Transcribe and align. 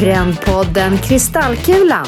Trendpodden 0.00 0.98
Kristallkulan. 0.98 2.06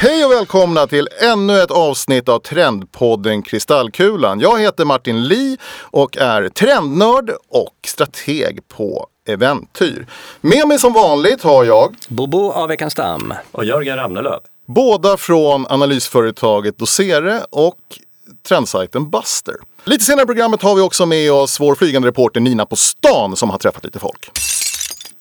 Hej 0.00 0.24
och 0.24 0.32
välkomna 0.32 0.86
till 0.86 1.08
ännu 1.20 1.58
ett 1.58 1.70
avsnitt 1.70 2.28
av 2.28 2.38
Trendpodden 2.38 3.42
Kristallkulan. 3.42 4.40
Jag 4.40 4.60
heter 4.60 4.84
Martin 4.84 5.24
Li 5.24 5.58
och 5.80 6.16
är 6.16 6.48
trendnörd 6.48 7.30
och 7.48 7.74
strateg 7.86 8.68
på 8.68 9.06
Eventyr. 9.28 10.06
Med 10.40 10.68
mig 10.68 10.78
som 10.78 10.92
vanligt 10.92 11.42
har 11.42 11.64
jag 11.64 11.94
Bobo 12.08 12.52
av 12.52 12.68
Veckans 12.68 12.92
Stam. 12.92 13.34
Och 13.52 13.64
Jörgen 13.64 13.96
Ramnelöv. 13.96 14.40
båda 14.66 15.16
från 15.16 15.66
analysföretaget 15.66 16.78
Dosere 16.78 17.40
och 17.50 17.78
trendsajten 18.48 19.10
Buster. 19.10 19.54
Lite 19.84 20.04
senare 20.04 20.22
i 20.22 20.26
programmet 20.26 20.62
har 20.62 20.74
vi 20.74 20.80
också 20.80 21.06
med 21.06 21.32
oss 21.32 21.60
vår 21.60 21.74
flygande 21.74 22.08
reporter 22.08 22.40
Nina 22.40 22.66
på 22.66 22.76
stan 22.76 23.36
som 23.36 23.50
har 23.50 23.58
träffat 23.58 23.84
lite 23.84 23.98
folk. 23.98 24.30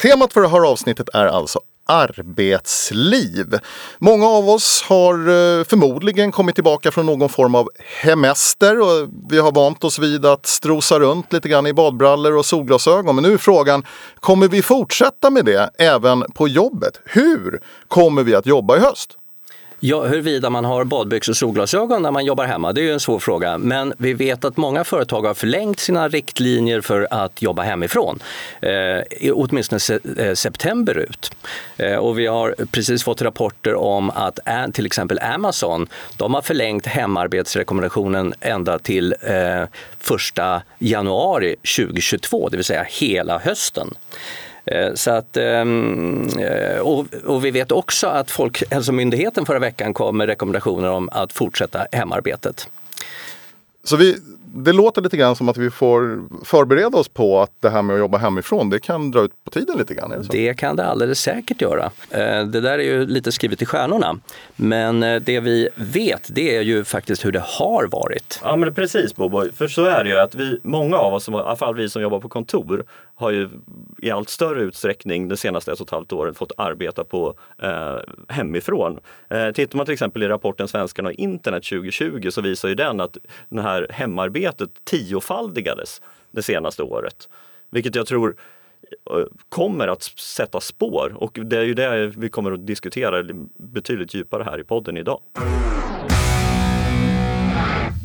Temat 0.02 0.34
för 0.34 0.42
det 0.42 0.48
här 0.48 0.72
avsnittet 0.72 1.10
är 1.14 1.26
alltså 1.26 1.60
arbetsliv. 1.86 3.60
Många 4.00 4.28
av 4.28 4.50
oss 4.50 4.84
har 4.88 5.14
eh, 5.14 5.64
förmodligen 5.64 6.32
kommit 6.32 6.56
tillbaka 6.56 6.92
från 6.92 7.06
någon 7.06 7.30
form 7.30 7.56
av 7.56 7.70
hemester 8.02 8.80
och 8.80 9.10
vi 9.30 9.40
har 9.40 9.52
vant 9.52 9.84
oss 9.84 10.00
vid 10.00 10.26
att 10.26 10.46
strosa 10.46 11.00
runt 11.00 11.34
lite 11.34 11.50
grann 11.50 11.68
i 11.68 11.74
badbrallor 11.74 12.38
och 12.38 12.46
solglasögon. 12.46 13.16
Men 13.16 13.24
nu 13.24 13.34
är 13.34 13.38
frågan, 13.38 13.86
kommer 14.20 14.48
vi 14.48 14.62
fortsätta 14.62 15.30
med 15.30 15.46
det 15.46 15.70
även 15.78 16.22
på 16.22 16.48
jobbet? 16.48 17.00
Hur 17.06 17.60
kommer 17.88 18.24
vi 18.24 18.36
att 18.36 18.46
jobba 18.46 18.78
i 18.78 18.80
höst? 18.80 19.18
Ja, 19.84 20.04
huruvida 20.04 20.50
man 20.50 20.66
har 20.66 20.84
badbyxor 20.84 21.32
och 21.34 21.38
solglasögon 21.38 22.02
när 22.02 22.12
man 22.12 22.26
jobbar 22.26 22.46
hemma, 22.46 22.74
det 22.74 22.82
är 22.82 22.84
ju 22.84 22.94
en 22.94 23.00
svår 23.00 23.20
fråga. 23.20 23.58
Men 23.58 23.94
vi 23.98 24.14
vet 24.14 24.46
att 24.46 24.58
många 24.58 24.84
företag 24.84 25.22
har 25.22 25.34
förlängt 25.34 25.80
sina 25.80 26.08
riktlinjer 26.08 26.82
för 26.82 27.08
att 27.12 27.42
jobba 27.42 27.62
hemifrån. 27.62 28.20
Eh, 28.62 29.32
åtminstone 29.34 29.80
se, 29.80 30.00
eh, 30.18 30.34
september 30.34 30.98
ut. 30.98 31.32
Eh, 31.78 31.96
och 31.96 32.20
vi 32.20 32.28
har 32.28 32.56
precis 32.72 33.04
fått 33.04 33.22
rapporter 33.22 33.76
om 33.76 34.10
att 34.10 34.40
ä, 34.46 34.68
till 34.74 34.86
exempel 34.86 35.20
Amazon, 35.20 35.88
de 36.18 36.34
har 36.34 36.42
förlängt 36.42 36.86
hemarbetsrekommendationen 36.86 38.34
ända 38.40 38.80
till 38.80 39.16
eh, 39.22 39.62
1 39.62 40.64
januari 40.80 41.56
2022, 41.78 42.50
det 42.50 42.58
vill 42.58 42.64
säga 42.64 42.86
hela 42.90 43.40
hösten. 43.40 43.94
Eh, 44.66 44.94
Så 44.94 45.12
att, 45.12 45.38
ehm, 45.38 46.28
eh, 46.40 46.80
och, 47.26 47.46
vi 47.46 47.52
vet 47.52 47.72
också 47.72 48.08
att 48.08 48.32
Folkhälsomyndigheten 48.32 49.46
förra 49.46 49.60
veckan 49.60 49.94
kom 49.94 50.18
med 50.18 50.28
rekommendationer 50.28 50.90
om 50.90 51.10
att 51.12 51.34
fortsätta 51.34 51.86
hemarbetet. 51.92 52.70
Så 53.84 53.96
vi, 53.96 54.18
det 54.56 54.74
låter 54.74 55.02
lite 55.02 55.18
grann 55.18 55.36
som 55.36 55.50
att 55.50 55.58
vi 55.58 55.70
får 55.72 56.24
förbereda 56.46 56.98
oss 56.98 57.08
på 57.08 57.42
att 57.42 57.52
det 57.60 57.70
här 57.70 57.82
med 57.82 57.94
att 57.94 58.00
jobba 58.00 58.18
hemifrån, 58.18 58.70
det 58.70 58.80
kan 58.80 59.12
dra 59.12 59.22
ut 59.22 59.32
på 59.46 59.52
tiden 59.52 59.78
lite 59.78 59.94
grann. 59.94 60.12
Är 60.12 60.18
det 60.18 60.24
så? 60.24 60.32
Det 60.32 60.54
kan 60.58 60.76
det 60.76 60.86
alldeles 60.86 61.20
säkert 61.20 61.62
göra. 61.62 61.92
Eh, 62.10 62.46
Det 62.46 62.62
där 62.62 62.80
är 62.80 62.84
ju 62.84 63.06
lite 63.08 63.32
skrivet 63.32 63.62
i 63.62 63.66
stjärnorna. 63.66 64.18
Men 64.56 65.00
det 65.00 65.40
vi 65.40 65.70
vet, 65.76 66.28
det 66.36 66.56
är 66.58 66.62
ju 66.62 66.84
faktiskt 66.84 67.26
hur 67.26 67.32
det 67.32 67.44
har 67.46 67.88
varit. 67.92 68.40
Ja 68.44 68.56
men 68.56 68.74
precis 68.74 69.16
Bobo, 69.16 69.46
för 69.56 69.68
så 69.68 69.86
är 69.86 70.04
det 70.04 70.10
ju 70.10 70.18
att 70.18 70.36
vi, 70.36 70.60
många 70.64 70.98
av 70.98 71.14
oss, 71.14 71.24
som, 71.24 71.34
i 71.34 71.38
alla 71.38 71.56
fall 71.56 71.76
vi 71.76 71.90
som 71.90 72.02
jobbar 72.02 72.20
på 72.20 72.30
kontor, 72.30 72.84
har 73.22 73.32
ju 73.32 73.50
i 73.98 74.12
allt 74.12 74.30
större 74.30 74.62
utsträckning 74.62 75.28
de 75.28 75.38
senaste 75.38 75.72
ett 75.72 75.80
och 75.80 75.88
ett 75.88 75.92
halvt 75.92 76.14
åren 76.14 76.34
fått 76.34 76.52
arbeta 76.58 77.04
på 77.04 77.34
eh, 77.58 77.98
hemifrån. 78.28 79.00
Eh, 79.30 79.52
tittar 79.52 79.78
man 79.78 79.86
till 79.86 79.94
exempel 79.94 80.24
i 80.24 80.28
rapporten 80.28 80.68
Svenskarna 80.68 81.10
och 81.10 81.16
internet 81.16 81.64
2020 81.64 82.30
så 82.30 82.42
visar 82.42 82.70
ju 82.70 82.76
den 82.76 83.02
att 83.02 83.18
det 83.50 83.62
här 83.62 83.88
hemarbetet 83.90 84.70
tiofaldigades 84.84 86.02
det 86.32 86.42
senaste 86.42 86.84
året. 86.84 87.30
Vilket 87.70 87.96
jag 87.96 88.08
tror 88.08 88.36
eh, 89.12 89.24
kommer 89.50 89.88
att 89.88 90.04
sätta 90.04 90.60
spår 90.60 91.14
och 91.16 91.40
det 91.44 91.58
är 91.58 91.64
ju 91.64 91.74
det 91.74 92.08
vi 92.08 92.30
kommer 92.30 92.52
att 92.52 92.68
diskutera 92.68 93.24
betydligt 93.58 94.14
djupare 94.14 94.44
här 94.44 94.60
i 94.60 94.64
podden 94.64 94.98
idag. 94.98 95.22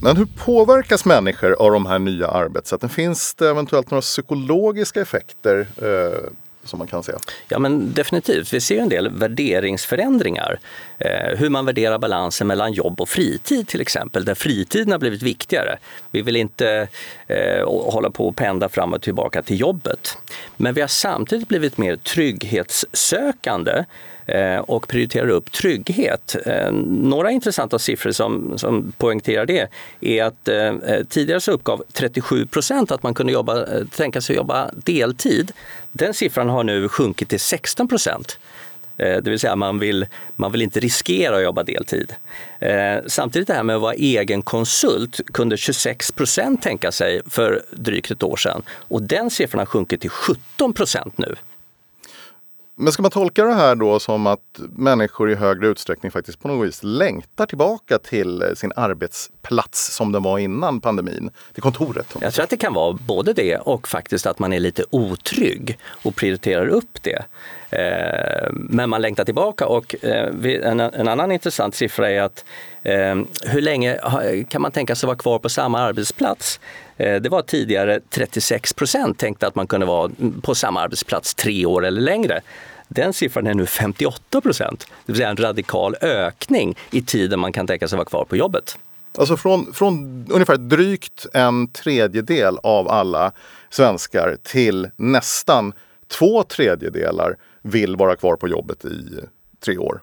Men 0.07 0.17
hur 0.17 0.27
påverkas 0.27 1.05
människor 1.05 1.53
av 1.53 1.73
de 1.73 1.87
här 1.87 1.99
nya 1.99 2.29
arbetssätten? 2.29 2.89
Finns 2.89 3.35
det 3.35 3.49
eventuellt 3.49 3.91
några 3.91 4.03
psykologiska 4.03 5.01
effekter 5.01 5.67
eh, 5.83 6.31
som 6.65 6.79
man 6.79 6.89
kan 6.89 7.03
se? 7.03 7.13
Ja 7.49 7.59
men 7.59 7.93
definitivt, 7.95 8.53
vi 8.53 8.61
ser 8.61 8.75
ju 8.75 8.81
en 8.81 8.89
del 8.89 9.11
värderingsförändringar. 9.11 10.59
Eh, 10.99 11.39
hur 11.39 11.51
man 11.51 11.67
värderar 11.67 11.99
balansen 11.99 12.47
mellan 12.47 12.73
jobb 12.73 13.01
och 13.01 13.09
fritid 13.09 13.69
till 13.69 13.81
exempel, 13.81 14.25
där 14.25 14.35
fritiden 14.35 14.93
har 14.93 14.99
blivit 14.99 15.23
viktigare. 15.23 15.79
Vi 16.11 16.23
vill 16.23 16.37
inte 16.37 16.89
eh, 17.27 17.65
hålla 17.67 18.11
på 18.11 18.29
och 18.29 18.37
pendla 18.37 18.69
fram 18.69 18.93
och 18.93 19.03
tillbaka 19.03 19.43
till 19.43 19.61
jobbet. 19.61 20.19
Men 20.57 20.75
vi 20.75 20.81
har 20.81 20.89
samtidigt 20.89 21.49
blivit 21.49 21.79
mer 21.79 21.97
trygghetssökande 21.97 23.85
Eh, 24.27 24.59
och 24.59 24.89
prioriterar 24.89 25.29
upp 25.29 25.53
trygghet. 25.53 26.37
Eh, 26.47 26.73
några 26.87 27.31
intressanta 27.31 27.79
siffror 27.79 28.13
som, 28.13 28.59
som 28.59 28.93
poängterar 28.99 29.47
det 29.47 29.69
är 30.01 30.25
att 30.25 30.49
eh, 30.49 30.75
tidigare 31.09 31.41
så 31.41 31.53
uppgav 31.53 31.83
37 31.93 32.47
procent 32.47 32.91
att 32.91 33.03
man 33.03 33.15
kunde 33.15 33.33
jobba, 33.33 33.67
tänka 33.97 34.21
sig 34.21 34.37
jobba 34.37 34.71
deltid. 34.75 35.53
Den 35.93 36.15
siffran 36.15 36.49
har 36.49 36.65
nu 36.65 36.89
sjunkit 36.89 37.29
till 37.29 37.41
16 37.41 37.89
procent. 37.89 38.39
Det 38.97 39.27
vill 39.27 39.39
säga 39.39 39.57
man 39.57 39.79
vill, 39.79 40.07
man 40.37 40.53
vill 40.53 40.63
inte 40.63 40.81
riskera 40.81 41.37
att 41.37 41.43
jobba 41.43 41.63
deltid. 41.63 42.15
Samtidigt 43.07 43.49
det 43.49 43.55
här 43.55 43.63
med 43.63 43.77
att 43.77 43.83
vara 43.83 43.95
egen 43.95 44.43
konsult 44.43 45.21
kunde 45.33 45.57
26 45.57 46.13
procent 46.13 46.63
tänka 46.63 46.93
sig 46.93 47.21
för 47.27 47.63
drygt 47.71 48.11
ett 48.11 48.23
år 48.23 48.37
sedan. 48.37 48.63
Och 48.69 49.03
den 49.03 49.31
siffran 49.31 49.59
har 49.59 49.67
sjunkit 49.67 50.01
till 50.01 50.11
17 50.11 50.73
procent 50.73 51.19
nu. 51.19 51.37
Men 52.79 52.93
ska 52.93 53.03
man 53.03 53.11
tolka 53.11 53.45
det 53.45 53.55
här 53.55 53.75
då 53.75 53.99
som 53.99 54.27
att 54.27 54.61
människor 54.77 55.31
i 55.31 55.35
högre 55.35 55.69
utsträckning 55.69 56.13
faktiskt 56.13 56.41
på 56.41 56.49
något 56.49 56.69
vis 56.69 56.81
längtar 56.83 57.47
tillbaka 57.47 57.99
till 57.99 58.43
eh, 58.43 58.49
sin 58.55 58.73
arbetsplats 58.77 59.95
som 59.95 60.13
den 60.13 60.23
var 60.23 60.39
innan 60.39 60.81
pandemin? 60.81 61.31
Till 61.53 61.63
kontoret? 61.63 62.17
Jag 62.21 62.35
tror 62.35 62.45
att 62.45 62.51
det 62.51 62.57
kan 62.57 62.75
vara 62.75 62.93
både 62.93 63.33
det 63.33 63.57
och 63.57 63.89
faktiskt 63.89 64.27
att 64.27 64.39
man 64.39 64.53
är 64.53 64.61
lite 64.61 64.85
otrygg 64.91 65.79
och 66.03 66.17
prioriterar 66.17 66.67
upp 66.67 67.03
det. 67.03 67.25
Eh, 67.71 68.49
men 68.53 68.91
man 68.91 69.03
längtar 69.03 69.25
tillbaka 69.25 69.67
och 69.67 70.05
eh, 70.05 70.69
en, 70.71 71.09
annan 71.09 71.33
intressant 71.33 71.75
siffra 71.75 72.11
är 72.11 72.21
att 72.21 72.45
eh, 72.83 73.15
hur 73.45 73.61
länge 73.61 73.99
kan 74.49 74.63
man 74.63 74.73
tänka 74.73 74.95
sig 74.95 75.07
vara 75.07 75.17
kvar 75.17 75.39
på 75.39 75.49
samma 75.49 75.81
arbetsplats? 75.81 76.61
Det 76.97 77.29
var 77.29 77.43
tidigare 77.43 78.01
36 78.11 78.73
procent 78.73 79.19
tänkte 79.19 79.47
att 79.47 79.55
man 79.55 79.67
kunde 79.67 79.87
vara 79.87 80.11
på 80.43 80.55
samma 80.55 80.81
arbetsplats 80.81 81.35
tre 81.35 81.67
år 81.67 81.87
eller 81.87 82.01
längre. 82.01 82.41
Den 82.89 83.13
siffran 83.13 83.47
är 83.47 83.55
nu 83.55 83.67
58 83.67 84.41
procent, 84.41 84.87
det 85.07 85.13
vill 85.13 85.17
säga 85.17 85.29
en 85.29 85.37
radikal 85.37 85.97
ökning 86.01 86.77
i 86.91 87.03
tiden 87.03 87.41
man 87.41 87.53
kan 87.53 87.67
tänka 87.67 87.89
sig 87.89 87.97
vara 87.97 88.09
kvar 88.09 88.25
på 88.25 88.37
jobbet. 88.37 88.79
Alltså 89.19 89.37
från, 89.37 89.73
från 89.73 90.27
ungefär 90.31 90.57
drygt 90.57 91.27
en 91.33 91.69
tredjedel 91.69 92.59
av 92.63 92.89
alla 92.89 93.33
svenskar 93.71 94.37
till 94.43 94.91
nästan 94.97 95.73
två 96.09 96.43
tredjedelar 96.43 97.37
vill 97.63 97.97
vara 97.97 98.17
kvar 98.17 98.37
på 98.37 98.49
jobbet 98.49 98.85
i 98.85 99.21
tre 99.61 99.79
år 99.79 100.01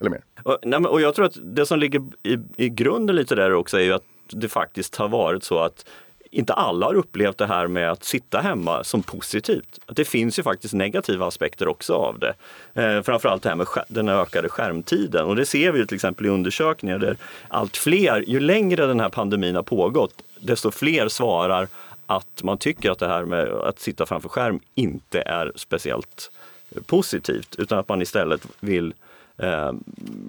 eller 0.00 0.10
mer. 0.10 0.24
Och, 0.42 0.58
nej, 0.62 0.80
men, 0.80 0.86
och 0.86 1.00
jag 1.00 1.14
tror 1.14 1.26
att 1.26 1.38
det 1.42 1.66
som 1.66 1.78
ligger 1.78 2.02
i, 2.22 2.38
i 2.56 2.68
grunden 2.68 3.16
lite 3.16 3.34
där 3.34 3.52
också 3.52 3.76
är 3.76 3.82
ju 3.82 3.92
att 3.92 4.04
det 4.28 4.48
faktiskt 4.48 4.96
har 4.96 5.08
varit 5.08 5.44
så 5.44 5.58
att 5.58 5.84
inte 6.30 6.52
alla 6.52 6.86
har 6.86 6.94
upplevt 6.94 7.38
det 7.38 7.46
här 7.46 7.66
med 7.66 7.90
att 7.90 8.04
sitta 8.04 8.40
hemma 8.40 8.84
som 8.84 9.02
positivt. 9.02 9.78
Att 9.86 9.96
det 9.96 10.04
finns 10.04 10.38
ju 10.38 10.42
faktiskt 10.42 10.74
negativa 10.74 11.26
aspekter 11.26 11.68
också 11.68 11.92
av 11.92 12.18
det. 12.18 12.34
Eh, 12.74 13.02
framförallt 13.02 13.42
det 13.42 13.48
här 13.48 13.56
med 13.56 13.66
den 13.88 14.08
ökade 14.08 14.48
skärmtiden. 14.48 15.26
Och 15.26 15.36
det 15.36 15.46
ser 15.46 15.72
vi 15.72 15.78
ju 15.78 15.86
till 15.86 15.94
exempel 15.94 16.26
i 16.26 16.28
undersökningar 16.28 16.98
där 16.98 17.16
allt 17.48 17.76
fler, 17.76 18.24
ju 18.26 18.40
längre 18.40 18.86
den 18.86 19.00
här 19.00 19.08
pandemin 19.08 19.54
har 19.54 19.62
pågått, 19.62 20.22
desto 20.40 20.70
fler 20.70 21.08
svarar 21.08 21.68
att 22.06 22.42
man 22.42 22.58
tycker 22.58 22.90
att 22.90 22.98
det 22.98 23.08
här 23.08 23.24
med 23.24 23.48
att 23.48 23.78
sitta 23.78 24.06
framför 24.06 24.28
skärm 24.28 24.60
inte 24.74 25.20
är 25.20 25.52
speciellt 25.54 26.30
positivt 26.86 27.54
utan 27.58 27.78
att 27.78 27.88
man 27.88 28.02
istället 28.02 28.46
vill 28.60 28.94
eh, 29.38 29.72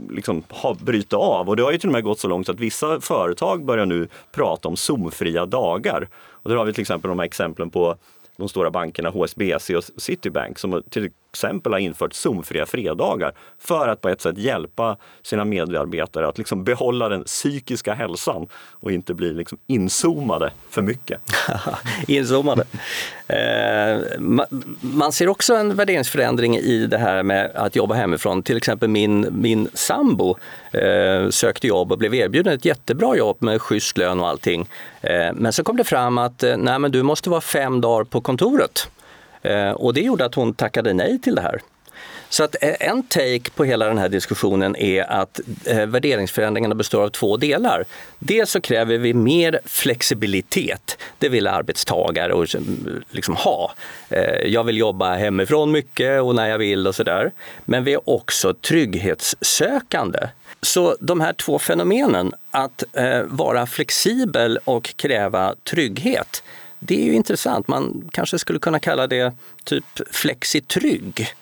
liksom 0.10 0.44
ha, 0.50 0.74
bryta 0.74 1.18
av. 1.18 1.50
Och 1.50 1.56
det 1.56 1.64
har 1.64 1.72
ju 1.72 1.78
till 1.78 1.90
och 1.90 1.94
med 1.94 2.04
gått 2.04 2.20
så 2.20 2.28
långt 2.28 2.50
att 2.50 2.60
vissa 2.60 3.02
företag 3.02 3.66
börjar 3.66 3.86
nu 3.86 4.08
prata 4.32 4.68
om 4.68 4.78
zoomfria 4.78 5.46
dagar. 5.46 6.08
Och 6.16 6.50
där 6.50 6.58
har 6.58 6.66
vi 6.66 6.74
till 6.74 6.82
exempel 6.82 7.10
de 7.10 7.20
här 7.20 7.26
exemplen 7.26 7.70
på 7.70 7.96
de 8.38 8.50
stora 8.50 8.72
bankerna 8.72 9.10
HSBC 9.10 9.70
och 9.70 9.84
Citibank 9.98 10.60
som 10.60 10.84
till 10.90 11.12
exempel 11.38 11.72
har 11.72 11.80
infört 11.80 12.14
zoomfria 12.14 12.66
fredagar 12.66 13.34
för 13.60 13.88
att 13.88 14.02
på 14.02 14.10
ett 14.10 14.22
sätt 14.22 14.38
hjälpa 14.38 14.98
sina 15.24 15.46
medarbetare 15.46 16.28
att 16.28 16.38
liksom 16.38 16.64
behålla 16.64 17.10
den 17.10 17.24
psykiska 17.24 17.94
hälsan 17.94 18.48
och 18.72 18.92
inte 18.92 19.14
bli 19.14 19.34
liksom 19.34 19.58
inzoomade 19.68 20.52
för 20.70 20.82
mycket. 20.82 21.22
Inzoomade. 22.08 22.64
Eh, 23.28 23.36
ma- 24.18 24.76
man 24.82 25.12
ser 25.12 25.30
också 25.30 25.56
en 25.56 25.76
värderingsförändring 25.76 26.58
i 26.58 26.88
det 26.88 26.98
här 26.98 27.24
med 27.24 27.52
att 27.56 27.76
jobba 27.76 27.96
hemifrån. 27.96 28.44
Till 28.44 28.58
exempel 28.58 28.90
min, 28.90 29.28
min 29.32 29.70
sambo 29.74 30.38
eh, 30.72 31.30
sökte 31.30 31.68
jobb 31.68 31.92
och 31.92 31.98
blev 31.98 32.16
erbjuden 32.16 32.54
ett 32.54 32.66
jättebra 32.66 33.18
jobb 33.18 33.38
med 33.40 33.62
schysst 33.62 33.98
lön 33.98 34.20
och 34.20 34.28
allting. 34.28 34.70
Eh, 35.02 35.34
men 35.34 35.54
så 35.54 35.64
kom 35.64 35.78
det 35.78 35.84
fram 35.84 36.18
att 36.18 36.44
eh, 36.44 36.58
nej, 36.58 36.80
men 36.80 36.92
du 36.92 37.04
måste 37.04 37.30
vara 37.30 37.42
fem 37.42 37.82
dagar 37.82 38.04
på 38.04 38.22
kontoret. 38.22 38.90
Eh, 39.48 39.72
och 39.72 39.94
det 39.94 40.02
gjorde 40.02 40.26
att 40.26 40.36
hon 40.36 40.54
tackade 40.54 40.94
nej 40.94 41.20
till 41.20 41.36
det 41.36 41.42
här. 41.42 41.62
Så 42.30 42.44
att 42.44 42.56
eh, 42.62 42.74
en 42.80 43.04
take 43.04 43.52
på 43.56 43.64
hela 43.64 43.86
den 43.86 43.98
här 43.98 44.10
diskussionen 44.10 44.76
är 44.76 45.12
att 45.12 45.40
eh, 45.66 45.86
värderingsförändringarna 45.86 46.76
består 46.76 47.04
av 47.04 47.10
två 47.10 47.38
delar. 47.38 47.86
Dels 48.20 48.52
så 48.52 48.62
kräver 48.62 48.98
vi 48.98 49.14
mer 49.14 49.60
flexibilitet. 49.66 50.98
Det 51.18 51.30
vill 51.30 51.48
arbetstagare 51.48 52.34
och 52.34 52.48
liksom 53.12 53.36
ha. 53.36 53.74
Jag 54.46 54.64
vill 54.64 54.78
jobba 54.78 55.16
hemifrån 55.16 55.72
mycket 55.72 56.22
och 56.22 56.36
när 56.36 56.48
jag 56.50 56.58
vill 56.58 56.88
och 56.88 56.96
sådär. 56.96 57.32
Men 57.66 57.84
vi 57.84 57.94
är 57.94 58.10
också 58.10 58.54
trygghetssökande. 58.54 60.20
Så 60.62 60.96
de 61.00 61.22
här 61.22 61.34
två 61.34 61.60
fenomenen, 61.60 62.34
att 62.52 62.84
vara 63.26 63.66
flexibel 63.66 64.60
och 64.64 64.94
kräva 64.96 65.56
trygghet, 65.64 66.44
det 66.80 67.02
är 67.02 67.04
ju 67.04 67.14
intressant. 67.14 67.68
Man 67.68 68.10
kanske 68.14 68.40
skulle 68.40 68.60
kunna 68.60 68.80
kalla 68.80 69.08
det 69.08 69.34
typ 69.64 69.86
flexitrygg. 70.12 71.34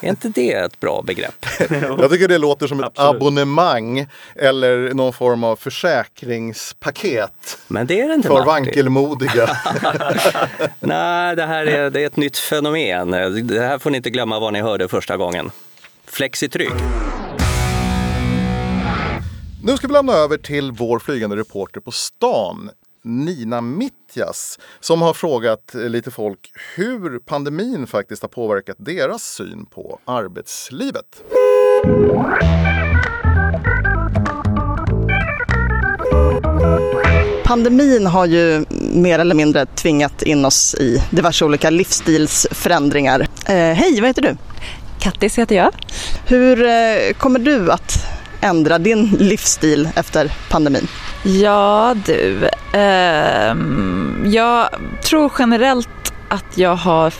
Är 0.00 0.08
inte 0.08 0.28
det 0.28 0.52
ett 0.52 0.80
bra 0.80 1.02
begrepp? 1.02 1.46
Jag 1.70 2.10
tycker 2.10 2.28
det 2.28 2.38
låter 2.38 2.66
som 2.66 2.80
ett 2.80 2.86
Absolut. 2.86 3.16
abonnemang 3.16 4.06
eller 4.34 4.94
någon 4.94 5.12
form 5.12 5.44
av 5.44 5.56
försäkringspaket. 5.56 7.58
Men 7.68 7.86
det 7.86 8.00
är 8.00 8.08
det 8.08 8.14
inte 8.14 8.28
För 8.28 8.44
vankelmodiga. 8.44 9.46
Nej, 10.80 11.36
det 11.36 11.46
här 11.46 11.66
är, 11.66 11.90
det 11.90 12.02
är 12.02 12.06
ett 12.06 12.16
nytt 12.16 12.38
fenomen. 12.38 13.10
Det 13.46 13.60
här 13.60 13.78
får 13.78 13.90
ni 13.90 13.96
inte 13.96 14.10
glömma 14.10 14.40
vad 14.40 14.52
ni 14.52 14.60
hörde 14.60 14.88
första 14.88 15.16
gången. 15.16 15.50
Flexitrygg. 16.06 16.72
Nu 19.62 19.76
ska 19.76 19.86
vi 19.86 19.92
lämna 19.92 20.12
över 20.12 20.36
till 20.36 20.72
vår 20.72 20.98
flygande 20.98 21.36
reporter 21.36 21.80
på 21.80 21.90
stan, 21.90 22.70
Nina 23.02 23.60
Mittjas 23.60 24.58
som 24.80 25.02
har 25.02 25.14
frågat 25.14 25.74
lite 25.74 26.10
folk 26.10 26.50
hur 26.76 27.18
pandemin 27.18 27.86
faktiskt 27.86 28.22
har 28.22 28.28
påverkat 28.28 28.76
deras 28.78 29.22
syn 29.22 29.66
på 29.66 29.98
arbetslivet. 30.04 31.22
Pandemin 37.44 38.06
har 38.06 38.26
ju 38.26 38.64
mer 38.92 39.18
eller 39.18 39.34
mindre 39.34 39.66
tvingat 39.66 40.22
in 40.22 40.44
oss 40.44 40.74
i 40.74 41.02
diverse 41.10 41.44
olika 41.44 41.70
livsstilsförändringar. 41.70 43.20
Eh, 43.46 43.54
hej, 43.54 44.00
vad 44.00 44.08
heter 44.08 44.22
du? 44.22 44.36
Kattis 45.00 45.38
heter 45.38 45.56
jag. 45.56 45.72
Hur 46.26 46.66
eh, 46.66 47.12
kommer 47.18 47.38
du 47.38 47.70
att 47.70 48.17
ändra 48.40 48.78
din 48.78 49.06
livsstil 49.18 49.88
efter 49.94 50.32
pandemin? 50.50 50.88
Ja 51.22 51.96
du, 52.06 52.48
eh, 52.72 53.56
jag 54.24 54.68
tror 55.04 55.32
generellt 55.38 56.12
att 56.28 56.58
jag 56.58 56.76
har 56.76 57.10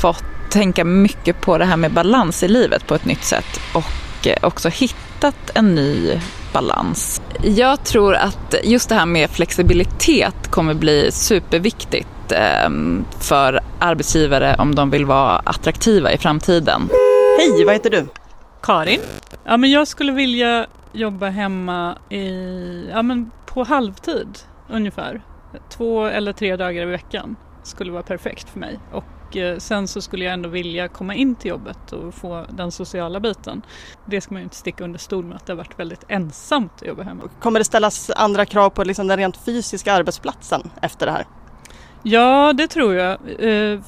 fått 0.00 0.24
tänka 0.50 0.84
mycket 0.84 1.40
på 1.40 1.58
det 1.58 1.64
här 1.64 1.76
med 1.76 1.92
balans 1.92 2.42
i 2.42 2.48
livet 2.48 2.86
på 2.86 2.94
ett 2.94 3.04
nytt 3.04 3.24
sätt 3.24 3.60
och 3.74 4.26
eh, 4.26 4.36
också 4.42 4.68
hittat 4.68 5.50
en 5.54 5.74
ny 5.74 6.20
balans. 6.52 7.22
Jag 7.42 7.84
tror 7.84 8.14
att 8.14 8.54
just 8.64 8.88
det 8.88 8.94
här 8.94 9.06
med 9.06 9.30
flexibilitet 9.30 10.50
kommer 10.50 10.74
bli 10.74 11.12
superviktigt 11.12 12.32
eh, 12.32 12.70
för 13.20 13.60
arbetsgivare 13.78 14.56
om 14.58 14.74
de 14.74 14.90
vill 14.90 15.04
vara 15.04 15.36
attraktiva 15.36 16.12
i 16.12 16.18
framtiden. 16.18 16.88
Hej, 17.38 17.64
vad 17.64 17.74
heter 17.74 17.90
du? 17.90 18.23
Karin. 18.64 19.00
Ja, 19.44 19.56
men 19.56 19.70
jag 19.70 19.88
skulle 19.88 20.12
vilja 20.12 20.66
jobba 20.92 21.28
hemma 21.28 21.98
i, 22.10 22.88
ja, 22.90 23.02
men 23.02 23.30
på 23.46 23.64
halvtid 23.64 24.38
ungefär. 24.68 25.22
Två 25.68 26.06
eller 26.06 26.32
tre 26.32 26.56
dagar 26.56 26.82
i 26.82 26.84
veckan 26.84 27.36
skulle 27.62 27.92
vara 27.92 28.02
perfekt 28.02 28.50
för 28.50 28.58
mig. 28.58 28.78
Och 28.92 29.36
eh, 29.36 29.58
sen 29.58 29.88
så 29.88 30.00
skulle 30.00 30.24
jag 30.24 30.34
ändå 30.34 30.48
vilja 30.48 30.88
komma 30.88 31.14
in 31.14 31.34
till 31.34 31.48
jobbet 31.48 31.92
och 31.92 32.14
få 32.14 32.46
den 32.50 32.72
sociala 32.72 33.20
biten. 33.20 33.62
Det 34.06 34.20
ska 34.20 34.34
man 34.34 34.40
ju 34.40 34.44
inte 34.44 34.56
sticka 34.56 34.84
under 34.84 34.98
stol 34.98 35.24
med 35.24 35.36
att 35.36 35.46
det 35.46 35.52
har 35.52 35.58
varit 35.58 35.78
väldigt 35.78 36.04
ensamt 36.08 36.72
att 36.74 36.86
jobba 36.88 37.02
hemma. 37.02 37.22
Kommer 37.40 37.60
det 37.60 37.64
ställas 37.64 38.10
andra 38.10 38.46
krav 38.46 38.70
på 38.70 38.84
liksom 38.84 39.06
den 39.06 39.16
rent 39.16 39.36
fysiska 39.36 39.92
arbetsplatsen 39.92 40.70
efter 40.82 41.06
det 41.06 41.12
här? 41.12 41.26
Ja, 42.02 42.52
det 42.52 42.68
tror 42.68 42.94
jag. 42.94 43.18
Eh, 43.38 43.80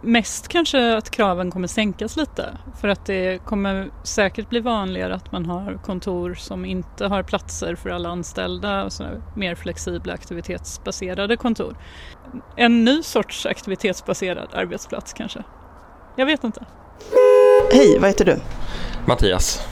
mest 0.00 0.48
kanske 0.48 0.96
att 0.96 1.10
kraven 1.10 1.50
kommer 1.50 1.68
sänkas 1.68 2.16
lite 2.16 2.58
för 2.80 2.88
att 2.88 3.06
det 3.06 3.44
kommer 3.44 3.90
säkert 4.02 4.48
bli 4.48 4.60
vanligare 4.60 5.14
att 5.14 5.32
man 5.32 5.46
har 5.46 5.78
kontor 5.84 6.34
som 6.34 6.64
inte 6.64 7.06
har 7.06 7.22
platser 7.22 7.74
för 7.74 7.90
alla 7.90 8.08
anställda 8.08 8.84
och 8.84 8.92
så 8.92 9.04
mer 9.34 9.54
flexibla 9.54 10.12
aktivitetsbaserade 10.12 11.36
kontor. 11.36 11.76
En 12.56 12.84
ny 12.84 13.02
sorts 13.02 13.46
aktivitetsbaserad 13.46 14.48
arbetsplats 14.52 15.12
kanske. 15.12 15.42
Jag 16.16 16.26
vet 16.26 16.44
inte. 16.44 16.64
Hej, 17.72 17.98
vad 17.98 18.08
heter 18.08 18.24
du? 18.24 18.36
Mattias. 19.06 19.68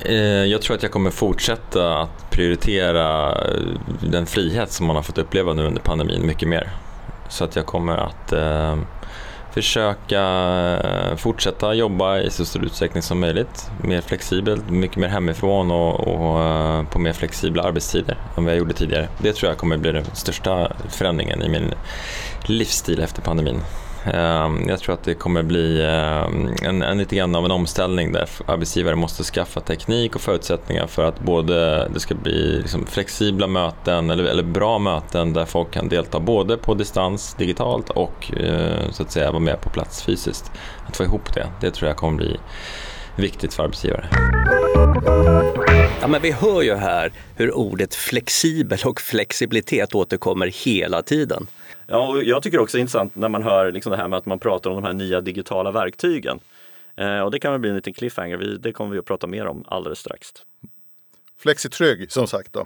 Eh, 0.00 0.14
jag 0.44 0.62
tror 0.62 0.76
att 0.76 0.82
jag 0.82 0.92
kommer 0.92 1.10
fortsätta 1.10 1.98
att 1.98 2.30
prioritera 2.30 3.34
den 4.00 4.26
frihet 4.26 4.72
som 4.72 4.86
man 4.86 4.96
har 4.96 5.02
fått 5.02 5.18
uppleva 5.18 5.52
nu 5.52 5.66
under 5.66 5.80
pandemin 5.80 6.26
mycket 6.26 6.48
mer. 6.48 6.70
Så 7.28 7.44
att 7.44 7.56
jag 7.56 7.66
kommer 7.66 7.96
att 7.96 8.32
eh, 8.32 8.76
försöka 9.54 10.22
eh, 10.84 11.16
fortsätta 11.16 11.74
jobba 11.74 12.18
i 12.18 12.30
så 12.30 12.44
stor 12.44 12.64
utsträckning 12.64 13.02
som 13.02 13.20
möjligt. 13.20 13.70
Mer 13.82 14.00
flexibelt, 14.00 14.70
mycket 14.70 14.96
mer 14.96 15.08
hemifrån 15.08 15.70
och, 15.70 16.00
och 16.00 16.40
eh, 16.40 16.84
på 16.84 16.98
mer 16.98 17.12
flexibla 17.12 17.62
arbetstider 17.62 18.16
än 18.36 18.44
vad 18.44 18.52
jag 18.52 18.58
gjorde 18.58 18.74
tidigare. 18.74 19.08
Det 19.18 19.32
tror 19.32 19.50
jag 19.50 19.58
kommer 19.58 19.76
bli 19.76 19.92
den 19.92 20.04
största 20.12 20.72
förändringen 20.88 21.42
i 21.42 21.48
min 21.48 21.74
livsstil 22.42 23.00
efter 23.00 23.22
pandemin. 23.22 23.60
Ehm, 24.04 24.68
jag 24.68 24.80
tror 24.80 24.94
att 24.94 25.04
det 25.04 25.14
kommer 25.14 25.42
bli 25.42 25.86
ehm, 25.86 26.48
en, 26.62 26.82
en 26.82 26.98
lite 26.98 27.16
grann 27.16 27.34
av 27.34 27.44
en 27.44 27.50
omställning 27.50 28.12
där 28.12 28.28
arbetsgivare 28.46 28.96
måste 28.96 29.22
skaffa 29.24 29.60
teknik 29.60 30.14
och 30.14 30.20
förutsättningar 30.20 30.86
för 30.86 31.04
att 31.04 31.20
både 31.20 31.88
det 31.88 32.00
ska 32.00 32.14
bli 32.14 32.58
liksom 32.58 32.86
flexibla 32.86 33.46
möten 33.46 34.10
eller, 34.10 34.24
eller 34.24 34.42
bra 34.42 34.78
möten 34.78 35.32
där 35.32 35.44
folk 35.44 35.70
kan 35.70 35.88
delta 35.88 36.20
både 36.20 36.56
på 36.56 36.74
distans 36.74 37.34
digitalt 37.34 37.90
och 37.90 38.32
eh, 38.36 38.90
så 38.90 39.02
att 39.02 39.12
säga 39.12 39.30
vara 39.30 39.42
med 39.42 39.60
på 39.60 39.70
plats 39.70 40.02
fysiskt. 40.02 40.52
Att 40.86 40.96
få 40.96 41.04
ihop 41.04 41.34
det, 41.34 41.46
det 41.60 41.70
tror 41.70 41.88
jag 41.88 41.96
kommer 41.96 42.16
bli 42.16 42.36
viktigt 43.16 43.54
för 43.54 43.62
arbetsgivare. 43.62 44.08
Ja, 46.00 46.08
men 46.08 46.22
vi 46.22 46.30
hör 46.30 46.62
ju 46.62 46.74
här 46.74 47.12
hur 47.36 47.52
ordet 47.52 47.94
flexibel 47.94 48.78
och 48.84 49.00
flexibilitet 49.00 49.94
återkommer 49.94 50.46
hela 50.46 51.02
tiden. 51.02 51.46
Ja, 51.86 52.08
och 52.08 52.24
jag 52.24 52.42
tycker 52.42 52.58
också 52.58 52.76
det 52.76 52.78
är 52.78 52.80
intressant 52.80 53.16
när 53.16 53.28
man 53.28 53.42
hör 53.42 53.72
liksom 53.72 53.90
det 53.90 53.96
här 53.96 54.08
med 54.08 54.16
att 54.16 54.26
man 54.26 54.38
pratar 54.38 54.70
om 54.70 54.76
de 54.76 54.84
här 54.84 54.92
nya 54.92 55.20
digitala 55.20 55.70
verktygen. 55.70 56.40
Eh, 56.96 57.20
och 57.20 57.30
det 57.30 57.38
kan 57.38 57.52
väl 57.52 57.60
bli 57.60 57.70
en 57.70 57.76
liten 57.76 57.92
cliffhanger, 57.92 58.36
vi, 58.36 58.56
det 58.56 58.72
kommer 58.72 58.92
vi 58.92 58.98
att 58.98 59.04
prata 59.04 59.26
mer 59.26 59.46
om 59.46 59.64
alldeles 59.68 59.98
strax. 59.98 60.28
Flexitrygg 61.38 62.12
som 62.12 62.26
sagt 62.26 62.52
då. 62.52 62.60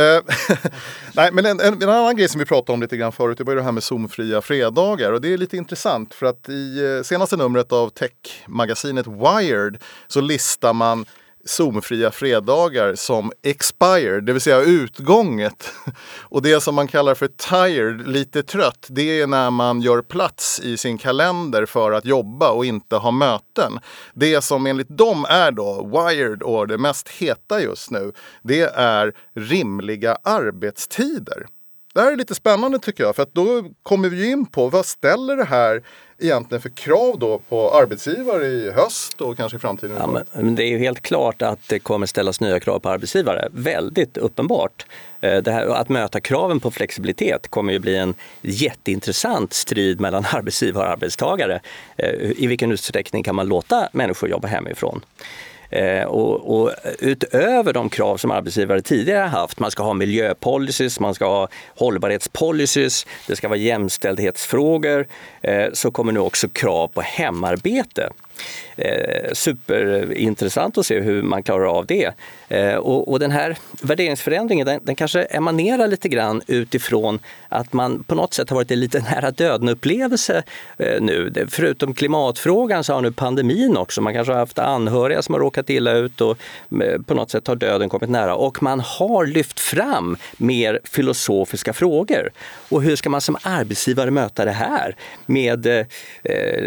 Eh, 0.00 0.22
nej, 1.14 1.30
men 1.32 1.46
en, 1.46 1.60
en, 1.60 1.82
en, 1.82 1.88
annan 1.88 2.16
grej 2.16 2.28
som 2.28 2.38
vi 2.38 2.44
pratade 2.44 2.74
om 2.74 2.82
lite 2.82 2.96
grann 2.96 3.12
förut 3.12 3.38
det 3.38 3.44
var 3.44 3.54
det 3.54 3.62
här 3.62 3.72
med 3.72 3.82
zonfria 3.82 4.42
fredagar 4.42 5.12
och 5.12 5.20
det 5.20 5.32
är 5.32 5.38
lite 5.38 5.56
intressant 5.56 6.14
för 6.14 6.26
att 6.26 6.48
i 6.48 6.96
eh, 6.96 7.02
senaste 7.02 7.36
numret 7.36 7.72
av 7.72 7.90
techmagasinet 7.90 9.06
Wired 9.06 9.78
så 10.08 10.20
listar 10.20 10.72
man 10.72 11.06
Zoomfria 11.46 12.10
fredagar 12.10 12.94
som 12.94 13.32
expired, 13.42 14.24
det 14.24 14.32
vill 14.32 14.42
säga 14.42 14.60
utgånget. 14.60 15.72
Och 16.20 16.42
det 16.42 16.60
som 16.60 16.74
man 16.74 16.88
kallar 16.88 17.14
för 17.14 17.28
tired, 17.28 18.08
lite 18.08 18.42
trött, 18.42 18.86
det 18.90 19.20
är 19.20 19.26
när 19.26 19.50
man 19.50 19.80
gör 19.80 20.02
plats 20.02 20.60
i 20.60 20.76
sin 20.76 20.98
kalender 20.98 21.66
för 21.66 21.92
att 21.92 22.04
jobba 22.04 22.50
och 22.50 22.64
inte 22.64 22.96
ha 22.96 23.10
möten. 23.10 23.78
Det 24.14 24.44
som 24.44 24.66
enligt 24.66 24.88
dem 24.88 25.26
är 25.28 25.50
då 25.50 25.86
wired 25.86 26.42
och 26.42 26.68
det 26.68 26.78
mest 26.78 27.08
heta 27.08 27.60
just 27.60 27.90
nu, 27.90 28.12
det 28.42 28.62
är 28.74 29.12
rimliga 29.34 30.18
arbetstider. 30.22 31.46
Det 31.96 32.02
här 32.02 32.12
är 32.12 32.16
lite 32.16 32.34
spännande 32.34 32.78
tycker 32.78 33.04
jag, 33.04 33.16
för 33.16 33.22
att 33.22 33.34
då 33.34 33.64
kommer 33.82 34.08
vi 34.08 34.30
in 34.30 34.46
på 34.46 34.68
vad 34.68 34.86
ställer 34.86 35.36
det 35.36 35.44
här 35.44 35.82
egentligen 36.18 36.62
för 36.62 36.68
krav 36.68 37.18
då 37.18 37.38
på 37.38 37.70
arbetsgivare 37.70 38.46
i 38.46 38.70
höst 38.70 39.20
och 39.20 39.36
kanske 39.36 39.56
i 39.56 39.60
framtiden? 39.60 39.96
Ja, 40.00 40.22
men 40.32 40.54
det 40.54 40.64
är 40.64 40.68
ju 40.68 40.78
helt 40.78 41.00
klart 41.00 41.42
att 41.42 41.68
det 41.68 41.78
kommer 41.78 42.06
ställas 42.06 42.40
nya 42.40 42.60
krav 42.60 42.78
på 42.78 42.88
arbetsgivare. 42.88 43.48
Väldigt 43.52 44.16
uppenbart. 44.16 44.86
Eh, 45.20 45.42
det 45.42 45.52
här, 45.52 45.66
att 45.66 45.88
möta 45.88 46.20
kraven 46.20 46.60
på 46.60 46.70
flexibilitet 46.70 47.48
kommer 47.48 47.72
ju 47.72 47.78
bli 47.78 47.96
en 47.96 48.14
jätteintressant 48.42 49.52
strid 49.52 50.00
mellan 50.00 50.24
arbetsgivare 50.32 50.86
och 50.86 50.92
arbetstagare. 50.92 51.60
Eh, 51.96 52.30
I 52.36 52.46
vilken 52.46 52.72
utsträckning 52.72 53.22
kan 53.22 53.34
man 53.34 53.48
låta 53.48 53.88
människor 53.92 54.28
jobba 54.28 54.48
hemifrån? 54.48 55.00
Eh, 55.70 56.04
och, 56.04 56.60
och, 56.60 56.72
utöver 56.98 57.72
de 57.72 57.88
krav 57.88 58.16
som 58.16 58.30
arbetsgivare 58.30 58.82
tidigare 58.82 59.26
haft, 59.26 59.58
man 59.58 59.70
ska 59.70 59.82
ha 59.82 59.94
miljöpolicies, 59.94 61.00
man 61.00 61.14
ska 61.14 61.26
ha 61.26 61.48
hållbarhetspolicies, 61.74 63.06
det 63.26 63.36
ska 63.36 63.48
vara 63.48 63.58
jämställdhetsfrågor, 63.58 65.06
eh, 65.42 65.66
så 65.72 65.90
kommer 65.90 66.12
nu 66.12 66.20
också 66.20 66.48
krav 66.48 66.88
på 66.88 67.00
hemarbete. 67.00 68.10
Eh, 68.76 69.32
superintressant 69.32 70.78
att 70.78 70.86
se 70.86 71.00
hur 71.00 71.22
man 71.22 71.42
klarar 71.42 71.66
av 71.66 71.86
det. 71.86 72.12
Eh, 72.48 72.74
och, 72.74 73.10
och, 73.12 73.20
den 73.20 73.30
här 73.30 73.56
värderingsförändringen 73.82 74.66
den, 74.66 74.80
den, 74.84 74.94
kanske 74.94 75.22
emanerar 75.22 75.88
lite 75.88 76.08
grann 76.08 76.42
utifrån 76.46 77.18
att 77.48 77.72
man 77.72 78.02
på 78.02 78.14
något 78.14 78.34
sätt 78.34 78.50
har 78.50 78.54
varit 78.54 78.70
en 78.70 78.80
lite 78.80 79.00
nära 79.12 79.30
döden-upplevelse 79.30 80.42
eh, 80.78 81.00
nu. 81.00 81.30
Det, 81.30 81.46
förutom 81.48 81.94
klimatfrågan 81.94 82.84
så 82.84 82.94
har 82.94 83.00
nu 83.00 83.12
pandemin 83.12 83.76
också, 83.76 84.00
man 84.00 84.14
kanske 84.14 84.32
har 84.32 84.38
haft 84.38 84.58
anhöriga 84.58 85.22
som 85.22 85.32
har 85.32 85.40
råkat 85.40 85.70
illa 85.70 85.92
ut 85.92 86.20
och 86.20 86.38
eh, 86.82 87.00
på 87.06 87.14
något 87.14 87.30
sätt 87.30 87.46
har 87.46 87.56
döden 87.56 87.88
kommit 87.88 88.10
nära. 88.10 88.34
Och 88.34 88.62
man 88.62 88.80
har 88.80 89.26
lyft 89.26 89.60
fram 89.60 90.16
mer 90.36 90.80
filosofiska 90.84 91.72
frågor. 91.72 92.30
Och 92.68 92.82
hur 92.82 92.96
ska 92.96 93.10
man 93.10 93.20
som 93.20 93.36
arbetsgivare 93.42 94.10
möta 94.10 94.44
det 94.44 94.50
här? 94.50 94.96
Med, 95.26 95.66
eh, 95.66 95.86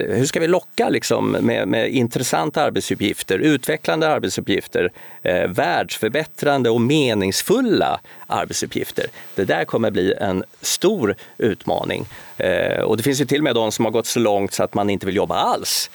hur 0.08 0.26
ska 0.26 0.40
vi 0.40 0.48
locka 0.48 0.90
liksom, 0.90 1.32
med, 1.32 1.59
med 1.66 1.90
intressanta 1.90 2.64
arbetsuppgifter, 2.64 3.40
utvecklande 3.40 4.10
arbetsuppgifter, 4.10 4.92
eh, 5.22 5.48
världsförbättrande 5.48 6.70
och 6.70 6.82
meningsfulla 6.82 8.00
arbetsuppgifter. 8.28 9.06
Det 9.36 9.46
där 9.46 9.66
kommer 9.66 9.92
bli 9.92 10.14
en 10.14 10.44
stor 10.62 11.16
utmaning. 11.38 12.06
Eh, 12.38 12.82
och 12.82 12.98
det 12.98 13.04
finns 13.04 13.22
ju 13.22 13.26
till 13.26 13.40
och 13.40 13.44
med 13.44 13.56
de 13.56 13.72
som 13.72 13.86
har 13.86 13.92
gått 13.92 14.08
så 14.08 14.20
långt 14.20 14.54
så 14.54 14.64
att 14.64 14.74
man 14.74 14.90
inte 14.90 15.06
vill 15.06 15.16
jobba 15.16 15.36
alls. 15.36 15.90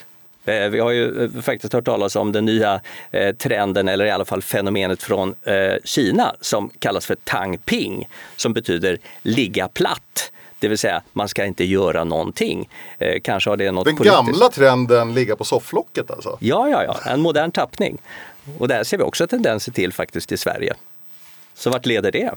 Eh, 0.44 0.68
vi 0.68 0.80
har 0.80 0.90
ju 0.90 1.24
eh, 1.24 1.42
faktiskt 1.42 1.72
hört 1.72 1.84
talas 1.84 2.16
om 2.16 2.32
den 2.32 2.44
nya 2.44 2.80
eh, 3.10 3.34
trenden, 3.34 3.88
eller 3.88 4.04
i 4.04 4.10
alla 4.10 4.24
fall 4.24 4.42
fenomenet 4.42 5.02
från 5.02 5.34
Kina 5.84 6.34
som 6.40 6.70
kallas 6.78 7.06
för 7.06 7.14
Tang 7.14 7.58
Ping, 7.58 8.08
som 8.36 8.52
betyder 8.52 8.98
ligga 9.22 9.68
platt. 9.68 10.32
Det 10.64 10.68
vill 10.68 10.78
säga, 10.78 11.02
man 11.12 11.28
ska 11.28 11.44
inte 11.44 11.64
göra 11.64 12.04
någonting. 12.04 12.68
Eh, 12.98 13.20
kanske 13.22 13.50
har 13.50 13.56
det 13.56 13.70
något 13.70 13.84
Den 13.84 13.96
politiskt. 13.96 14.16
gamla 14.16 14.48
trenden 14.48 15.14
ligga 15.14 15.36
på 15.36 15.44
sofflocket 15.44 16.10
alltså? 16.10 16.38
Ja, 16.40 16.68
ja, 16.68 16.84
ja, 16.84 17.10
en 17.10 17.20
modern 17.20 17.50
tappning. 17.50 17.98
Och 18.58 18.68
där 18.68 18.84
ser 18.84 18.98
vi 18.98 19.02
också 19.04 19.26
tendenser 19.26 19.72
till 19.72 19.92
faktiskt 19.92 20.32
i 20.32 20.36
Sverige. 20.36 20.74
Så 21.54 21.70
vart 21.70 21.86
leder 21.86 22.12
det? 22.12 22.30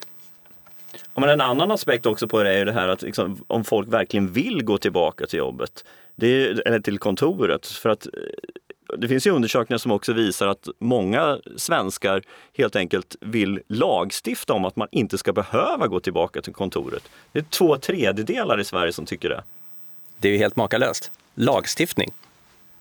Ja, 1.13 1.21
men 1.21 1.29
en 1.29 1.41
annan 1.41 1.71
aspekt 1.71 2.05
också 2.05 2.27
på 2.27 2.43
det 2.43 2.53
är 2.53 2.57
ju 2.57 2.65
det 2.65 2.71
här 2.71 2.87
att 2.87 3.01
liksom, 3.01 3.43
om 3.47 3.63
folk 3.63 3.87
verkligen 3.87 4.31
vill 4.31 4.63
gå 4.63 4.77
tillbaka 4.77 5.25
till 5.25 5.39
jobbet, 5.39 5.85
är, 6.21 6.67
eller 6.67 6.79
till 6.79 6.99
kontoret. 6.99 7.67
För 7.67 7.89
att 7.89 8.07
det 8.97 9.07
finns 9.07 9.27
ju 9.27 9.31
undersökningar 9.31 9.77
som 9.77 9.91
också 9.91 10.13
visar 10.13 10.47
att 10.47 10.67
många 10.79 11.39
svenskar 11.57 12.23
helt 12.53 12.75
enkelt 12.75 13.15
vill 13.21 13.61
lagstifta 13.67 14.53
om 14.53 14.65
att 14.65 14.75
man 14.75 14.87
inte 14.91 15.17
ska 15.17 15.33
behöva 15.33 15.87
gå 15.87 15.99
tillbaka 15.99 16.41
till 16.41 16.53
kontoret. 16.53 17.03
Det 17.31 17.39
är 17.39 17.43
två 17.43 17.77
tredjedelar 17.77 18.59
i 18.59 18.63
Sverige 18.63 18.93
som 18.93 19.05
tycker 19.05 19.29
det. 19.29 19.43
Det 20.17 20.27
är 20.27 20.31
ju 20.31 20.37
helt 20.37 20.55
makalöst. 20.55 21.11
Lagstiftning. 21.35 22.11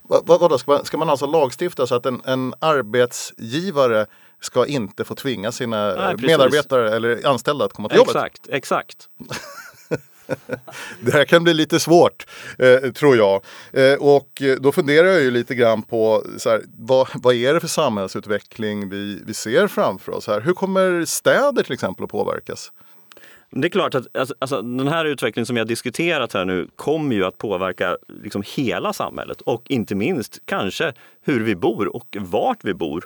Vad, 0.01 0.27
vad, 0.27 0.59
ska, 0.59 0.71
man, 0.71 0.85
ska 0.85 0.97
man 0.97 1.09
alltså 1.09 1.25
lagstifta 1.25 1.87
så 1.87 1.95
att 1.95 2.05
en, 2.05 2.21
en 2.25 2.53
arbetsgivare 2.59 4.05
ska 4.39 4.65
inte 4.65 5.03
få 5.03 5.15
tvinga 5.15 5.51
sina 5.51 5.93
Nej, 5.93 6.15
medarbetare 6.17 6.95
eller 6.95 7.27
anställda 7.27 7.65
att 7.65 7.73
komma 7.73 7.89
till 7.89 8.01
exakt, 8.01 8.15
jobbet? 8.15 8.55
Exakt, 8.55 9.09
exakt. 9.19 9.49
det 11.01 11.11
här 11.11 11.25
kan 11.25 11.43
bli 11.43 11.53
lite 11.53 11.79
svårt, 11.79 12.25
eh, 12.57 12.91
tror 12.91 13.17
jag. 13.17 13.41
Eh, 13.73 13.93
och 13.93 14.41
då 14.59 14.71
funderar 14.71 15.07
jag 15.07 15.21
ju 15.21 15.31
lite 15.31 15.55
grann 15.55 15.83
på 15.83 16.23
så 16.37 16.49
här, 16.49 16.61
vad, 16.77 17.07
vad 17.13 17.35
är 17.35 17.53
det 17.53 17.59
för 17.59 17.67
samhällsutveckling 17.67 18.89
vi, 18.89 19.21
vi 19.25 19.33
ser 19.33 19.67
framför 19.67 20.11
oss 20.11 20.27
här? 20.27 20.41
Hur 20.41 20.53
kommer 20.53 21.05
städer 21.05 21.63
till 21.63 21.73
exempel 21.73 22.03
att 22.03 22.11
påverkas? 22.11 22.71
Det 23.49 23.67
är 23.67 23.69
klart 23.69 23.95
att 23.95 24.17
alltså, 24.17 24.35
alltså, 24.39 24.61
den 24.61 24.87
här 24.87 25.05
utvecklingen 25.05 25.45
som 25.45 25.57
jag 25.57 25.67
diskuterat 25.67 26.33
här 26.33 26.45
nu 26.45 26.67
kommer 26.75 27.15
ju 27.15 27.25
att 27.25 27.37
påverka 27.37 27.97
liksom 28.23 28.43
hela 28.55 28.93
samhället 28.93 29.41
och 29.41 29.63
inte 29.69 29.95
minst 29.95 30.39
kanske 30.45 30.93
hur 31.21 31.43
vi 31.43 31.55
bor 31.55 31.95
och 31.95 32.17
vart 32.19 32.63
vi 32.63 32.73
bor. 32.73 33.05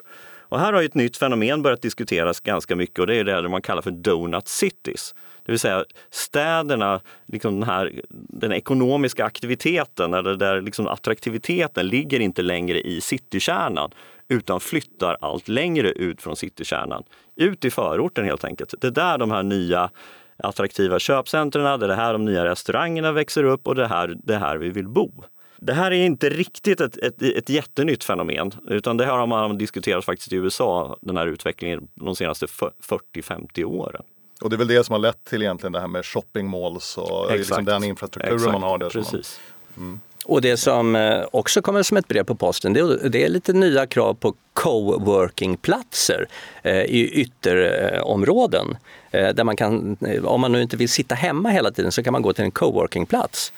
Och 0.52 0.60
här 0.60 0.72
har 0.72 0.82
ett 0.82 0.94
nytt 0.94 1.16
fenomen 1.16 1.62
börjat 1.62 1.82
diskuteras 1.82 2.40
ganska 2.40 2.76
mycket 2.76 2.98
och 2.98 3.06
det 3.06 3.16
är 3.16 3.24
det 3.24 3.48
man 3.48 3.62
kallar 3.62 3.82
för 3.82 3.90
donut 3.90 4.48
cities. 4.48 5.14
Det 5.44 5.52
vill 5.52 5.58
säga 5.58 5.84
städerna, 6.10 7.00
liksom 7.26 7.60
den, 7.60 7.68
här, 7.68 8.00
den 8.10 8.52
ekonomiska 8.52 9.24
aktiviteten 9.24 10.14
eller 10.14 10.34
där 10.34 10.60
liksom 10.60 10.86
attraktiviteten 10.86 11.86
ligger 11.86 12.20
inte 12.20 12.42
längre 12.42 12.80
i 12.80 13.00
citykärnan 13.00 13.90
utan 14.28 14.60
flyttar 14.60 15.16
allt 15.20 15.48
längre 15.48 15.90
ut 15.90 16.22
från 16.22 16.36
citykärnan. 16.36 17.02
Ut 17.36 17.64
i 17.64 17.70
förorten 17.70 18.24
helt 18.24 18.44
enkelt. 18.44 18.74
Det 18.80 18.86
är 18.86 18.90
där 18.90 19.18
de 19.18 19.30
här 19.30 19.42
nya 19.42 19.90
attraktiva 20.36 20.98
köpcentren, 20.98 21.80
det 21.80 21.86
är 21.86 21.96
här 21.96 22.12
de 22.12 22.24
nya 22.24 22.44
restaurangerna 22.44 23.12
växer 23.12 23.44
upp 23.44 23.66
och 23.66 23.74
det 23.74 23.84
är 23.84 23.88
här, 23.88 24.16
det 24.24 24.34
är 24.34 24.38
här 24.38 24.56
vi 24.56 24.70
vill 24.70 24.88
bo. 24.88 25.24
Det 25.64 25.72
här 25.72 25.90
är 25.90 26.04
inte 26.04 26.30
riktigt 26.30 26.80
ett, 26.80 26.96
ett, 26.96 27.22
ett 27.22 27.48
jättenytt 27.48 28.04
fenomen, 28.04 28.52
utan 28.68 28.96
det 28.96 29.04
här 29.04 29.12
har 29.12 29.26
man 29.26 29.58
diskuterat 29.58 30.04
faktiskt 30.04 30.32
i 30.32 30.36
USA, 30.36 30.96
den 31.00 31.16
här 31.16 31.26
utvecklingen 31.26 31.88
de 31.94 32.16
senaste 32.16 32.46
40-50 32.46 33.64
åren. 33.64 34.02
Och 34.40 34.50
det 34.50 34.56
är 34.56 34.58
väl 34.58 34.66
det 34.66 34.84
som 34.84 34.92
har 34.92 35.00
lett 35.00 35.24
till 35.24 35.42
egentligen 35.42 35.72
det 35.72 35.80
här 35.80 35.88
med 35.88 36.06
shopping 36.06 36.48
malls 36.48 36.98
och 36.98 37.32
liksom 37.36 37.64
den 37.64 37.84
infrastrukturen 37.84 38.52
man 38.52 38.62
har 38.62 38.78
där. 38.78 38.90
Precis. 38.90 39.40
Mm. 39.76 40.00
Och 40.24 40.40
det 40.40 40.56
som 40.56 40.96
eh, 40.96 41.20
också 41.30 41.62
kommer 41.62 41.82
som 41.82 41.96
ett 41.96 42.08
brev 42.08 42.24
på 42.24 42.34
posten, 42.34 42.72
det 42.72 43.24
är 43.24 43.28
lite 43.28 43.52
nya 43.52 43.86
krav 43.86 44.14
på 44.14 44.34
coworkingplatser 44.52 46.28
eh, 46.62 46.80
i 46.80 47.10
ytterområden. 47.14 48.76
Eh, 49.10 49.28
där 49.28 49.44
man 49.44 49.56
kan, 49.56 49.96
om 50.24 50.40
man 50.40 50.52
nu 50.52 50.62
inte 50.62 50.76
vill 50.76 50.88
sitta 50.88 51.14
hemma 51.14 51.48
hela 51.48 51.70
tiden 51.70 51.92
så 51.92 52.02
kan 52.02 52.12
man 52.12 52.22
gå 52.22 52.32
till 52.32 52.44
en 52.44 52.50
coworkingplats. 52.50 53.52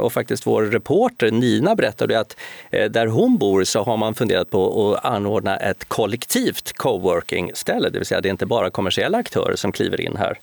Och 0.00 0.12
faktiskt 0.12 0.46
vår 0.46 0.62
reporter 0.62 1.30
Nina 1.30 1.74
berättade 1.74 2.20
att 2.20 2.36
där 2.70 3.06
hon 3.06 3.38
bor 3.38 3.64
så 3.64 3.82
har 3.82 3.96
man 3.96 4.14
funderat 4.14 4.50
på 4.50 4.92
att 4.94 5.04
anordna 5.04 5.56
ett 5.56 5.84
kollektivt 5.84 6.72
coworkingställe, 6.72 7.90
det 7.90 7.98
vill 7.98 8.06
säga 8.06 8.20
det 8.20 8.28
är 8.28 8.30
inte 8.30 8.46
bara 8.46 8.70
kommersiella 8.70 9.18
aktörer 9.18 9.56
som 9.56 9.72
kliver 9.72 10.00
in 10.00 10.16
här. 10.16 10.38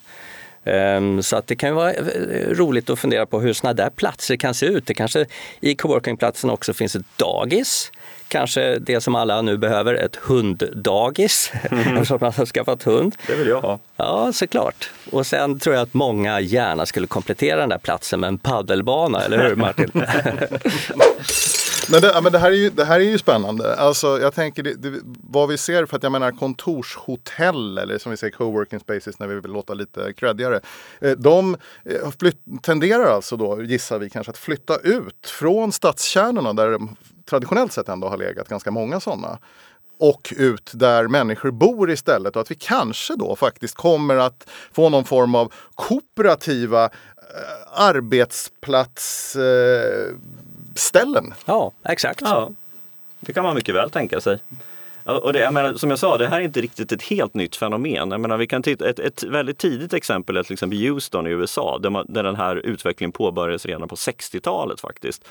Ehm, 0.66 1.24
så 1.24 1.36
att 1.38 1.48
det 1.48 1.56
kan 1.56 1.76
vara 1.76 1.94
eh, 1.94 2.04
roligt 2.50 2.90
att 2.90 3.00
fundera 3.00 3.26
på 3.26 3.40
hur 3.40 3.54
sådana 3.54 3.74
där 3.74 3.90
platser 3.90 4.36
kan 4.36 4.54
se 4.54 4.66
ut. 4.66 4.86
Det 4.86 4.94
kanske 4.94 5.26
i 5.60 5.76
coworkingplatsen 5.76 6.50
också 6.50 6.74
finns 6.74 6.96
ett 6.96 7.18
dagis. 7.18 7.92
Kanske 8.28 8.80
det 8.80 9.02
som 9.02 9.16
alla 9.16 9.42
nu 9.42 9.58
behöver, 9.58 9.94
ett 9.94 10.16
hunddagis. 10.16 11.52
Mm. 11.72 11.80
Eftersom 11.94 12.18
man 12.22 12.34
har 12.34 12.46
skaffat 12.46 12.84
hund. 12.84 13.16
Det 13.28 13.36
vill 13.36 13.48
jag 13.48 13.62
ha. 13.62 13.80
Ja, 13.98 14.34
såklart. 14.34 14.90
Och 15.12 15.28
sen 15.28 15.60
tror 15.60 15.76
jag 15.76 15.84
att 15.84 15.94
många 15.94 16.40
gärna 16.40 16.86
skulle 16.86 17.08
komplettera 17.08 17.60
den 17.60 17.70
där 17.70 17.78
platsen 17.78 18.20
med 18.20 18.28
en 18.28 18.38
paddelbana, 18.38 19.22
eller 19.22 19.50
hur 19.50 19.56
Martin? 19.56 19.92
Men, 21.92 22.02
det, 22.02 22.20
men 22.24 22.32
det, 22.32 22.40
här 22.40 22.52
är 22.52 22.56
ju, 22.56 22.70
det 22.70 22.86
här 22.86 23.00
är 23.00 23.04
ju 23.04 23.18
spännande. 23.18 23.76
Alltså, 23.76 24.20
jag 24.20 24.34
tänker 24.34 24.64
det, 24.64 24.74
det, 24.74 25.00
vad 25.04 25.50
vi 25.50 25.58
ser, 25.58 25.86
för 25.86 25.98
att 25.98 26.04
jag 26.04 26.12
menar 26.12 26.32
kontorshotell 26.32 27.78
eller 27.78 27.98
som 27.98 28.12
vi 28.12 28.18
säger 28.18 28.34
coworking 28.34 28.80
spaces 28.80 29.20
när 29.20 29.28
vi 29.28 29.36
vill 29.36 29.52
låta 29.52 29.74
lite 29.74 30.14
creddigare. 30.14 30.60
Eh, 31.02 31.12
de 31.12 31.58
eh, 31.84 32.12
flytt, 32.20 32.42
tenderar 32.62 33.06
alltså 33.06 33.38
då, 33.38 33.64
gissar 33.64 34.00
vi 34.00 34.10
kanske, 34.10 34.30
att 34.30 34.38
flytta 34.38 34.78
ut 34.78 35.30
från 35.30 35.72
stadskärnorna 35.72 36.54
där 36.54 36.72
de 36.72 36.96
traditionellt 37.26 37.74
sett 37.74 37.90
ändå 37.90 38.10
har 38.10 38.18
legat 38.18 38.50
ganska 38.50 38.72
många 38.72 39.00
sådana 39.00 39.40
och 40.00 40.34
ut 40.38 40.72
där 40.74 41.08
människor 41.08 41.52
bor 41.52 41.92
istället 41.92 42.36
och 42.36 42.42
att 42.42 42.52
vi 42.52 42.56
kanske 42.56 43.16
då 43.16 43.36
faktiskt 43.36 43.76
kommer 43.76 44.16
att 44.16 44.50
få 44.72 44.90
någon 44.90 45.06
form 45.06 45.36
av 45.36 45.54
kooperativa 45.76 46.84
eh, 46.84 46.90
arbetsplats 47.74 49.36
eh, 49.36 50.14
ställen. 50.76 51.34
Ja, 51.46 51.72
exakt. 51.84 52.22
Ja, 52.22 52.50
det 53.20 53.34
kan 53.34 53.44
man 53.44 53.56
mycket 53.56 53.76
väl 53.76 53.90
tänka 53.90 54.22
sig. 54.22 54.40
Och 55.04 55.34
det, 55.34 55.40
jag 55.40 55.54
menar, 55.54 55.74
som 55.74 55.90
jag 55.90 56.00
sa, 56.00 56.18
det 56.18 56.28
här 56.28 56.40
är 56.40 56.44
inte 56.44 56.62
riktigt 56.62 56.92
ett 56.92 57.04
helt 57.04 57.34
nytt 57.34 57.56
fenomen. 57.56 58.12
Jag 58.12 58.22
menar, 58.22 58.38
vi 58.38 58.48
kan 58.48 58.64
titta, 58.64 58.90
ett, 58.90 59.00
ett 59.00 59.24
väldigt 59.24 59.58
tidigt 59.58 59.94
exempel 59.94 60.38
är 60.38 60.44
till 60.44 60.54
exempel 60.54 60.88
Houston 60.88 61.28
i 61.28 61.30
USA 61.30 61.80
där, 61.80 61.90
man, 61.90 62.06
där 62.10 62.24
den 62.24 62.36
här 62.36 62.56
utvecklingen 62.56 63.12
påbörjades 63.12 63.66
redan 63.66 63.88
på 63.88 63.96
60-talet 63.96 64.82
faktiskt. 64.82 65.28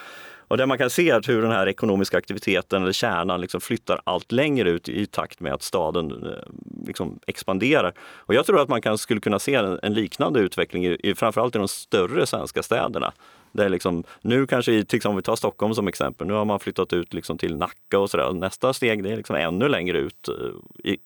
Och 0.48 0.56
där 0.56 0.66
man 0.66 0.78
kan 0.78 0.90
se 0.90 1.12
att 1.12 1.28
hur 1.28 1.42
den 1.42 1.50
här 1.50 1.68
ekonomiska 1.68 2.18
aktiviteten 2.18 2.82
eller 2.82 2.92
kärnan 2.92 3.40
liksom 3.40 3.60
flyttar 3.60 4.00
allt 4.04 4.32
längre 4.32 4.70
ut 4.70 4.88
i 4.88 5.06
takt 5.06 5.40
med 5.40 5.54
att 5.54 5.62
staden 5.62 6.10
eh, 6.10 6.86
liksom 6.86 7.18
expanderar. 7.26 7.92
Och 8.00 8.34
jag 8.34 8.46
tror 8.46 8.60
att 8.60 8.68
man 8.68 8.82
kan, 8.82 8.98
skulle 8.98 9.20
kunna 9.20 9.38
se 9.38 9.54
en, 9.54 9.78
en 9.82 9.94
liknande 9.94 10.40
utveckling 10.40 10.86
i, 10.86 10.98
i, 11.02 11.14
framförallt 11.14 11.56
i 11.56 11.58
de 11.58 11.68
större 11.68 12.26
svenska 12.26 12.62
städerna. 12.62 13.12
Det 13.54 13.64
är 13.64 13.68
liksom, 13.68 14.04
nu 14.20 14.46
kanske, 14.46 14.72
i, 14.72 14.84
till 14.84 14.96
exempel 14.96 15.16
vi 15.16 15.22
tar 15.22 15.36
Stockholm 15.36 15.74
som 15.74 15.88
exempel, 15.88 16.26
nu 16.26 16.32
har 16.32 16.44
man 16.44 16.60
flyttat 16.60 16.92
ut 16.92 17.14
liksom 17.14 17.38
till 17.38 17.56
Nacka 17.56 17.98
och 17.98 18.10
sådär. 18.10 18.32
Nästa 18.32 18.72
steg 18.72 19.02
det 19.02 19.12
är 19.12 19.16
liksom 19.16 19.36
ännu 19.36 19.68
längre 19.68 19.98
ut 19.98 20.28
eh, 20.28 20.90
i 20.92 20.98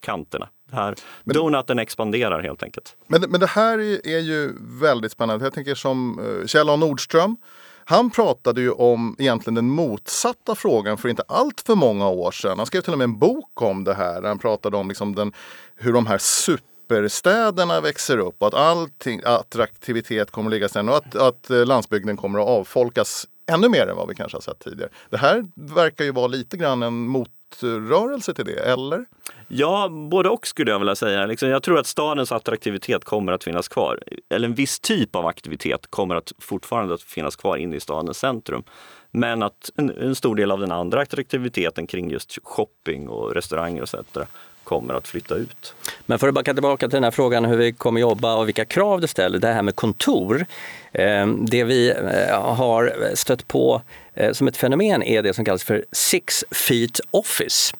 kanterna. 0.00 0.48
Här, 0.72 0.94
men, 1.24 1.34
donaten 1.34 1.78
expanderar 1.78 2.42
helt 2.42 2.62
enkelt. 2.62 2.96
Men, 3.06 3.20
men 3.20 3.40
det 3.40 3.46
här 3.46 3.78
är 4.08 4.18
ju 4.18 4.52
väldigt 4.60 5.12
spännande. 5.12 5.44
Jag 5.44 5.54
tänker 5.54 5.74
som 5.74 6.18
uh, 6.18 6.46
Kjell 6.46 6.68
A 6.68 6.76
Nordström. 6.76 7.36
Han 7.84 8.10
pratade 8.10 8.60
ju 8.60 8.70
om 8.70 9.16
egentligen 9.18 9.54
den 9.54 9.70
motsatta 9.70 10.54
frågan 10.54 10.98
för 10.98 11.08
inte 11.08 11.22
allt 11.28 11.60
för 11.60 11.74
många 11.74 12.08
år 12.08 12.30
sedan. 12.30 12.58
Han 12.58 12.66
skrev 12.66 12.80
till 12.80 12.92
och 12.92 12.98
med 12.98 13.04
en 13.04 13.18
bok 13.18 13.62
om 13.62 13.84
det 13.84 13.94
här. 13.94 14.22
Han 14.22 14.38
pratade 14.38 14.76
om 14.76 14.88
liksom 14.88 15.14
den, 15.14 15.32
hur 15.76 15.92
de 15.92 16.06
här 16.06 16.18
super 16.18 16.71
superstäderna 16.92 17.80
växer 17.80 18.18
upp 18.18 18.36
och 18.38 18.48
att 18.48 18.54
all 18.54 18.88
attraktivitet 19.24 20.30
kommer 20.30 20.50
att 20.50 20.52
ligga 20.52 20.68
sen 20.68 20.88
och 20.88 20.96
att, 20.96 21.14
att 21.14 21.50
eh, 21.50 21.66
landsbygden 21.66 22.16
kommer 22.16 22.38
att 22.38 22.48
avfolkas 22.48 23.26
ännu 23.52 23.68
mer 23.68 23.86
än 23.86 23.96
vad 23.96 24.08
vi 24.08 24.14
kanske 24.14 24.36
har 24.36 24.42
sett 24.42 24.58
tidigare. 24.58 24.90
Det 25.10 25.16
här 25.16 25.46
verkar 25.54 26.04
ju 26.04 26.12
vara 26.12 26.26
lite 26.26 26.56
grann 26.56 26.82
en 26.82 26.94
motrörelse 26.94 28.34
till 28.34 28.44
det, 28.44 28.58
eller? 28.58 29.04
Ja, 29.48 29.88
både 29.88 30.28
och 30.28 30.46
skulle 30.46 30.70
jag 30.70 30.78
vilja 30.78 30.94
säga. 30.94 31.26
Liksom, 31.26 31.48
jag 31.48 31.62
tror 31.62 31.78
att 31.78 31.86
stadens 31.86 32.32
attraktivitet 32.32 33.04
kommer 33.04 33.32
att 33.32 33.44
finnas 33.44 33.68
kvar. 33.68 34.02
Eller 34.28 34.48
en 34.48 34.54
viss 34.54 34.80
typ 34.80 35.16
av 35.16 35.26
aktivitet 35.26 35.86
kommer 35.90 36.14
att 36.14 36.32
fortfarande 36.38 36.94
att 36.94 37.02
finnas 37.02 37.36
kvar 37.36 37.56
inne 37.56 37.76
i 37.76 37.80
stadens 37.80 38.18
centrum. 38.18 38.62
Men 39.10 39.42
att 39.42 39.70
en, 39.76 39.90
en 39.90 40.14
stor 40.14 40.36
del 40.36 40.50
av 40.50 40.60
den 40.60 40.72
andra 40.72 41.02
attraktiviteten 41.02 41.86
kring 41.86 42.10
just 42.10 42.38
shopping 42.42 43.08
och 43.08 43.34
restauranger 43.34 43.82
och 43.82 43.94
etc 43.94 44.28
kommer 44.72 44.94
att 44.94 45.08
flytta 45.08 45.34
ut. 45.34 45.74
Men 46.06 46.18
för 46.18 46.28
att 46.28 46.34
backa 46.34 46.54
tillbaka 46.54 46.88
till 46.88 46.96
den 46.96 47.04
här 47.04 47.10
frågan 47.10 47.44
hur 47.44 47.56
vi 47.56 47.72
kommer 47.72 48.00
jobba 48.00 48.34
och 48.34 48.48
vilka 48.48 48.64
krav 48.64 49.00
det 49.00 49.08
ställer, 49.08 49.38
det 49.38 49.48
här 49.48 49.62
med 49.62 49.76
kontor. 49.76 50.46
Eh, 50.92 51.26
det 51.26 51.64
vi 51.64 51.90
eh, 51.90 52.54
har 52.54 53.14
stött 53.14 53.48
på 53.48 53.82
eh, 54.14 54.32
som 54.32 54.48
ett 54.48 54.56
fenomen 54.56 55.02
är 55.02 55.22
det 55.22 55.34
som 55.34 55.44
kallas 55.44 55.64
för 55.64 55.84
six 55.92 56.44
feet 56.50 57.00
office. 57.10 57.74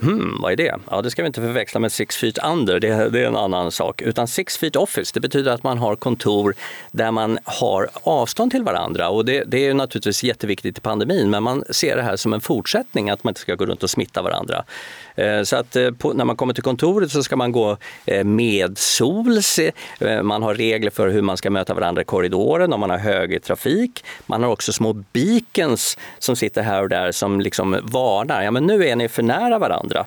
Hmm, 0.00 0.40
vad 0.42 0.52
är 0.52 0.56
det? 0.56 0.74
Ja, 0.90 1.02
det 1.02 1.10
ska 1.10 1.22
vi 1.22 1.26
inte 1.26 1.40
förväxla 1.40 1.80
med 1.80 1.92
six 1.92 2.16
feet 2.16 2.38
under, 2.44 2.80
det, 2.80 3.08
det, 3.08 3.20
är 3.22 3.26
en 3.26 3.36
annan 3.36 3.72
sak. 3.72 4.02
Utan 4.02 4.28
six 4.28 4.58
feet 4.58 4.76
office, 4.76 5.10
det 5.14 5.20
betyder 5.20 5.52
att 5.52 5.62
man 5.62 5.78
har 5.78 5.96
kontor 5.96 6.54
där 6.92 7.10
man 7.10 7.38
har 7.44 7.88
avstånd 8.02 8.50
till 8.50 8.62
varandra. 8.62 9.08
Och 9.08 9.24
det, 9.24 9.44
det 9.44 9.66
är 9.66 9.74
naturligtvis 9.74 10.24
jätteviktigt 10.24 10.78
i 10.78 10.80
pandemin, 10.80 11.30
men 11.30 11.42
man 11.42 11.64
ser 11.70 11.96
det 11.96 12.02
här 12.02 12.16
som 12.16 12.32
en 12.32 12.40
fortsättning, 12.40 13.10
att 13.10 13.24
man 13.24 13.30
inte 13.30 13.40
ska 13.40 13.54
gå 13.54 13.66
runt 13.66 13.82
och 13.82 13.90
smitta 13.90 14.22
varandra. 14.22 14.64
Eh, 15.18 15.42
så 15.42 15.56
att 15.56 15.76
eh, 15.76 15.90
på, 15.90 16.12
när 16.12 16.24
man 16.24 16.36
kommer 16.36 16.54
till 16.54 16.62
kontoret 16.62 17.10
så 17.10 17.22
ska 17.22 17.36
man 17.36 17.52
gå 17.52 17.76
eh, 18.06 18.24
med 18.24 18.58
medsols. 18.68 19.60
Man 20.22 20.42
har 20.42 20.54
regler 20.54 20.90
för 20.90 21.08
hur 21.08 21.22
man 21.22 21.36
ska 21.36 21.50
möta 21.50 21.74
varandra 21.74 22.02
i 22.02 22.04
korridoren 22.04 22.72
om 22.72 22.80
man 22.80 22.90
har 22.90 22.98
högertrafik. 22.98 24.04
Man 24.26 24.42
har 24.42 24.50
också 24.50 24.72
små 24.72 24.92
beacons 24.92 25.98
som 26.18 26.36
sitter 26.36 26.62
här 26.62 26.82
och 26.82 26.88
där 26.88 27.12
som 27.12 27.40
liksom 27.40 27.78
varnar. 27.82 28.42
Ja, 28.42 28.50
men 28.50 28.66
nu 28.66 28.88
är 28.88 28.96
ni 28.96 29.08
för 29.08 29.22
nära 29.22 29.58
varandra. 29.58 30.06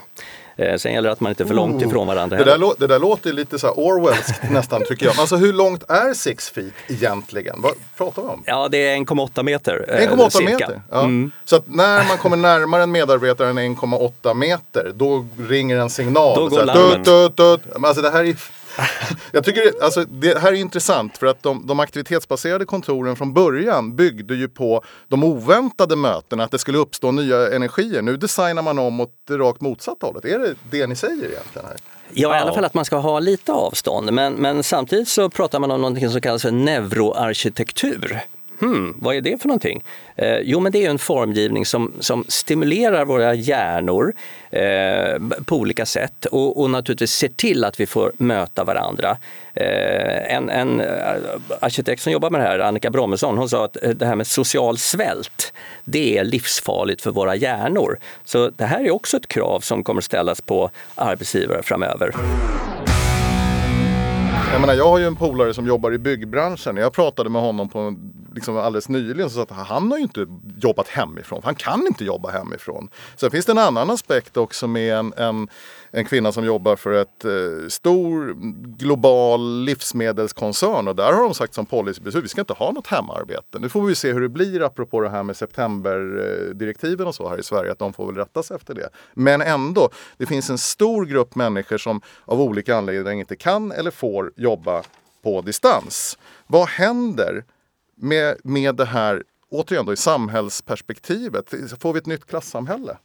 Sen 0.78 0.94
gäller 0.94 1.10
det 1.10 1.14
att 1.14 1.20
man 1.20 1.30
inte 1.30 1.44
är 1.44 1.48
för 1.48 1.54
långt 1.54 1.82
ifrån 1.82 2.08
varandra. 2.08 2.38
Det 2.38 2.44
där, 2.44 2.74
det 2.80 2.88
där 2.88 3.00
låter 3.00 3.34
lite 3.34 3.60
så 3.60 3.70
Orwellskt 3.70 4.44
nästan 4.52 4.84
tycker 4.88 5.06
jag. 5.06 5.20
Alltså 5.20 5.36
hur 5.36 5.54
långt 5.54 5.84
är 5.90 6.14
six 6.14 6.50
feet 6.50 6.74
egentligen? 6.88 7.56
Vad 7.62 7.74
pratar 7.98 8.22
vi 8.22 8.28
om? 8.28 8.44
Ja, 8.46 8.68
det 8.72 8.78
är 8.78 8.98
1,8 8.98 9.44
meter. 9.44 9.86
1,8 9.88 10.46
meter? 10.46 10.82
Ja. 10.92 11.00
Mm. 11.00 11.32
Så 11.46 11.56
att 11.56 11.68
när 11.68 12.08
man 12.08 12.18
kommer 12.18 12.38
närmare 12.38 12.84
en 12.84 12.92
medarbetare 12.92 13.50
än 13.50 13.58
1,8 13.60 14.34
meter, 14.34 14.92
då 14.96 15.28
ringer 15.40 15.78
en 15.78 15.90
signal. 15.90 16.36
Då 16.40 16.48
går 16.48 16.66
larmen. 16.66 17.86
Alltså 17.86 18.02
det 18.02 18.10
här 18.10 18.24
är 18.24 18.36
jag 19.32 19.44
tycker 19.44 19.84
alltså, 19.84 20.06
det 20.06 20.38
här 20.38 20.52
är 20.52 20.56
intressant 20.56 21.18
för 21.18 21.28
att 21.28 21.44
de, 21.44 21.68
de, 21.68 21.80
aktivitetsbaserade 21.80 22.66
kontoren 22.66 23.16
från 23.16 23.34
början 23.34 23.96
byggde 23.96 24.36
ju 24.36 24.50
på 24.50 24.84
de 25.08 25.24
oväntade 25.24 25.96
mötena, 25.96 26.44
att 26.44 26.52
det 26.52 26.60
skulle 26.60 26.78
uppstå 26.78 27.12
nya 27.12 27.56
energier. 27.56 28.02
Nu 28.02 28.18
designar 28.18 28.62
man 28.62 28.80
om 28.80 29.00
åt 29.00 29.14
det 29.28 29.38
rakt 29.38 29.62
motsatta 29.62 30.06
hållet. 30.06 30.26
Är 30.26 30.40
det 30.40 30.56
det 30.72 30.88
ni 30.88 30.96
säger 30.96 31.14
egentligen? 31.14 31.68
här? 31.68 31.78
Ja, 32.14 32.36
i 32.38 32.40
alla 32.40 32.54
fall 32.54 32.66
att 32.66 32.74
man 32.74 32.86
ska 32.86 32.98
ha 32.98 33.20
lite 33.20 33.52
avstånd. 33.52 34.14
Men, 34.14 34.34
men 34.34 34.64
samtidigt 34.64 35.08
så 35.08 35.30
pratar 35.30 35.60
man 35.60 35.72
om 35.72 35.82
något 35.82 36.12
som 36.12 36.22
kallas 36.22 36.42
för 36.42 36.52
neuroarkitektur. 36.52 38.22
Hmm, 38.62 38.94
vad 39.00 39.16
är 39.16 39.22
det 39.22 39.42
för 39.42 39.48
någonting? 39.48 39.84
Eh, 40.16 40.38
jo, 40.40 40.60
men 40.60 40.72
det 40.72 40.86
är 40.86 40.90
en 40.90 41.00
formgivning 41.00 41.66
som, 41.66 41.94
som 42.00 42.26
stimulerar 42.28 43.06
våra 43.06 43.34
hjärnor 43.34 44.14
eh, 44.50 45.20
på 45.46 45.56
olika 45.56 45.86
sätt 45.86 46.26
och, 46.26 46.62
och, 46.62 46.70
naturligtvis 46.70 47.12
ser 47.12 47.28
till 47.28 47.64
att 47.64 47.80
vi 47.80 47.86
får 47.86 48.12
möta 48.18 48.64
varandra. 48.64 49.18
Eh, 49.54 50.36
en, 50.36 50.50
en 50.50 50.82
eh, 50.82 50.88
arkitekt 51.60 52.02
som 52.02 52.12
jobbar 52.12 52.30
med 52.30 52.42
det 52.42 52.48
här, 52.48 52.60
Annika 52.60 52.90
Brommesson, 52.90 53.38
hon 53.38 53.50
sa 53.50 53.66
att 53.66 53.84
eh, 53.84 53.90
det 53.90 54.06
här 54.06 54.16
med 54.16 54.28
social 54.28 54.78
svält, 54.78 55.54
det 55.84 56.18
är 56.18 56.24
livsfarligt 56.24 57.02
för 57.02 57.12
våra 57.12 57.36
hjärnor. 57.36 57.98
Så 58.26 58.50
det 58.50 58.66
här 58.66 58.86
är 58.86 58.92
också 58.92 59.18
ett 59.18 59.28
krav 59.28 59.60
som 59.60 59.84
kommer 59.84 60.02
ställas 60.02 60.42
på 60.42 60.70
arbetsgivare 60.96 61.64
framöver. 61.64 62.12
Jag, 64.52 64.62
menar, 64.62 64.74
jag 64.74 64.88
har 64.88 65.00
ju 65.00 65.06
en 65.06 65.16
polare 65.16 65.54
som 65.54 65.68
jobbar 65.68 65.94
i 65.94 65.98
byggbranschen. 65.98 66.78
Jag 66.78 66.94
pratade 66.94 67.30
med 67.30 67.42
honom 67.42 67.70
på, 67.70 67.96
liksom 68.36 68.58
alldeles 68.58 68.90
nyligen 68.90 69.30
så 69.30 69.42
att 69.42 69.52
han 69.52 69.92
har 69.92 69.98
ju 69.98 70.04
inte 70.04 70.28
jobbat 70.58 70.88
hemifrån. 70.88 71.42
Han 71.44 71.56
kan 71.56 71.88
inte 71.88 72.06
jobba 72.06 72.32
hemifrån. 72.32 72.90
Sen 73.16 73.32
finns 73.32 73.46
det 73.46 73.52
en 73.52 73.58
annan 73.58 73.90
aspekt 73.90 74.38
också 74.38 74.68
med 74.68 74.96
en, 74.96 75.14
en 75.18 75.48
en 75.92 76.06
kvinna 76.06 76.32
som 76.32 76.46
jobbar 76.46 76.76
för 76.76 76.94
ett 76.94 77.26
eh, 77.26 77.68
stor 77.70 78.36
global 78.78 79.64
livsmedelskoncern 79.64 80.88
och 80.88 80.96
där 80.96 81.14
har 81.14 81.24
de 81.24 81.34
sagt 81.34 81.54
som 81.54 81.66
policybeslut, 81.66 82.24
vi 82.24 82.28
ska 82.28 82.42
inte 82.42 82.54
ha 82.54 82.72
något 82.72 82.88
hemarbete. 82.88 83.60
Nu 83.60 83.70
får 83.70 83.82
vi 83.82 83.96
se 83.96 84.14
hur 84.14 84.22
det 84.22 84.30
blir 84.30 84.62
apropå 84.62 85.02
det 85.02 85.10
här 85.10 85.24
med 85.24 85.38
septemberdirektiven 85.38 87.08
och 87.08 87.16
så 87.16 87.30
här 87.30 87.40
i 87.40 87.44
Sverige, 87.44 87.72
att 87.72 87.80
de 87.80 87.94
får 87.94 88.06
väl 88.06 88.16
rätta 88.16 88.44
sig 88.44 88.56
efter 88.56 88.74
det. 88.74 88.90
Men 89.14 89.42
ändå, 89.42 89.90
det 90.18 90.26
finns 90.26 90.50
en 90.50 90.58
stor 90.58 91.06
grupp 91.06 91.36
människor 91.36 91.78
som 91.78 92.02
av 92.26 92.42
olika 92.42 92.76
anledningar 92.76 93.20
inte 93.20 93.36
kan 93.36 93.72
eller 93.72 93.92
får 93.92 94.32
jobba 94.36 94.84
på 95.24 95.42
distans. 95.42 96.18
Vad 96.48 96.68
händer 96.68 97.44
med, 97.96 98.38
med 98.44 98.76
det 98.76 98.86
här, 98.86 99.24
återigen 99.50 99.86
då 99.86 99.94
i 99.94 99.98
samhällsperspektivet? 99.98 101.54
Får 101.80 101.94
vi 101.94 102.00
ett 102.00 102.06
nytt 102.06 102.26
klassamhälle? 102.26 102.98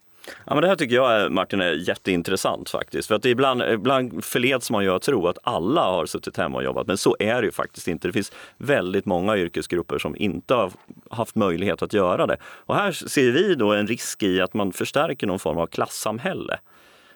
Ja, 0.44 0.54
men 0.54 0.62
det 0.62 0.68
här 0.68 0.76
tycker 0.76 0.94
jag 0.94 1.22
eh, 1.22 1.28
Martin 1.28 1.60
är 1.60 1.72
jätteintressant 1.88 2.70
faktiskt. 2.70 3.08
För 3.08 3.14
att 3.14 3.24
ibland, 3.24 3.62
ibland 3.62 4.24
förleds 4.24 4.70
man 4.70 4.84
ju 4.84 4.90
att 4.90 5.02
tro 5.02 5.26
att 5.26 5.38
alla 5.42 5.80
har 5.80 6.06
suttit 6.06 6.36
hemma 6.36 6.58
och 6.58 6.64
jobbat, 6.64 6.86
men 6.86 6.96
så 6.96 7.16
är 7.18 7.40
det 7.40 7.46
ju 7.46 7.52
faktiskt 7.52 7.88
inte. 7.88 8.08
Det 8.08 8.12
finns 8.12 8.32
väldigt 8.56 9.06
många 9.06 9.36
yrkesgrupper 9.36 9.98
som 9.98 10.16
inte 10.16 10.54
har 10.54 10.72
haft 11.10 11.34
möjlighet 11.34 11.82
att 11.82 11.92
göra 11.92 12.26
det. 12.26 12.36
Och 12.42 12.74
här 12.74 12.92
ser 12.92 13.30
vi 13.30 13.54
då 13.54 13.72
en 13.72 13.86
risk 13.86 14.22
i 14.22 14.40
att 14.40 14.54
man 14.54 14.72
förstärker 14.72 15.26
någon 15.26 15.38
form 15.38 15.58
av 15.58 15.66
klassamhälle. 15.66 16.58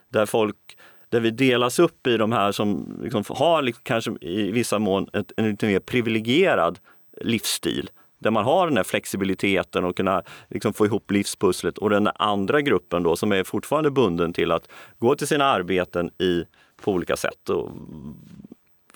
Där 0.08 0.26
folk 0.26 0.56
där 1.08 1.20
vi 1.20 1.30
delas 1.30 1.78
upp 1.78 2.06
i 2.06 2.16
de 2.16 2.32
här 2.32 2.52
som 2.52 2.98
liksom 3.02 3.24
har 3.28 3.72
kanske 3.82 4.10
i 4.20 4.50
vissa 4.50 4.78
mån 4.78 5.08
ett, 5.12 5.32
en 5.36 5.50
lite 5.50 5.66
mer 5.66 5.80
privilegierad 5.80 6.78
livsstil 7.20 7.90
där 8.20 8.30
man 8.30 8.44
har 8.44 8.66
den 8.66 8.76
här 8.76 8.84
flexibiliteten 8.84 9.84
och 9.84 9.96
kunna 9.96 10.22
liksom 10.48 10.72
få 10.72 10.86
ihop 10.86 11.10
livspusslet 11.10 11.78
och 11.78 11.90
den 11.90 12.08
andra 12.14 12.60
gruppen 12.60 13.02
då 13.02 13.16
som 13.16 13.32
är 13.32 13.44
fortfarande 13.44 13.90
bunden 13.90 14.32
till 14.32 14.52
att 14.52 14.68
gå 14.98 15.14
till 15.14 15.26
sina 15.26 15.44
arbeten 15.44 16.10
i, 16.18 16.44
på 16.82 16.92
olika 16.92 17.16
sätt. 17.16 17.48
Och, 17.48 17.70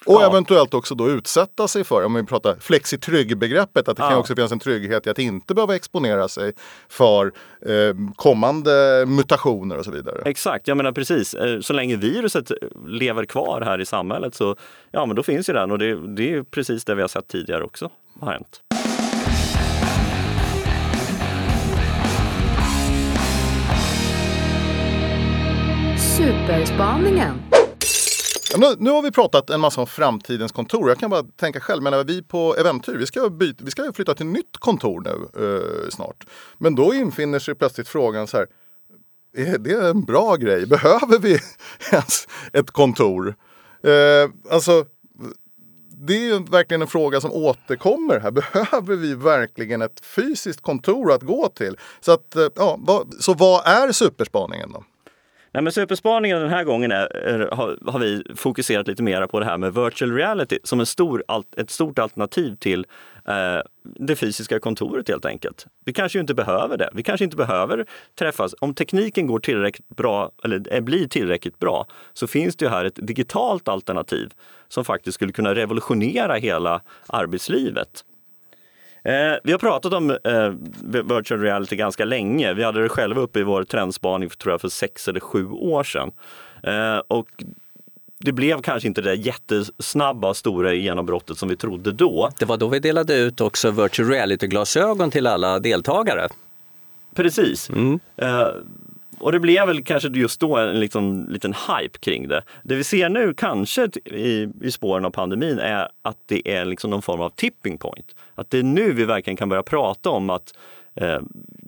och 0.07 0.23
ja. 0.23 0.27
eventuellt 0.31 0.75
också 0.75 0.95
då 0.95 1.11
utsätta 1.11 1.69
sig 1.69 1.85
för, 1.85 2.05
om 2.05 2.15
vi 2.15 2.25
pratar 2.25 2.57
flexi-trygg-begreppet, 2.61 3.89
att 3.89 3.97
det 3.97 4.03
ja. 4.03 4.09
kan 4.09 4.19
också 4.19 4.35
finnas 4.35 4.53
en 4.53 4.59
trygghet 4.59 5.07
i 5.07 5.11
att 5.11 5.19
inte 5.19 5.55
behöva 5.55 5.77
exponera 5.77 6.29
sig 6.29 6.53
för 6.89 7.33
eh, 7.67 7.95
kommande 8.17 9.05
mutationer 9.07 9.79
och 9.79 9.85
så 9.85 9.91
vidare. 9.91 10.23
Exakt, 10.25 10.69
jag 10.69 10.77
menar 10.77 10.93
precis. 10.93 11.35
Eh, 11.35 11.61
så 11.61 11.73
länge 11.73 11.97
viruset 11.97 12.51
lever 12.87 13.25
kvar 13.25 13.61
här 13.61 13.81
i 13.81 13.87
samhället 13.87 14.35
så 14.35 14.57
ja, 14.91 15.07
men 15.07 15.17
då 15.17 15.23
finns 15.23 15.49
ju 15.49 15.53
den 15.53 15.71
och 15.71 15.79
det, 15.79 16.15
det 16.17 16.35
är 16.35 16.43
precis 16.43 16.85
det 16.85 16.95
vi 16.95 17.01
har 17.01 17.09
sett 17.09 17.29
tidigare 17.29 17.65
också 17.65 17.91
har 18.21 18.33
hänt. 18.33 18.64
Superspaningen. 26.47 27.43
Nu, 28.57 28.67
nu, 28.79 28.91
har 28.91 29.03
vi 29.03 29.11
pratat 29.11 29.51
en 29.51 29.61
massa 29.61 29.81
om 29.81 29.87
framtidens 29.87 30.53
kontor. 30.53 30.89
Jag 30.89 30.99
kan 30.99 31.11
bara 31.11 31.23
tänka 31.23 31.61
själv, 31.61 31.83
men 31.83 32.07
vi 32.07 32.23
på 32.23 32.57
Eventyr, 32.57 32.97
vi 32.97 33.07
ska, 33.07 33.31
byta, 33.31 33.65
vi 33.65 33.71
ska 33.71 33.93
flytta 33.93 34.15
till 34.15 34.27
nytt 34.27 34.57
kontor 34.59 35.01
nu 35.01 35.45
eh, 35.45 35.89
snart. 35.91 36.25
Men 36.59 36.75
då 36.75 36.95
infinner 36.95 37.39
sig 37.39 37.55
plötsligt 37.55 37.89
frågan 37.89 38.27
så 38.27 38.37
här, 38.37 38.47
är 39.37 39.59
det 39.59 39.89
en 39.89 40.05
bra 40.05 40.37
grej? 40.37 40.67
Behöver 40.67 41.19
vi 41.19 41.39
ens 41.93 42.29
ett 42.53 42.71
kontor? 42.71 43.35
Eh, 43.83 44.31
alltså, 44.51 44.85
det 45.91 46.15
är 46.15 46.25
ju 46.25 46.45
verkligen 46.45 46.83
en 46.83 46.89
fråga 46.89 47.21
som 47.21 47.33
återkommer 47.33 48.21
här. 48.21 48.31
Behöver 48.31 48.97
vi 48.97 49.15
verkligen 49.15 49.83
ett 49.83 50.01
fysiskt 50.05 50.61
kontor 50.61 51.13
att 51.13 51.23
gå 51.23 51.49
till? 51.49 51.77
Så, 52.01 52.13
att, 52.13 52.37
eh, 52.37 52.47
ja, 52.55 52.77
vad, 52.79 53.15
så 53.21 53.35
vad 53.35 53.67
är 53.67 53.93
superspaningen 53.93 54.73
då? 54.73 54.85
Nej, 55.55 55.63
men 55.63 55.73
superspaningen 55.73 56.41
den 56.41 56.51
här 56.51 56.65
gången 56.65 56.93
är, 56.93 57.17
är, 57.17 57.49
har, 57.53 57.79
har, 57.93 57.99
vi 57.99 58.23
fokuserat 58.35 58.87
lite 58.87 59.03
mer 59.03 59.27
på 59.27 59.41
det 59.41 59.47
här 59.47 59.59
med 59.59 59.75
virtual 59.75 60.13
reality 60.13 60.59
som 60.65 60.81
en 60.81 60.87
stor, 60.87 61.25
ett 61.57 61.71
stort 61.71 61.99
alternativ 61.99 62.57
till 62.57 62.87
eh, 63.29 63.61
det 63.83 64.17
fysiska 64.17 64.61
kontoret 64.61 65.09
helt 65.09 65.25
enkelt. 65.25 65.67
Vi 65.85 65.93
kanske 65.93 66.21
inte 66.21 66.35
behöver 66.35 66.77
det. 66.77 66.91
Vi 66.93 67.03
kanske 67.03 67.25
inte 67.25 67.37
behöver 67.37 67.87
träffas. 68.19 68.55
Om 68.61 68.75
tekniken 68.75 69.27
går 69.27 69.39
tillräckligt 69.39 69.89
bra, 69.89 70.31
eller 70.45 70.75
eh, 70.75 70.81
blir 70.81 71.09
tillräckligt 71.09 71.59
bra, 71.59 71.87
så 72.13 72.27
finns 72.27 72.57
det 72.57 72.69
här 72.69 72.85
ett 72.85 73.07
digitalt 73.07 73.69
alternativ 73.69 74.33
som 74.69 74.85
faktiskt 74.85 75.15
skulle 75.15 75.33
kunna 75.33 75.55
revolutionera 75.55 76.35
hela 76.35 76.81
arbetslivet. 77.07 78.05
Eh, 79.05 79.35
vi 79.45 79.53
har 79.53 79.59
pratat 79.59 79.93
om 79.93 80.11
eh, 80.11 80.53
virtual 81.05 81.41
reality 81.41 81.77
ganska 81.77 82.05
länge. 82.05 82.55
Vi 82.55 82.65
hade 82.65 82.83
det 82.83 82.89
själva 82.89 83.21
uppe 83.21 83.41
i 83.41 83.43
vår 83.43 83.65
trendspaning 83.65 84.31
för, 84.31 84.37
tror 84.37 84.53
jag, 84.53 84.61
för 84.61 84.69
sex 84.69 85.09
eller 85.09 85.21
sju 85.21 85.49
år 85.49 85.85
sedan. 85.85 86.13
Eh, 86.63 87.03
och 87.09 87.29
det 88.19 88.33
blev 88.33 88.63
kanske 88.63 88.89
inte 88.89 89.03
det 89.03 89.15
jättesnabba, 89.15 90.35
stora 90.35 90.73
genombrottet 90.73 91.39
som 91.39 91.49
vi 91.49 91.57
trodde 91.57 91.93
då. 91.93 92.31
Det 92.39 92.45
var 92.45 92.57
då 92.57 92.69
vi 92.69 92.79
delade 92.79 93.17
ut 93.17 93.41
också 93.41 93.71
virtual 93.71 94.09
reality-glasögon 94.09 95.11
till 95.11 95.27
alla 95.27 95.59
deltagare. 95.59 96.29
Precis. 97.15 97.71
Mm. 97.71 98.01
Och 99.19 99.33
det 99.33 99.41
blev 99.41 99.67
väl 99.67 99.85
kanske 99.85 100.09
just 100.09 100.41
då 100.41 100.57
en 100.57 100.81
liksom, 100.81 101.27
liten 101.29 101.55
hype 101.55 101.99
kring 101.99 102.29
det. 102.29 102.43
Det 102.63 102.75
vi 102.75 102.85
ser 102.85 103.09
nu, 103.09 103.35
kanske 103.35 103.89
i, 104.05 104.49
i 104.63 104.71
spåren 104.71 105.05
av 105.05 105.11
pandemin, 105.11 105.59
är 105.59 105.89
att 106.03 106.17
det 106.27 106.49
är 106.49 106.65
liksom 106.65 106.91
någon 106.91 107.03
form 107.03 107.21
av 107.21 107.31
tipping 107.31 107.79
point. 107.79 108.15
Att 108.35 108.51
det 108.51 108.59
är 108.59 108.63
nu 108.63 108.93
vi 108.93 109.05
verkligen 109.05 109.37
kan 109.37 109.49
börja 109.49 109.63
prata 109.63 110.11
om 110.11 110.31
att 110.31 110.55
eh, 110.95 111.19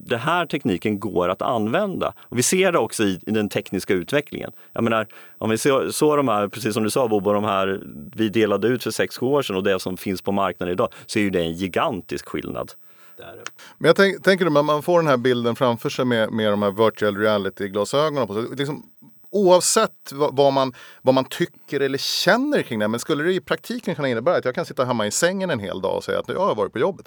den 0.08 0.18
här 0.18 0.46
tekniken 0.46 1.00
går 1.00 1.28
att 1.28 1.42
använda. 1.42 2.14
Och 2.18 2.38
vi 2.38 2.42
ser 2.42 2.72
det 2.72 2.78
också 2.78 3.04
i, 3.04 3.20
i 3.26 3.30
den 3.30 3.48
tekniska 3.48 3.94
utvecklingen. 3.94 4.52
Jag 4.72 4.84
menar, 4.84 5.06
om 5.38 5.50
vi 5.50 5.58
såg 5.58 5.94
så 5.94 6.16
de 6.16 6.28
här, 6.28 6.48
precis 6.48 6.74
som 6.74 6.82
du 6.82 6.90
sa 6.90 7.08
Bobo, 7.08 7.32
de 7.32 7.44
här 7.44 7.80
vi 8.14 8.28
delade 8.28 8.68
ut 8.68 8.82
för 8.82 8.90
6-7 8.90 9.22
år 9.22 9.42
sedan 9.42 9.56
och 9.56 9.62
det 9.62 9.80
som 9.80 9.96
finns 9.96 10.22
på 10.22 10.32
marknaden 10.32 10.72
idag, 10.72 10.88
så 11.06 11.18
är 11.18 11.22
ju 11.22 11.30
det 11.30 11.40
en 11.40 11.52
gigantisk 11.52 12.28
skillnad. 12.28 12.72
Men 13.78 13.86
jag 13.88 13.96
tänk, 13.96 14.22
tänker 14.22 14.46
att 14.46 14.64
man 14.64 14.82
får 14.82 14.98
den 14.98 15.06
här 15.06 15.16
bilden 15.16 15.56
framför 15.56 15.88
sig 15.88 16.04
med, 16.04 16.32
med 16.32 16.50
de 16.50 16.62
här 16.62 16.70
virtual 16.70 17.16
reality-glasögonen 17.16 18.26
på 18.26 18.34
sig. 18.34 18.56
Liksom, 18.56 18.90
oavsett 19.30 20.12
vad, 20.12 20.36
vad, 20.36 20.52
man, 20.52 20.74
vad 21.02 21.14
man 21.14 21.24
tycker 21.24 21.80
eller 21.80 21.98
känner 21.98 22.62
kring 22.62 22.78
det, 22.78 22.88
men 22.88 23.00
skulle 23.00 23.24
det 23.24 23.34
i 23.34 23.40
praktiken 23.40 23.94
kunna 23.94 24.08
innebära 24.08 24.36
att 24.36 24.44
jag 24.44 24.54
kan 24.54 24.64
sitta 24.64 24.84
hemma 24.84 25.06
i 25.06 25.10
sängen 25.10 25.50
en 25.50 25.60
hel 25.60 25.80
dag 25.80 25.96
och 25.96 26.04
säga 26.04 26.18
att 26.18 26.28
jag 26.28 26.40
har 26.40 26.54
varit 26.54 26.72
på 26.72 26.78
jobbet? 26.78 27.06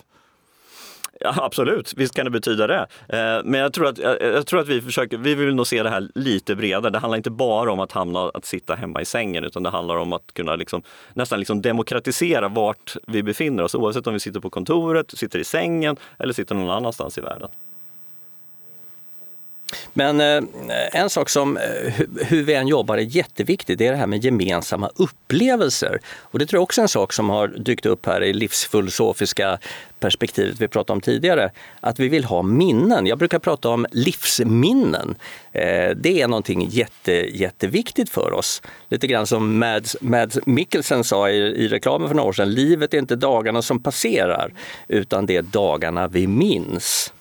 Ja, 1.22 1.34
absolut, 1.38 1.94
visst 1.98 2.16
kan 2.16 2.26
det 2.26 2.32
betyda 2.32 2.68
det. 2.68 2.88
Eh, 3.10 3.42
men 3.44 3.60
jag 3.60 3.74
tror, 3.74 3.88
att, 3.88 3.98
jag 3.98 4.48
tror 4.48 4.60
att 4.60 4.68
vi 4.68 4.82
försöker, 4.82 5.18
vi 5.18 5.36
vill 5.36 5.56
nog 5.56 5.68
se 5.68 5.84
det 5.84 5.90
här 5.90 6.10
lite 6.16 6.56
bredare. 6.56 6.92
Det 6.92 7.00
handlar 7.00 7.18
inte 7.18 7.32
bara 7.32 7.72
om 7.72 7.80
att 7.80 7.92
hamna, 7.92 8.32
att 8.34 8.46
sitta 8.46 8.76
hemma 8.76 9.02
i 9.02 9.06
sängen 9.06 9.44
utan 9.44 9.64
det 9.64 9.70
handlar 9.70 9.96
om 9.96 10.14
att 10.14 10.34
kunna 10.34 10.56
liksom, 10.56 10.82
nästan 11.14 11.40
liksom 11.40 11.62
demokratisera 11.62 12.48
vart 12.48 12.96
vi 13.08 13.24
befinner 13.24 13.64
oss 13.64 13.76
oavsett 13.76 14.08
om 14.08 14.14
vi 14.14 14.20
sitter 14.20 14.40
på 14.40 14.50
kontoret, 14.50 15.12
sitter 15.18 15.40
i 15.40 15.44
sängen 15.44 15.96
eller 16.20 16.34
sitter 16.34 16.56
någon 16.56 16.70
annanstans 16.70 17.18
i 17.18 17.22
världen. 17.22 17.50
Men 19.94 20.22
eh, 20.22 20.44
en 20.92 21.10
sak 21.10 21.30
som 21.30 21.58
eh, 21.58 21.94
hur 22.26 22.44
vi 22.44 22.54
än 22.54 22.68
jobbar 22.68 22.98
är 22.98 23.02
jätteviktigt, 23.02 23.80
det 23.80 23.88
är 23.88 23.92
det 23.92 23.98
här 23.98 24.08
med 24.08 24.24
gemensamma 24.24 24.90
upplevelser. 24.96 26.00
Och 26.22 26.40
det 26.40 26.46
tror 26.46 26.58
jag 26.58 26.64
också 26.64 26.82
är 26.82 26.84
en 26.84 26.90
sak 26.90 27.14
som 27.14 27.30
har 27.30 27.48
dykt 27.48 27.86
upp 27.86 28.06
här 28.06 28.24
i 28.24 28.34
livsfilosofiska 28.34 29.60
perspektivet 30.00 30.62
vi 30.62 30.68
pratade 30.68 30.96
om 30.96 31.02
tidigare, 31.02 31.52
att 31.80 32.00
vi 32.00 32.08
vill 32.08 32.24
ha 32.24 32.42
minnen. 32.42 33.06
Jag 33.06 33.18
brukar 33.18 33.40
prata 33.40 33.70
om 33.70 33.86
livsminnen. 33.92 35.16
Eh, 35.52 35.90
det 35.96 36.22
är 36.22 36.28
någonting 36.28 36.68
jätte, 36.70 37.12
jätteviktigt 37.12 38.10
för 38.10 38.34
oss. 38.34 38.62
Lite 38.90 39.08
grann 39.08 39.28
som 39.28 39.60
Mads, 39.60 39.98
Mads 40.02 40.40
Mikkelsen 40.46 41.04
sa 41.04 41.30
i, 41.30 41.38
i 41.38 41.68
reklamen 41.68 42.08
för 42.08 42.16
några 42.16 42.30
år 42.30 42.34
sedan, 42.34 42.54
livet 42.54 42.94
är 42.94 42.98
inte 42.98 43.16
dagarna 43.16 43.62
som 43.62 43.84
passerar, 43.84 44.54
utan 44.88 45.26
det 45.26 45.36
är 45.36 45.42
dagarna 45.42 46.08
vi 46.08 46.28
minns. 46.28 47.14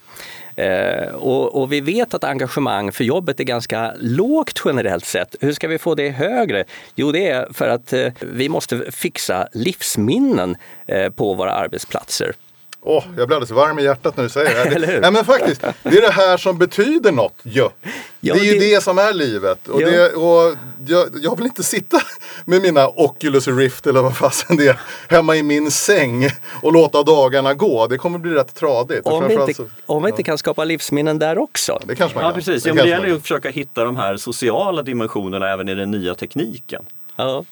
Eh, 0.59 1.15
och, 1.15 1.61
och, 1.61 1.71
vi 1.71 1.81
vet 1.81 2.13
att 2.13 2.23
engagemang 2.23 2.91
för 2.91 3.03
jobbet 3.03 3.39
är 3.39 3.43
ganska 3.43 3.93
lågt 3.99 4.61
generellt 4.65 5.05
sett. 5.05 5.35
Hur 5.39 5.53
ska 5.53 5.67
vi 5.67 5.77
få 5.77 5.95
det 5.95 6.09
högre? 6.09 6.63
Jo, 6.95 7.11
det 7.11 7.29
är 7.29 7.47
för 7.53 7.69
att 7.69 7.93
eh, 7.93 8.07
vi 8.19 8.49
måste 8.49 8.91
fixa 8.91 9.47
livsminnen 9.53 10.57
eh, 10.87 11.09
på 11.09 11.33
våra 11.33 11.51
arbetsplatser. 11.51 12.33
Oh, 12.81 13.03
jag 13.17 13.27
blir 13.27 13.35
alldeles 13.35 13.51
varm 13.51 13.79
i 13.79 13.83
hjärtat 13.83 14.17
när 14.17 14.23
du 14.23 14.29
säger 14.29 14.69
det. 14.69 14.79
det 14.87 14.99
nej, 14.99 15.11
men 15.11 15.25
faktiskt, 15.25 15.61
det 15.61 15.97
är 15.97 16.01
det 16.01 16.11
här 16.11 16.37
som 16.37 16.57
betyder 16.57 17.11
något. 17.11 17.35
Ja. 17.43 17.71
ja 18.19 18.33
det 18.33 18.39
är 18.39 18.53
ju 18.53 18.59
det... 18.59 18.75
det 18.75 18.81
som 18.81 18.97
är 18.97 19.13
livet. 19.13 19.67
Och, 19.67 19.81
ja. 19.81 19.89
det, 19.89 20.13
och 20.13 20.55
jag, 20.87 21.07
jag, 21.21 21.37
vill 21.37 21.45
inte 21.45 21.63
sitta 21.63 22.01
med 22.45 22.61
mina 22.61 22.87
Oculus 22.87 23.47
Rift 23.47 23.87
eller 23.87 24.01
vad 24.01 24.17
fasen 24.17 24.57
det 24.57 24.67
är 24.67 24.79
hemma 25.09 25.35
i 25.35 25.43
min 25.43 25.71
säng 25.71 26.29
och 26.61 26.73
låta 26.73 27.03
dagarna 27.03 27.53
gå. 27.53 27.87
Det 27.87 27.97
kommer 27.97 28.19
bli 28.19 28.31
rätt 28.31 28.55
tradigt. 28.55 29.05
Om 29.05 29.27
vi 29.27 29.33
inte, 29.33 29.53
så, 29.53 29.65
om 29.85 30.03
vi 30.03 30.09
inte 30.09 30.23
kan 30.23 30.37
skapa 30.37 30.63
livsminnen 30.63 31.19
där 31.19 31.37
också. 31.37 31.81
Det 31.85 31.95
kanske 31.95 32.15
man 32.15 32.21
kan. 32.21 32.29
Ja, 32.29 32.35
precis. 32.35 32.63
Det, 32.63 32.69
ja, 32.69 32.83
det 32.83 32.89
gäller 32.89 33.07
ju 33.07 33.15
att 33.15 33.21
försöka 33.21 33.49
hitta 33.49 33.83
de 33.83 33.95
här 33.95 34.17
sociala 34.17 34.81
dimensionerna 34.83 35.49
även 35.49 35.69
i 35.69 35.75
den 35.75 35.91
nya 35.91 36.15
tekniken. 36.15 36.83
Ja. 37.15 37.45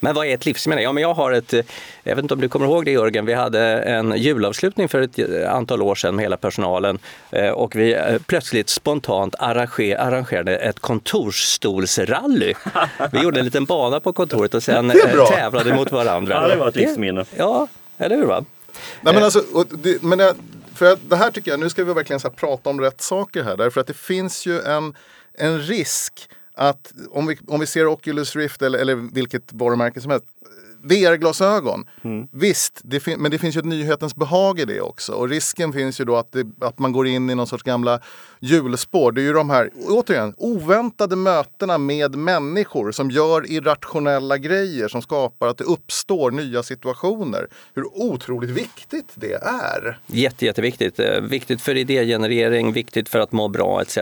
Men 0.00 0.14
vad 0.14 0.26
är 0.26 0.34
ett 0.34 0.46
livsminne? 0.46 0.82
Ja, 0.82 0.92
men 0.92 1.02
jag 1.02 1.14
har 1.14 1.32
ett, 1.32 1.52
jag 2.02 2.16
vet 2.16 2.22
inte 2.22 2.34
om 2.34 2.40
du 2.40 2.48
kommer 2.48 2.66
ihåg 2.66 2.84
det 2.84 2.90
Jörgen, 2.90 3.26
vi 3.26 3.32
hade 3.32 3.60
en 3.62 4.16
julavslutning 4.16 4.88
för 4.88 5.00
ett 5.00 5.46
antal 5.48 5.82
år 5.82 5.94
sedan 5.94 6.16
med 6.16 6.24
hela 6.24 6.36
personalen 6.36 6.98
eh, 7.30 7.50
och 7.50 7.76
vi 7.76 7.94
eh, 7.94 8.18
plötsligt 8.26 8.68
spontant 8.68 9.34
arrangerade 9.38 10.56
ett 10.56 10.80
kontorsstolsrally. 10.80 12.54
Vi 13.12 13.22
gjorde 13.22 13.38
en 13.38 13.44
liten 13.44 13.64
bana 13.64 14.00
på 14.00 14.12
kontoret 14.12 14.54
och 14.54 14.62
sen 14.62 14.90
eh, 14.90 15.26
tävlade 15.28 15.74
mot 15.74 15.92
varandra. 15.92 16.34
Ja, 16.42 16.48
det 16.48 16.56
var 16.56 16.68
ett 16.68 16.76
livsminne. 16.76 17.24
Ja, 17.36 17.68
eller 17.98 18.16
hur? 18.16 18.26
Va? 18.26 18.44
Nej, 19.00 19.14
men 19.14 19.22
alltså, 19.22 19.42
det, 19.70 20.02
men 20.02 20.18
det, 20.18 20.34
för 20.74 20.98
det 21.08 21.16
här 21.16 21.30
tycker 21.30 21.50
jag, 21.50 21.60
nu 21.60 21.70
ska 21.70 21.84
vi 21.84 21.92
verkligen 21.92 22.20
så 22.20 22.30
prata 22.30 22.70
om 22.70 22.80
rätt 22.80 23.00
saker 23.00 23.42
här, 23.42 23.56
därför 23.56 23.80
att 23.80 23.86
det 23.86 23.96
finns 23.96 24.46
ju 24.46 24.60
en, 24.60 24.94
en 25.38 25.60
risk 25.62 26.28
att 26.56 26.92
om 27.10 27.26
vi, 27.26 27.38
om 27.46 27.60
vi 27.60 27.66
ser 27.66 27.86
Oculus 27.86 28.36
Rift 28.36 28.62
eller, 28.62 28.78
eller 28.78 28.94
vilket 28.94 29.52
varumärke 29.52 30.00
som 30.00 30.10
helst. 30.10 30.26
VR-glasögon, 30.82 31.86
mm. 32.04 32.28
visst, 32.32 32.80
det 32.84 33.06
men 33.06 33.30
det 33.30 33.38
finns 33.38 33.56
ju 33.56 33.58
ett 33.58 33.64
nyhetens 33.64 34.16
behag 34.16 34.60
i 34.60 34.64
det 34.64 34.80
också. 34.80 35.12
Och 35.12 35.28
risken 35.28 35.72
finns 35.72 36.00
ju 36.00 36.04
då 36.04 36.16
att, 36.16 36.32
det, 36.32 36.46
att 36.60 36.78
man 36.78 36.92
går 36.92 37.06
in 37.06 37.30
i 37.30 37.34
någon 37.34 37.46
sorts 37.46 37.62
gamla 37.62 38.00
hjulspår. 38.40 39.12
Det 39.12 39.20
är 39.20 39.22
ju 39.22 39.32
de 39.32 39.50
här, 39.50 39.70
återigen, 39.88 40.34
oväntade 40.36 41.16
mötena 41.16 41.78
med 41.78 42.14
människor 42.14 42.92
som 42.92 43.10
gör 43.10 43.50
irrationella 43.50 44.38
grejer 44.38 44.88
som 44.88 45.02
skapar 45.02 45.46
att 45.46 45.58
det 45.58 45.64
uppstår 45.64 46.30
nya 46.30 46.62
situationer. 46.62 47.48
Hur 47.74 47.84
otroligt 47.96 48.50
viktigt 48.50 49.12
det 49.14 49.34
är. 49.42 49.98
Jätte, 50.06 50.46
jätteviktigt. 50.46 50.98
Eh, 50.98 51.20
viktigt 51.20 51.62
för 51.62 51.76
idégenerering, 51.76 52.72
viktigt 52.72 53.08
för 53.08 53.18
att 53.18 53.32
må 53.32 53.48
bra 53.48 53.82
etc. 53.82 53.98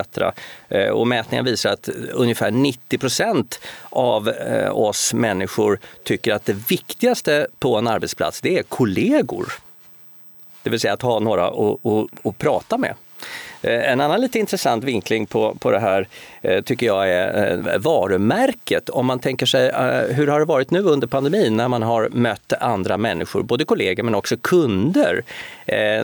Eh, 0.68 0.88
och 0.88 1.07
mätningar 1.07 1.44
visar 1.44 1.70
att 1.70 1.88
ungefär 2.12 2.51
90 2.51 2.99
procent 2.99 3.61
av 3.90 4.29
eh, 4.29 4.79
oss 4.79 5.14
människor 5.14 5.79
tycker 6.03 6.33
att 6.33 6.44
det 6.44 6.53
viktigaste 6.53 7.47
på 7.59 7.77
en 7.77 7.87
arbetsplats 7.87 8.40
det 8.40 8.59
är 8.59 8.62
kollegor. 8.62 9.53
Det 10.62 10.70
vill 10.70 10.81
säga 10.81 10.92
att 10.92 11.03
ha 11.03 11.20
några 11.20 11.47
att 12.25 12.38
prata 12.38 12.79
med. 12.79 12.94
Eh, 13.64 13.92
en 13.92 14.00
annan 14.00 14.20
lite 14.20 14.38
intressant 14.38 14.85
vinkling 14.85 15.27
på, 15.27 15.55
på 15.55 15.70
det 15.70 15.79
här 15.79 16.09
eh, 16.42 16.62
tycker 16.62 16.87
jag 16.87 17.11
är 17.11 17.68
eh, 17.68 17.79
varumärket. 17.79 18.88
Om 18.88 19.07
man 19.07 19.18
tänker 19.18 19.46
sig 19.46 19.72
hur 20.14 20.27
har 20.27 20.38
det 20.38 20.44
varit 20.44 20.70
nu 20.70 20.81
under 20.81 21.07
pandemin 21.07 21.57
när 21.57 21.68
man 21.68 21.83
har 21.83 22.09
mött 22.12 22.53
andra 22.61 22.96
människor, 22.96 23.42
både 23.42 23.64
kollegor 23.64 24.03
men 24.03 24.14
också 24.14 24.37
kunder. 24.37 25.22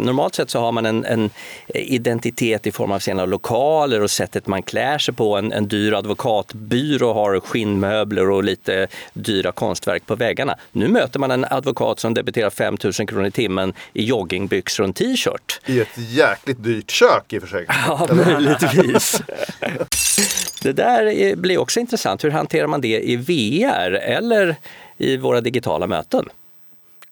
Normalt 0.01 0.35
sett 0.35 0.51
så 0.51 0.61
har 0.61 0.73
man 0.73 0.87
en, 0.87 1.05
en 1.05 1.31
identitet 1.75 2.66
i 2.66 2.73
form 2.73 2.92
av 2.92 2.99
sina 2.99 3.25
lokaler 3.25 4.03
och 4.03 4.11
sättet 4.11 4.46
man 4.46 4.62
klär 4.62 4.99
sig 4.99 5.14
på. 5.14 5.37
En, 5.37 5.53
en 5.53 5.68
dyr 5.68 5.92
advokatbyrå 5.92 7.12
har 7.12 7.40
skinnmöbler 7.40 8.31
och 8.31 8.44
lite 8.44 8.87
dyra 9.12 9.53
konstverk 9.53 10.07
på 10.07 10.14
väggarna. 10.14 10.57
Nu 10.73 10.88
möter 10.88 11.18
man 11.18 11.31
en 11.31 11.46
advokat 11.51 12.01
som 12.01 12.14
debiterar 12.14 12.51
5 12.51 12.77
000 12.83 12.92
kronor 12.92 13.27
i 13.27 13.31
timmen 13.31 13.73
i 13.92 14.05
joggingbyxor 14.05 14.83
och 14.83 14.88
en 14.88 14.92
t-shirt. 14.92 15.61
I 15.66 15.81
ett 15.81 15.99
jäkligt 15.99 16.64
dyrt 16.64 16.90
kök 16.90 17.33
i 17.33 17.38
och 17.38 17.42
för 17.42 17.49
sig. 17.49 17.50
Ja, 17.87 18.09
möjligtvis. 18.13 19.23
Det 20.63 20.73
där 20.73 21.37
blir 21.37 21.59
också 21.59 21.81
intressant. 21.81 22.25
Hur 22.25 22.31
hanterar 22.31 22.67
man 22.67 22.81
det 22.81 23.01
i 23.01 23.17
VR 23.17 23.93
eller 23.95 24.57
i 24.99 25.17
våra 25.17 25.41
digitala 25.41 25.87
möten? 25.87 26.29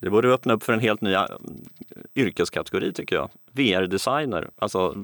Det 0.00 0.10
borde 0.10 0.28
öppna 0.28 0.52
upp 0.52 0.62
för 0.62 0.72
en 0.72 0.80
helt 0.80 1.00
ny 1.00 1.14
äh, 1.14 1.24
yrkeskategori 2.14 2.92
tycker 2.92 3.16
jag. 3.16 3.30
VR-designer, 3.52 4.48
alltså 4.58 4.94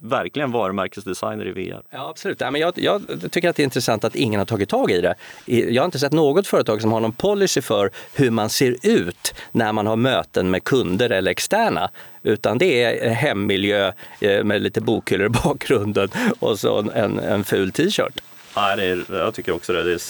verkligen 0.00 0.52
varumärkesdesigner 0.52 1.46
i 1.46 1.52
VR. 1.52 1.82
Ja, 1.90 2.08
absolut. 2.10 2.40
Ja, 2.40 2.50
men 2.50 2.60
jag, 2.60 2.72
jag, 2.76 3.02
tycker 3.30 3.48
att 3.48 3.56
det 3.56 3.62
är 3.62 3.64
intressant 3.64 4.04
att 4.04 4.14
ingen 4.14 4.38
har 4.38 4.44
tagit 4.46 4.68
tag 4.68 4.90
i 4.90 5.00
det. 5.00 5.14
Jag 5.46 5.82
har 5.82 5.84
inte 5.84 5.98
sett 5.98 6.12
något 6.12 6.46
företag 6.46 6.82
som 6.82 6.92
har 6.92 7.00
någon 7.00 7.12
policy 7.12 7.60
för 7.60 7.90
hur 8.14 8.30
man 8.30 8.50
ser 8.50 8.76
ut 8.82 9.34
när 9.52 9.72
man 9.72 9.86
har 9.86 9.96
möten 9.96 10.50
med 10.50 10.64
kunder 10.64 11.10
eller 11.10 11.30
externa. 11.30 11.90
Utan 12.22 12.58
det 12.58 12.82
är 12.82 13.10
hemmiljö 13.10 13.92
eh, 14.20 14.44
med 14.44 14.62
lite 14.62 14.80
bokhyllor 14.80 15.26
i 15.26 15.30
bakgrunden 15.44 16.08
och 16.40 16.58
så 16.58 16.90
en, 16.94 17.18
en 17.18 17.44
ful 17.44 17.72
t-shirt. 17.72 18.20
Ja, 18.54 18.76
det 18.76 18.84
är, 18.84 19.04
jag 19.08 19.34
tycker 19.34 19.52
också 19.52 19.72
det. 19.72 19.82
Det 19.82 19.92
är 19.92 20.00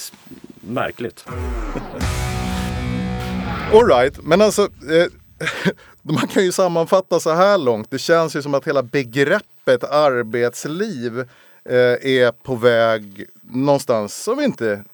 märkligt. 0.61 1.25
Alright, 3.73 4.23
men 4.23 4.41
alltså 4.41 4.63
eh, 4.63 5.07
man 6.03 6.29
kan 6.29 6.45
ju 6.45 6.53
sammanfatta 6.53 7.21
så 7.21 7.31
här 7.31 7.59
långt. 7.59 7.91
Det 7.91 7.99
känns 7.99 8.37
ju 8.37 8.43
som 8.43 8.55
att 8.55 8.67
hela 8.67 8.83
begreppet 8.83 9.85
arbetsliv 9.85 11.21
eh, 11.21 11.77
är 12.01 12.33
på 12.33 12.55
väg 12.55 13.27
någonstans 13.43 14.23
som 14.23 14.39
vi 14.39 14.45
inte 14.45 14.85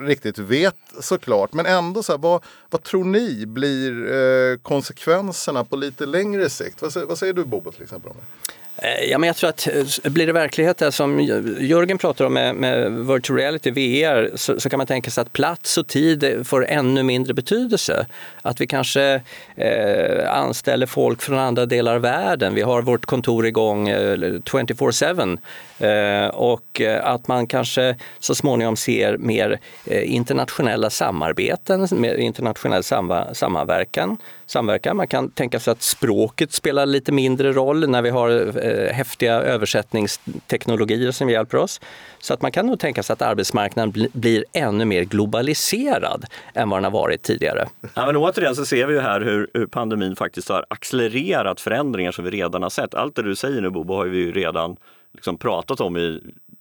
riktigt 0.00 0.38
vet 0.38 0.76
såklart. 1.00 1.52
Men 1.52 1.66
ändå, 1.66 2.02
så 2.02 2.12
här, 2.12 2.18
vad, 2.18 2.44
vad 2.70 2.82
tror 2.82 3.04
ni 3.04 3.46
blir 3.46 4.12
eh, 4.12 4.56
konsekvenserna 4.56 5.64
på 5.64 5.76
lite 5.76 6.06
längre 6.06 6.50
sikt? 6.50 6.82
Vad, 6.82 7.08
vad 7.08 7.18
säger 7.18 7.32
du 7.32 7.44
Bobo 7.44 7.72
till 7.72 7.82
exempel 7.82 8.10
om 8.10 8.16
det? 8.16 8.52
Eh, 8.82 9.10
ja, 9.10 9.18
men 9.18 9.26
jag 9.26 9.36
tror 9.36 9.50
att 9.50 9.68
eh, 10.04 10.10
blir 10.12 10.26
det 10.26 10.32
verklighet 10.32 10.78
det 10.78 10.92
som 10.92 11.20
Jörgen 11.60 11.98
pratar 11.98 12.24
om 12.24 12.34
med, 12.34 12.54
med 12.54 13.06
virtual 13.06 13.38
reality, 13.38 13.70
VR, 13.70 14.36
så, 14.36 14.60
så, 14.60 14.70
kan 14.70 14.78
man 14.78 14.86
tänka 14.86 15.10
sig 15.10 15.22
att 15.22 15.32
plats 15.32 15.78
och 15.78 15.86
tid 15.86 16.24
eh, 16.24 16.42
får 16.42 16.66
ännu 16.66 17.02
mindre 17.02 17.34
betydelse. 17.34 18.06
Att 18.42 18.60
vi 18.60 18.66
kanske 18.66 19.20
eh, 19.56 20.32
anställer 20.34 20.86
folk 20.86 21.22
från 21.22 21.38
andra 21.38 21.66
delar 21.66 21.94
av 21.94 22.00
världen. 22.00 22.54
Vi 22.54 22.62
har 22.62 22.82
vårt 22.82 23.06
kontor 23.06 23.46
igång 23.46 23.88
eh, 23.88 24.16
24-7 24.16 25.38
eh, 25.78 26.28
och 26.28 26.80
att 27.02 27.28
man 27.28 27.46
kanske 27.46 27.96
så 28.18 28.34
småningom 28.34 28.76
ser 28.76 29.16
mer 29.16 29.60
eh, 29.86 30.14
internationella 30.14 30.90
samarbeten, 30.90 31.88
mer 31.92 32.14
internationell 32.14 32.82
samverkan 33.32 34.18
samverkan. 34.50 34.96
Man 34.96 35.08
kan 35.08 35.30
tänka 35.30 35.60
sig 35.60 35.72
att 35.72 35.82
språket 35.82 36.52
spelar 36.52 36.86
lite 36.86 37.12
mindre 37.12 37.52
roll 37.52 37.88
när 37.88 38.02
vi 38.02 38.10
har 38.10 38.30
eh, 38.64 38.92
häftiga 38.92 39.34
översättningsteknologier 39.34 41.10
som 41.10 41.30
hjälper 41.30 41.58
oss. 41.58 41.80
Så 42.18 42.34
att 42.34 42.42
man 42.42 42.52
kan 42.52 42.66
nog 42.66 42.78
tänka 42.78 43.02
sig 43.02 43.12
att 43.12 43.22
arbetsmarknaden 43.22 43.90
bli, 43.90 44.08
blir 44.12 44.44
ännu 44.52 44.84
mer 44.84 45.02
globaliserad 45.04 46.24
än 46.54 46.70
vad 46.70 46.76
den 46.76 46.84
har 46.84 46.90
varit 46.90 47.22
tidigare. 47.22 47.68
Ja, 47.94 48.06
men 48.06 48.16
återigen 48.16 48.56
så 48.56 48.64
ser 48.64 48.86
vi 48.86 48.94
ju 48.94 49.00
här 49.00 49.20
hur, 49.20 49.50
hur 49.54 49.66
pandemin 49.66 50.16
faktiskt 50.16 50.48
har 50.48 50.66
accelererat 50.68 51.60
förändringar 51.60 52.12
som 52.12 52.24
vi 52.24 52.30
redan 52.30 52.62
har 52.62 52.70
sett. 52.70 52.94
Allt 52.94 53.16
det 53.16 53.22
du 53.22 53.36
säger 53.36 53.60
nu 53.60 53.70
Bobo 53.70 53.94
har 53.94 54.06
vi 54.06 54.18
ju 54.18 54.32
redan 54.32 54.76
liksom 55.14 55.38
pratat 55.38 55.80
om 55.80 55.96
i 55.96 56.20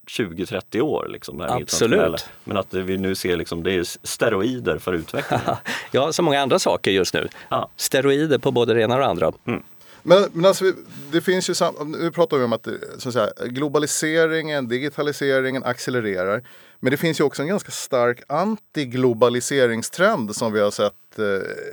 20-30 0.10 0.82
år. 0.82 1.08
Liksom, 1.10 1.42
Absolut. 1.42 2.26
Men 2.44 2.58
att 2.58 2.74
vi 2.74 2.98
nu 2.98 3.16
ser 3.16 3.38
liksom, 3.38 3.64
det 3.64 3.74
är 3.74 4.08
steroider 4.08 4.78
för 4.78 4.94
utvecklingen. 4.94 5.56
ja, 5.92 6.14
så 6.14 6.24
många 6.24 6.42
andra 6.42 6.60
saker 6.60 6.92
just 6.92 7.14
nu. 7.14 7.28
Ja. 7.50 7.70
Steroider 7.76 8.38
på 8.38 8.52
både 8.52 8.74
det 8.74 8.82
ena 8.82 8.94
och 8.94 9.00
det 9.00 9.08
andra. 9.08 9.32
Mm. 9.46 9.64
Men, 10.04 10.30
men 10.34 10.46
alltså, 10.46 10.66
det 11.12 11.22
finns 11.22 11.50
ju, 11.50 11.54
nu 11.86 12.12
pratar 12.12 12.38
vi 12.38 12.44
om 12.44 12.54
att, 12.54 12.68
så 12.98 13.10
att 13.10 13.14
säga, 13.14 13.30
globaliseringen, 13.46 14.68
digitaliseringen 14.68 15.64
accelererar. 15.64 16.44
Men 16.80 16.92
det 16.92 16.98
finns 16.98 17.20
ju 17.20 17.24
också 17.24 17.42
en 17.42 17.48
ganska 17.48 17.72
stark 17.72 18.22
antiglobaliseringstrend 18.28 20.36
som 20.36 20.54
vi 20.54 20.60
har 20.60 20.72
sett 20.72 20.94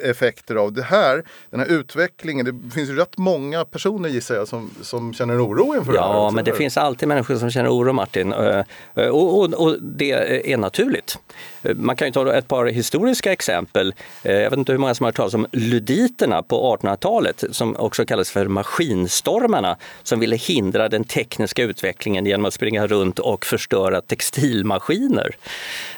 effekter 0.03 0.55
av 0.55 0.73
det 0.73 0.83
här. 0.83 1.25
Den 1.51 1.61
här 1.61 1.67
utvecklingen. 1.67 2.47
Det 2.47 2.75
finns 2.75 2.91
ju 2.91 2.97
rätt 2.97 3.19
många 3.19 3.65
personer 3.65 4.09
gissar 4.09 4.35
jag 4.35 4.49
som, 4.49 4.71
som 4.83 5.15
känner 5.15 5.47
oro 5.47 5.77
inför 5.77 5.95
ja, 5.95 6.01
det 6.01 6.07
här. 6.07 6.15
Ja, 6.15 6.31
men 6.31 6.45
det 6.45 6.53
finns 6.53 6.77
alltid 6.77 7.09
människor 7.09 7.37
som 7.37 7.51
känner 7.51 7.71
oro 7.77 7.93
Martin. 7.93 8.33
Eh, 8.33 8.63
eh, 8.95 9.09
och, 9.09 9.39
och, 9.39 9.55
och, 9.55 9.77
det 9.83 10.13
är 10.53 10.57
naturligt. 10.57 11.19
Man 11.75 11.97
kan 11.97 12.09
ju 12.09 12.13
ta 12.13 12.35
ett 12.35 12.49
par 12.49 12.67
historiska 12.67 13.33
exempel. 13.33 13.95
Jag 14.23 14.51
vet 14.51 14.59
inte 14.59 14.73
hur 14.73 14.79
många 14.79 14.95
som 14.95 15.05
har 15.05 15.09
hört 15.09 15.17
talas 15.17 15.35
om 15.35 15.47
luditerna 15.53 16.43
på 16.43 16.77
1800-talet 16.77 17.45
som 17.51 17.77
också 17.77 18.05
kallas 18.05 18.31
för 18.31 18.49
maskinstormarna 18.49 19.77
som 20.03 20.21
ville 20.21 20.37
hindra 20.37 20.89
den 20.89 21.05
tekniska 21.05 21.63
utvecklingen 21.63 22.27
genom 22.27 22.45
att 22.45 22.55
springa 22.55 22.87
runt 22.87 23.19
och 23.19 23.47
förstöra 23.47 24.01
textilmaskiner. 24.01 25.37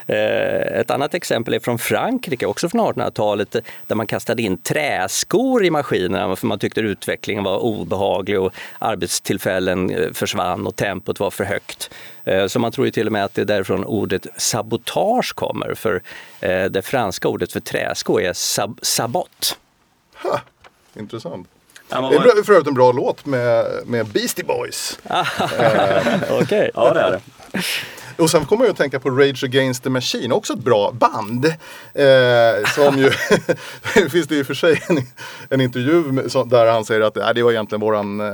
Ett 0.09 0.91
annat 0.91 1.15
exempel 1.15 1.55
är 1.55 1.61
från 1.61 1.79
Frankrike, 1.79 2.47
också 2.47 2.69
från 2.69 2.81
1800-talet 2.81 3.29
80-talet 3.29 3.57
där 3.87 3.97
man 3.97 4.07
kastade 4.07 4.43
in 4.43 4.59
träskor 4.59 5.65
i 5.65 5.71
maskinerna 5.71 6.37
för 6.37 6.47
man 6.47 6.59
tyckte 6.59 6.81
utvecklingen 6.81 7.45
var 7.45 7.59
obehaglig 7.59 8.41
och 8.41 8.53
arbetstillfällen 8.79 9.91
eh, 9.91 10.13
försvann 10.13 10.67
och 10.67 10.77
tempot 10.77 11.21
var 11.21 11.31
för 11.31 11.45
högt. 11.45 11.91
Eh, 12.25 12.47
så 12.47 12.59
man 12.59 12.73
tror 12.73 12.87
ju 12.87 12.91
till 12.91 13.07
och 13.07 13.13
med 13.13 13.25
att 13.25 13.35
det 13.35 13.41
är 13.41 13.47
därifrån 13.47 13.85
ordet 13.85 14.27
sabotage 14.37 15.35
kommer 15.35 15.75
för 15.75 16.03
eh, 16.41 16.65
det 16.65 16.83
franska 16.83 17.29
ordet 17.29 17.53
för 17.53 17.61
träsko 17.61 18.21
är 18.21 18.33
sab 18.33 18.79
sabot. 18.83 19.59
Ha, 20.23 20.41
intressant. 20.95 21.49
Det 21.89 21.95
är 21.95 22.43
för 22.43 22.53
övrigt 22.53 22.69
en 22.69 22.75
bra 22.75 22.93
låt 22.93 23.27
med, 23.27 23.67
med 23.87 24.07
Beastie 24.07 24.45
Boys. 24.45 24.99
Okej. 25.05 26.43
Okay. 26.43 26.71
Ja, 26.75 26.95
det 26.95 27.01
är 27.01 27.11
det. 27.11 27.61
Och 28.19 28.31
sen 28.31 28.47
kommer 28.47 28.65
jag 28.65 28.71
att 28.71 28.77
tänka 28.79 29.01
på 29.01 29.11
Rage 29.11 29.45
Against 29.45 29.83
the 29.83 29.91
Machine, 29.91 30.33
också 30.33 30.53
ett 30.53 30.59
bra 30.59 30.93
band. 30.93 31.45
Eh, 31.95 32.65
som 32.75 32.99
ju, 32.99 33.11
finns 34.11 34.27
det 34.29 34.37
i 34.37 34.43
och 34.43 34.47
för 34.47 34.55
sig 34.55 34.83
en, 34.89 34.99
en 35.51 35.61
intervju 35.61 36.03
där 36.47 36.73
han 36.73 36.85
säger 36.85 37.01
att 37.01 37.17
äh, 37.17 37.31
det 37.35 37.43
var 37.43 37.51
egentligen 37.51 37.81
våran, 37.81 38.21
eh, 38.21 38.27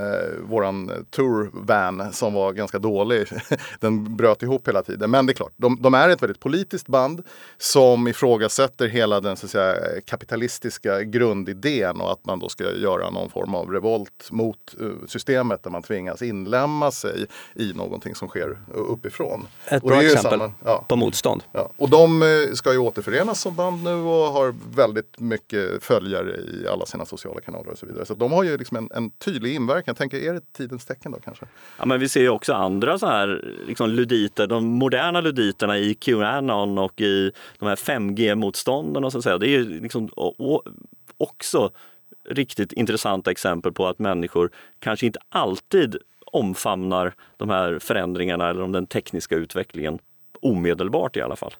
våran 0.42 1.06
van 1.52 2.12
som 2.12 2.34
var 2.34 2.52
ganska 2.52 2.78
dålig. 2.78 3.28
Den 3.80 4.16
bröt 4.16 4.42
ihop 4.42 4.68
hela 4.68 4.82
tiden. 4.82 5.10
Men 5.10 5.26
det 5.26 5.32
är 5.32 5.34
klart, 5.34 5.52
de, 5.56 5.82
de, 5.82 5.94
är 5.94 6.08
ett 6.08 6.22
väldigt 6.22 6.40
politiskt 6.40 6.86
band 6.86 7.22
som 7.58 8.08
ifrågasätter 8.08 8.88
hela 8.88 9.20
den 9.20 9.36
så 9.36 9.46
att 9.46 9.50
säga, 9.50 9.74
kapitalistiska 10.06 11.02
grundidén 11.02 12.00
och 12.00 12.12
att 12.12 12.26
man 12.26 12.38
då 12.38 12.48
ska 12.48 12.72
göra 12.72 13.10
någon 13.10 13.30
form 13.30 13.54
av 13.54 13.70
revolt 13.70 14.28
mot 14.30 14.74
eh, 14.80 14.86
systemet 15.06 15.62
där 15.62 15.70
man 15.70 15.82
tvingas 15.82 16.22
inlämna 16.22 16.90
sig 16.90 17.26
i 17.54 17.72
någonting 17.72 18.14
som 18.14 18.28
sker 18.28 18.58
uppifrån. 18.74 19.46
Ett 19.76 19.82
bra 19.82 20.02
exempel 20.02 20.38
samma, 20.38 20.52
ja. 20.64 20.84
på 20.88 20.96
motstånd. 20.96 21.42
Ja. 21.52 21.70
Och 21.76 21.90
de 21.90 22.22
eh, 22.22 22.54
ska 22.54 22.72
ju 22.72 22.78
återförenas 22.78 23.40
som 23.40 23.54
band 23.56 23.82
nu 23.82 23.94
och 23.94 24.32
har 24.32 24.54
väldigt 24.74 25.20
mycket 25.20 25.84
följare 25.84 26.36
i 26.36 26.68
alla 26.68 26.86
sina 26.86 27.04
sociala 27.06 27.40
kanaler 27.40 27.70
och 27.70 27.78
så 27.78 27.86
vidare. 27.86 28.06
Så 28.06 28.14
de 28.14 28.32
har 28.32 28.42
ju 28.42 28.56
liksom 28.56 28.76
en, 28.76 28.88
en 28.94 29.10
tydlig 29.10 29.54
inverkan. 29.54 29.84
Jag 29.86 29.96
tänker, 29.96 30.18
är 30.18 30.32
det 30.32 30.52
tidens 30.52 30.84
tecken 30.84 31.12
då 31.12 31.18
kanske? 31.18 31.46
Ja, 31.78 31.86
men 31.86 32.00
vi 32.00 32.08
ser 32.08 32.20
ju 32.20 32.28
också 32.28 32.52
andra 32.52 32.98
så 32.98 33.06
här 33.06 33.54
liksom 33.66 33.90
luditer, 33.90 34.46
de 34.46 34.64
moderna 34.64 35.20
luditerna 35.20 35.78
i 35.78 35.94
Qanon 35.94 36.78
och 36.78 37.00
i 37.00 37.32
de 37.58 37.68
här 37.68 37.76
5G-motståndarna. 37.76 39.38
Det 39.38 39.46
är 39.46 39.50
ju 39.50 39.80
liksom 39.80 40.10
också 41.16 41.70
riktigt 42.28 42.72
intressanta 42.72 43.30
exempel 43.30 43.72
på 43.72 43.86
att 43.86 43.98
människor 43.98 44.50
kanske 44.78 45.06
inte 45.06 45.18
alltid 45.28 45.96
omfamnar 46.34 47.14
de 47.36 47.50
här 47.50 47.78
förändringarna 47.78 48.50
eller 48.50 48.62
om 48.62 48.72
den 48.72 48.86
tekniska 48.86 49.34
utvecklingen 49.34 49.98
omedelbart 50.42 51.16
i 51.16 51.20
alla 51.20 51.36
fall. 51.36 51.54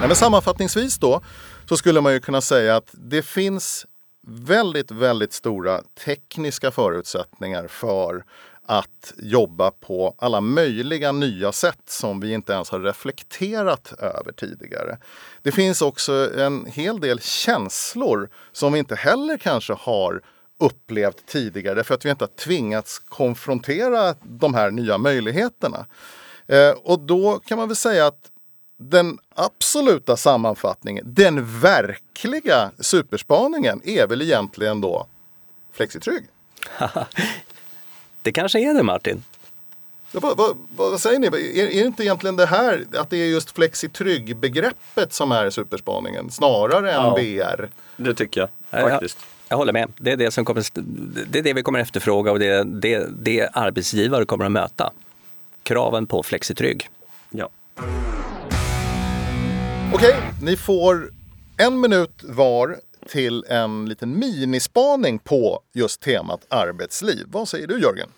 Ja, 0.00 0.06
men 0.06 0.16
sammanfattningsvis 0.16 0.98
då 0.98 1.20
så 1.68 1.76
skulle 1.76 2.00
man 2.00 2.12
ju 2.12 2.20
kunna 2.20 2.40
säga 2.40 2.76
att 2.76 2.88
det 2.92 3.22
finns 3.22 3.86
väldigt, 4.26 4.90
väldigt 4.90 5.32
stora 5.32 5.82
tekniska 6.04 6.70
förutsättningar 6.70 7.66
för 7.66 8.24
att 8.66 9.14
jobba 9.16 9.70
på 9.70 10.14
alla 10.18 10.40
möjliga 10.40 11.12
nya 11.12 11.52
sätt 11.52 11.82
som 11.86 12.20
vi 12.20 12.32
inte 12.32 12.52
ens 12.52 12.70
har 12.70 12.80
reflekterat 12.80 13.92
över 13.98 14.32
tidigare. 14.32 14.98
Det 15.42 15.52
finns 15.52 15.82
också 15.82 16.38
en 16.38 16.66
hel 16.66 17.00
del 17.00 17.20
känslor 17.20 18.28
som 18.52 18.72
vi 18.72 18.78
inte 18.78 18.94
heller 18.94 19.38
kanske 19.38 19.72
har 19.72 20.22
upplevt 20.62 21.26
tidigare 21.26 21.84
för 21.84 21.94
att 21.94 22.04
vi 22.04 22.10
inte 22.10 22.24
har 22.24 22.44
tvingats 22.44 22.98
konfrontera 22.98 24.14
de 24.22 24.54
här 24.54 24.70
nya 24.70 24.98
möjligheterna. 24.98 25.86
Eh, 26.46 26.70
och 26.70 27.00
då 27.00 27.38
kan 27.38 27.58
man 27.58 27.68
väl 27.68 27.76
säga 27.76 28.06
att 28.06 28.30
den 28.76 29.18
absoluta 29.34 30.16
sammanfattningen, 30.16 31.04
den 31.14 31.60
verkliga 31.60 32.70
superspaningen 32.80 33.80
är 33.84 34.06
väl 34.06 34.22
egentligen 34.22 34.80
då 34.80 35.06
Flexitrygg. 35.72 36.24
det 38.22 38.32
kanske 38.32 38.60
är 38.60 38.74
det 38.74 38.82
Martin. 38.82 39.24
Ja, 40.12 40.20
vad, 40.22 40.36
vad, 40.36 40.56
vad, 40.76 41.00
säger 41.00 41.18
ni? 41.18 41.26
Är, 41.26 41.34
är 41.58 41.66
det 41.66 41.86
inte 41.86 42.04
egentligen 42.04 42.36
det 42.36 42.46
här, 42.46 42.84
att 42.94 43.10
det 43.10 43.16
är 43.16 43.26
just 43.26 43.50
Flexitrygg-begreppet 43.50 45.12
som 45.12 45.32
är 45.32 45.50
superspaningen 45.50 46.30
snarare 46.30 46.92
än 46.92 47.02
ja, 47.02 47.14
VR? 47.14 47.68
Det 47.96 48.14
tycker 48.14 48.40
jag 48.70 48.80
faktiskt. 48.90 49.18
Jag 49.52 49.56
håller 49.56 49.72
med. 49.72 49.92
Det 49.96 50.12
är 50.12 50.16
det, 50.16 50.30
som 50.30 50.44
kommer, 50.44 50.64
det, 51.30 51.38
är 51.38 51.42
det 51.42 51.52
vi 51.52 51.62
kommer 51.62 51.78
efterfråga 51.78 52.32
och 52.32 52.38
det 52.38 52.46
är 52.46 52.64
det, 52.64 53.06
det 53.22 53.48
arbetsgivare 53.52 54.24
kommer 54.24 54.44
att 54.44 54.52
möta. 54.52 54.92
Kraven 55.62 56.06
på 56.06 56.22
Flexitrygg. 56.22 56.88
Ja. 57.30 57.48
Okej, 59.94 60.14
ni 60.42 60.56
får 60.56 61.10
en 61.56 61.80
minut 61.80 62.22
var 62.22 62.76
till 63.08 63.44
en 63.48 63.88
liten 63.88 64.18
minispaning 64.18 65.18
på 65.18 65.60
just 65.72 66.00
temat 66.00 66.46
arbetsliv. 66.48 67.26
Vad 67.30 67.48
säger 67.48 67.66
du 67.66 67.80
Jörgen? 67.80 68.08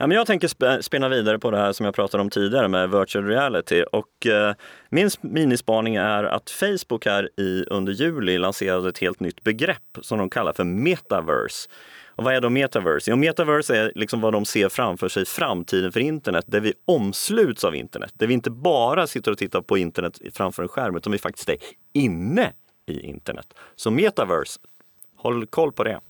Ja, 0.00 0.06
men 0.06 0.16
jag 0.16 0.26
tänker 0.26 0.82
spinna 0.82 1.08
vidare 1.08 1.38
på 1.38 1.50
det 1.50 1.56
här 1.56 1.72
som 1.72 1.86
jag 1.86 1.94
pratade 1.94 2.20
om 2.20 2.30
tidigare 2.30 2.68
med 2.68 2.90
virtual 2.90 3.26
reality. 3.26 3.82
Och, 3.82 4.26
eh, 4.26 4.54
min 4.88 5.10
minispaning 5.20 5.96
är 5.96 6.24
att 6.24 6.50
Facebook 6.50 7.06
här 7.06 7.40
i, 7.40 7.64
under 7.70 7.92
juli 7.92 8.38
lanserade 8.38 8.88
ett 8.88 8.98
helt 8.98 9.20
nytt 9.20 9.42
begrepp 9.42 9.98
som 10.02 10.18
de 10.18 10.30
kallar 10.30 10.52
för 10.52 10.64
metaverse. 10.64 11.68
Och 12.06 12.24
vad 12.24 12.34
är 12.34 12.40
då 12.40 12.50
metaverse? 12.50 13.10
Jo, 13.10 13.16
metaverse 13.16 13.76
är 13.76 13.92
liksom 13.94 14.20
vad 14.20 14.32
de 14.32 14.44
ser 14.44 14.68
framför 14.68 15.08
sig, 15.08 15.24
framtiden 15.26 15.92
för 15.92 16.00
internet, 16.00 16.44
där 16.48 16.60
vi 16.60 16.72
omsluts 16.84 17.64
av 17.64 17.74
internet. 17.74 18.12
Där 18.14 18.26
vi 18.26 18.34
inte 18.34 18.50
bara 18.50 19.06
sitter 19.06 19.30
och 19.30 19.38
tittar 19.38 19.60
på 19.60 19.78
internet 19.78 20.18
framför 20.34 20.62
en 20.62 20.68
skärm, 20.68 20.96
utan 20.96 21.12
vi 21.12 21.18
faktiskt 21.18 21.48
är 21.48 21.56
inne 21.92 22.52
i 22.86 23.00
internet. 23.00 23.46
Så 23.76 23.90
metaverse, 23.90 24.60
håll 25.16 25.46
koll 25.46 25.72
på 25.72 25.84
det. 25.84 26.00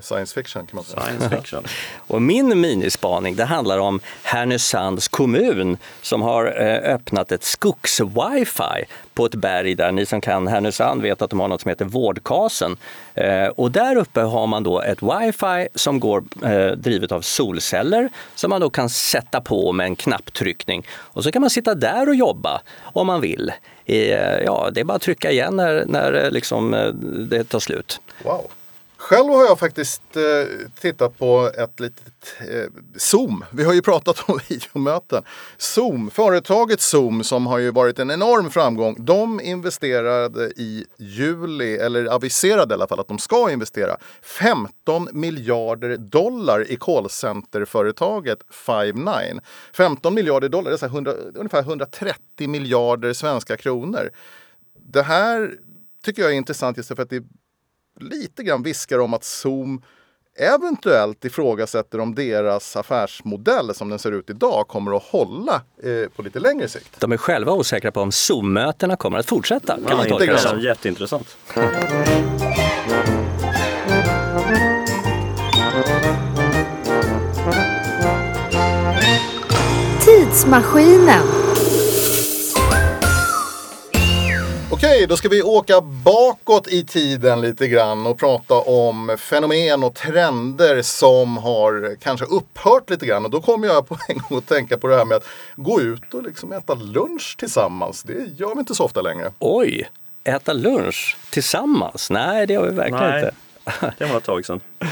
Science 0.00 0.34
fiction 0.34 0.66
kan 0.66 0.76
man 0.76 0.84
säga. 0.84 1.02
Science 1.02 1.28
fiction. 1.36 1.64
Och 1.96 2.22
min 2.22 2.60
minispaning 2.60 3.36
det 3.36 3.44
handlar 3.44 3.78
om 3.78 4.00
Härnösands 4.22 5.08
kommun 5.08 5.76
som 6.02 6.22
har 6.22 6.44
eh, 6.46 6.94
öppnat 6.94 7.32
ett 7.32 7.42
skogs-wifi 7.42 8.84
på 9.14 9.26
ett 9.26 9.34
berg 9.34 9.74
där. 9.74 9.92
Ni 9.92 10.06
som 10.06 10.20
kan 10.20 10.46
Härnösand 10.46 11.02
vet 11.02 11.22
att 11.22 11.30
de 11.30 11.40
har 11.40 11.48
något 11.48 11.60
som 11.60 11.68
heter 11.68 11.84
Vårdkasen. 11.84 12.76
Eh, 13.14 13.46
och 13.46 13.70
där 13.70 13.96
uppe 13.96 14.20
har 14.20 14.46
man 14.46 14.62
då 14.62 14.82
ett 14.82 15.02
wifi 15.02 15.68
som 15.74 16.00
går 16.00 16.24
eh, 16.44 16.70
drivet 16.70 17.12
av 17.12 17.20
solceller 17.20 18.08
som 18.34 18.50
man 18.50 18.60
då 18.60 18.70
kan 18.70 18.88
sätta 18.88 19.40
på 19.40 19.72
med 19.72 19.86
en 19.86 19.96
knapptryckning. 19.96 20.86
Och 20.90 21.24
så 21.24 21.32
kan 21.32 21.40
man 21.40 21.50
sitta 21.50 21.74
där 21.74 22.08
och 22.08 22.14
jobba 22.14 22.60
om 22.82 23.06
man 23.06 23.20
vill. 23.20 23.52
Ja, 24.44 24.70
det 24.72 24.80
är 24.80 24.84
bara 24.84 24.96
att 24.96 25.02
trycka 25.02 25.30
igen 25.30 25.56
när, 25.56 25.84
när 25.86 26.30
liksom, 26.30 26.70
det 27.30 27.44
tar 27.44 27.60
slut. 27.60 28.00
Wow. 28.24 28.50
Själv 29.06 29.28
har 29.28 29.44
jag 29.44 29.58
faktiskt 29.58 30.16
eh, 30.16 30.68
tittat 30.80 31.18
på 31.18 31.50
ett 31.58 31.80
litet 31.80 32.36
eh, 32.40 32.70
Zoom. 32.96 33.44
Vi 33.50 33.64
har 33.64 33.72
ju 33.72 33.82
pratat 33.82 34.28
om 34.28 34.38
videomöten. 34.48 35.22
Zoom, 35.56 36.10
företaget 36.10 36.80
Zoom 36.80 37.24
som 37.24 37.46
har 37.46 37.58
ju 37.58 37.70
varit 37.70 37.98
en 37.98 38.10
enorm 38.10 38.50
framgång. 38.50 38.96
De 38.98 39.40
investerade 39.40 40.46
i 40.46 40.86
juli, 40.96 41.76
eller 41.76 42.06
aviserade 42.06 42.72
i 42.72 42.74
alla 42.74 42.86
fall 42.86 43.00
att 43.00 43.08
de 43.08 43.18
ska 43.18 43.50
investera 43.50 43.96
15 44.22 45.08
miljarder 45.12 45.96
dollar 45.96 46.70
i 46.70 46.76
callcenterföretaget 46.76 48.38
Five9. 48.66 49.40
15 49.72 50.14
miljarder 50.14 50.48
dollar, 50.48 50.70
det 50.70 50.76
är 50.76 50.78
så 50.78 50.86
100, 50.86 51.12
ungefär 51.34 51.60
130 51.60 52.48
miljarder 52.48 53.12
svenska 53.12 53.56
kronor. 53.56 54.10
Det 54.92 55.02
här 55.02 55.54
tycker 56.04 56.22
jag 56.22 56.30
är 56.30 56.36
intressant 56.36 56.76
just 56.76 56.88
för 56.88 57.02
att 57.02 57.10
det 57.10 57.24
lite 58.00 58.42
grann 58.42 58.62
viskar 58.62 58.98
om 58.98 59.14
att 59.14 59.24
Zoom 59.24 59.82
eventuellt 60.38 61.24
ifrågasätter 61.24 62.00
om 62.00 62.14
deras 62.14 62.76
affärsmodell 62.76 63.74
som 63.74 63.88
den 63.88 63.98
ser 63.98 64.12
ut 64.12 64.30
idag 64.30 64.68
kommer 64.68 64.96
att 64.96 65.02
hålla 65.02 65.62
eh, 65.82 66.08
på 66.16 66.22
lite 66.22 66.40
längre 66.40 66.68
sikt. 66.68 67.00
De 67.00 67.12
är 67.12 67.16
själva 67.16 67.52
osäkra 67.52 67.92
på 67.92 68.00
om 68.00 68.12
Zoom-mötena 68.12 68.96
kommer 68.96 69.18
att 69.18 69.26
fortsätta. 69.26 69.74
Kan 69.74 69.84
Ja, 69.88 69.96
man 69.96 70.08
tolka 70.08 70.32
det 70.32 70.38
som. 70.38 70.60
Jätteintressant. 70.60 71.36
Tidsmaskinen. 80.04 81.45
Okej, 84.96 85.06
då 85.06 85.16
ska 85.16 85.28
vi 85.28 85.42
åka 85.42 85.80
bakåt 85.80 86.68
i 86.68 86.84
tiden 86.84 87.40
lite 87.40 87.68
grann 87.68 88.06
och 88.06 88.18
prata 88.18 88.54
om 88.54 89.16
fenomen 89.18 89.84
och 89.84 89.94
trender 89.94 90.82
som 90.82 91.36
har 91.36 91.96
kanske 92.00 92.26
upphört 92.26 92.90
lite 92.90 93.06
grann. 93.06 93.24
Och 93.24 93.30
då 93.30 93.40
kommer 93.40 93.66
jag 93.66 93.88
på 93.88 93.98
en 94.08 94.18
gång 94.18 94.38
att 94.38 94.46
tänka 94.46 94.78
på 94.78 94.88
det 94.88 94.96
här 94.96 95.04
med 95.04 95.16
att 95.16 95.24
gå 95.56 95.80
ut 95.80 96.14
och 96.14 96.22
liksom 96.22 96.52
äta 96.52 96.74
lunch 96.74 97.36
tillsammans. 97.38 98.02
Det 98.02 98.12
gör 98.12 98.54
vi 98.54 98.58
inte 98.58 98.74
så 98.74 98.84
ofta 98.84 99.02
längre. 99.02 99.32
Oj, 99.38 99.90
äta 100.24 100.52
lunch 100.52 101.16
tillsammans? 101.30 102.10
Nej, 102.10 102.46
det 102.46 102.54
har 102.54 102.64
vi 102.64 102.74
verkligen 102.74 103.10
Nej. 103.10 103.24
inte. 103.24 103.94
Det 103.98 104.04
var 104.04 104.16
ett 104.16 104.24
tag 104.24 104.46
sedan. 104.46 104.60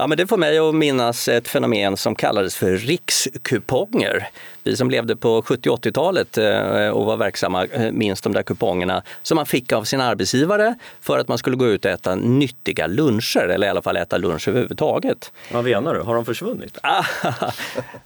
Ja, 0.00 0.06
men 0.06 0.18
det 0.18 0.26
får 0.26 0.36
mig 0.36 0.58
att 0.58 0.74
minnas 0.74 1.28
ett 1.28 1.48
fenomen 1.48 1.96
som 1.96 2.14
kallades 2.14 2.56
för 2.56 2.76
rikskuponger. 2.76 4.28
Vi 4.62 4.76
som 4.76 4.90
levde 4.90 5.16
på 5.16 5.42
70 5.42 5.70
och 5.70 5.84
80-talet 5.84 6.38
eh, 6.38 6.88
och 6.88 7.04
var 7.06 7.16
verksamma 7.16 7.64
eh, 7.66 7.92
minns 7.92 8.20
de 8.20 8.32
där 8.32 8.42
kupongerna 8.42 9.02
som 9.22 9.36
man 9.36 9.46
fick 9.46 9.72
av 9.72 9.84
sin 9.84 10.00
arbetsgivare 10.00 10.74
för 11.00 11.18
att 11.18 11.28
man 11.28 11.38
skulle 11.38 11.56
gå 11.56 11.66
ut 11.66 11.84
och 11.84 11.90
äta 11.90 12.14
nyttiga 12.14 12.86
luncher 12.86 13.48
eller 13.48 13.66
i 13.66 13.70
alla 13.70 13.82
fall 13.82 13.96
äta 13.96 14.18
lunch 14.18 14.48
överhuvudtaget. 14.48 15.32
Vad 15.52 15.64
menar 15.64 15.94
du? 15.94 16.00
Har 16.00 16.14
de 16.14 16.24
försvunnit? 16.24 16.78
Ah, 16.82 17.04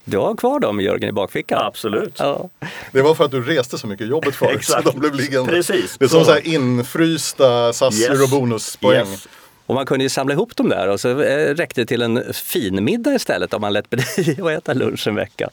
du 0.04 0.18
har 0.18 0.36
kvar 0.36 0.60
dem 0.60 0.80
Jörgen 0.80 1.08
i 1.08 1.12
bakfickan. 1.12 1.58
Absolut. 1.66 2.14
Ja. 2.18 2.48
Det 2.92 3.02
var 3.02 3.14
för 3.14 3.24
att 3.24 3.30
du 3.30 3.42
reste 3.42 3.78
så 3.78 3.86
mycket 3.86 4.06
jobbet 4.06 4.34
förut. 4.34 4.50
så 4.52 4.56
Exakt. 4.78 4.84
de 4.84 4.98
blev 5.00 5.14
liggande. 5.14 5.50
Precis. 5.52 5.96
Det 5.98 6.04
är 6.04 6.08
som 6.08 6.24
Så. 6.24 6.32
här 6.32 6.46
infrysta 6.46 7.72
sassor 7.72 8.12
Yes. 8.12 8.22
och 8.22 8.28
bonuspoäng. 8.40 9.08
Yes. 9.10 9.28
Och 9.66 9.74
man 9.74 9.86
kunde 9.86 10.04
ju 10.04 10.08
samla 10.08 10.34
ihop 10.34 10.56
dem 10.56 10.68
där 10.68 10.88
och 10.88 11.00
så 11.00 11.20
eh, 11.20 11.54
räckte 11.54 11.80
det 11.80 11.86
till 11.86 12.02
en 12.02 12.24
fin 12.32 12.84
middag 12.84 13.14
istället 13.14 13.54
om 13.54 13.60
man 13.60 13.72
lät 13.72 13.90
bli 13.90 14.02
att 14.42 14.50
äta 14.50 14.74
lunch 14.74 15.08
en 15.08 15.14
vecka. 15.14 15.50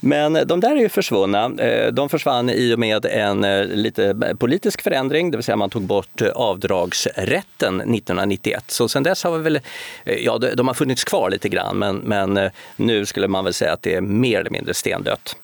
Men 0.00 0.46
de 0.46 0.60
där 0.60 0.70
är 0.70 0.80
ju 0.80 0.88
försvunna. 0.88 1.44
Eh, 1.58 1.92
de 1.92 2.08
försvann 2.08 2.50
i 2.50 2.74
och 2.74 2.78
med 2.78 3.04
en 3.04 3.44
eh, 3.44 3.64
lite 3.64 4.34
politisk 4.38 4.82
förändring, 4.82 5.30
det 5.30 5.36
vill 5.36 5.44
säga 5.44 5.56
man 5.56 5.70
tog 5.70 5.82
bort 5.82 6.22
avdragsrätten 6.34 7.74
1991. 7.80 8.64
Så 8.66 8.88
sen 8.88 9.02
dess 9.02 9.24
har 9.24 9.38
vi 9.38 9.42
väl, 9.42 9.60
ja 10.04 10.38
de 10.38 10.66
har 10.68 10.74
funnits 10.74 11.04
kvar 11.04 11.30
lite 11.30 11.48
grann 11.48 11.78
men, 11.78 11.96
men 11.96 12.50
nu 12.76 13.06
skulle 13.06 13.28
man 13.28 13.44
väl 13.44 13.54
säga 13.54 13.72
att 13.72 13.82
det 13.82 13.94
är 13.94 14.00
mer 14.00 14.40
eller 14.40 14.50
mindre 14.50 14.74
stendött. 14.74 15.36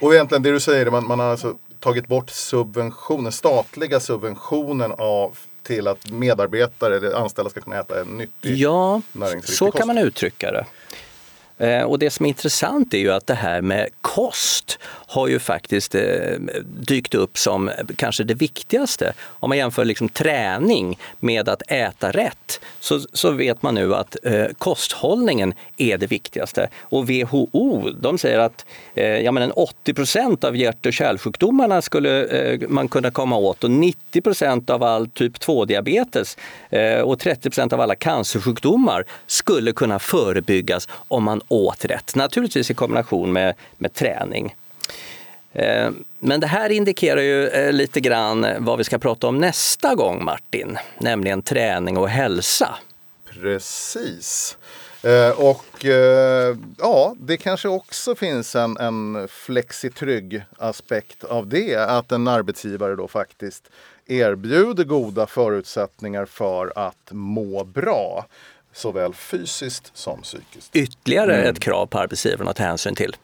Och 0.00 0.14
egentligen 0.14 0.42
det 0.42 0.52
du 0.52 0.60
säger, 0.60 0.90
man, 0.90 1.06
man 1.06 1.18
har 1.18 1.26
alltså 1.26 1.54
tagit 1.80 2.06
bort 2.06 2.30
subventionen, 2.30 3.32
statliga 3.32 4.00
subventionen 4.00 4.92
av 4.92 5.38
till 5.62 5.88
att 5.88 6.10
medarbetare 6.10 6.96
eller 6.96 7.14
anställda 7.14 7.50
ska 7.50 7.60
kunna 7.60 7.80
äta 7.80 8.00
en 8.00 8.06
nyttig 8.18 8.56
Ja, 8.56 9.02
så 9.44 9.64
kost. 9.66 9.78
kan 9.78 9.86
man 9.86 9.98
uttrycka 9.98 10.52
det. 10.52 10.66
Eh, 11.66 11.82
Och 11.82 11.98
det 11.98 12.10
som 12.10 12.26
är 12.26 12.28
intressant 12.28 12.94
är 12.94 12.98
ju 12.98 13.12
att 13.12 13.26
det 13.26 13.34
här 13.34 13.60
med 13.62 13.88
kost 14.00 14.78
har 15.10 15.28
ju 15.28 15.38
faktiskt 15.38 15.94
eh, 15.94 16.02
dykt 16.64 17.14
upp 17.14 17.38
som 17.38 17.70
kanske 17.96 18.24
det 18.24 18.34
viktigaste. 18.34 19.12
Om 19.26 19.48
man 19.48 19.58
jämför 19.58 19.84
liksom 19.84 20.08
träning 20.08 20.98
med 21.20 21.48
att 21.48 21.62
äta 21.68 22.10
rätt 22.10 22.60
så, 22.80 23.00
så 23.12 23.30
vet 23.30 23.62
man 23.62 23.74
nu 23.74 23.94
att 23.94 24.16
eh, 24.22 24.46
kosthållningen 24.58 25.54
är 25.76 25.98
det 25.98 26.06
viktigaste. 26.06 26.68
Och 26.80 27.10
WHO 27.10 27.90
de 28.00 28.18
säger 28.18 28.38
att 28.38 28.66
eh, 28.94 29.04
ja, 29.04 29.32
men 29.32 29.52
80 29.52 29.94
procent 29.94 30.44
av 30.44 30.56
hjärt 30.56 30.86
och 30.86 30.92
kärlsjukdomarna 30.92 31.82
skulle 31.82 32.24
eh, 32.24 32.68
man 32.68 32.88
kunna 32.88 33.10
komma 33.10 33.36
åt 33.36 33.64
och 33.64 33.70
90 33.70 34.20
procent 34.20 34.70
av 34.70 34.82
all 34.82 35.08
typ 35.08 35.38
2-diabetes 35.38 36.36
eh, 36.70 37.00
och 37.00 37.18
30 37.18 37.50
procent 37.50 37.72
av 37.72 37.80
alla 37.80 37.94
cancersjukdomar 37.94 39.04
skulle 39.26 39.72
kunna 39.72 39.98
förebyggas 39.98 40.88
om 40.92 41.24
man 41.24 41.40
åt 41.48 41.84
rätt. 41.84 42.14
Naturligtvis 42.14 42.70
i 42.70 42.74
kombination 42.74 43.32
med, 43.32 43.54
med 43.78 43.94
träning. 43.94 44.54
Eh, 45.52 45.90
Men 46.18 46.40
det 46.40 46.46
här 46.46 46.70
indikerar 46.70 47.20
ju 47.20 47.48
eh, 47.48 47.72
lite 47.72 48.00
grann 48.00 48.46
vad 48.58 48.78
vi 48.78 48.84
ska 48.84 48.98
prata 48.98 49.26
om 49.26 49.38
nästa 49.38 49.94
gång 49.94 50.24
Martin, 50.24 50.78
nämligen 50.98 51.42
träning 51.42 51.96
och 51.96 52.08
hälsa. 52.08 52.74
Precis. 53.40 54.56
Eh, 55.02 55.40
och 55.40 55.84
ja, 56.78 57.14
det 57.20 57.36
kanske 57.36 57.68
också 57.68 58.14
finns 58.14 58.56
en, 58.56 58.76
en 58.76 59.28
flexitrygg 59.28 60.44
aspekt 60.58 61.24
av 61.24 61.46
det. 61.46 61.76
Att 61.76 62.12
en 62.12 62.28
arbetsgivare 62.28 62.96
då 62.96 63.08
faktiskt 63.08 63.64
erbjuder 64.06 64.84
goda 64.84 65.26
förutsättningar 65.26 66.24
för 66.26 66.72
att 66.74 67.10
må 67.10 67.64
bra. 67.64 68.26
Såväl 68.72 69.14
fysiskt 69.14 69.90
som 69.94 70.22
psykiskt. 70.22 70.76
Ytterligare 70.76 71.42
ett 71.42 71.60
krav 71.60 71.86
på 71.86 71.98
arbetsgivaren 71.98 72.48
att 72.48 72.56
ta 72.56 72.62
hänsyn 72.62 72.94
till. 72.94 73.16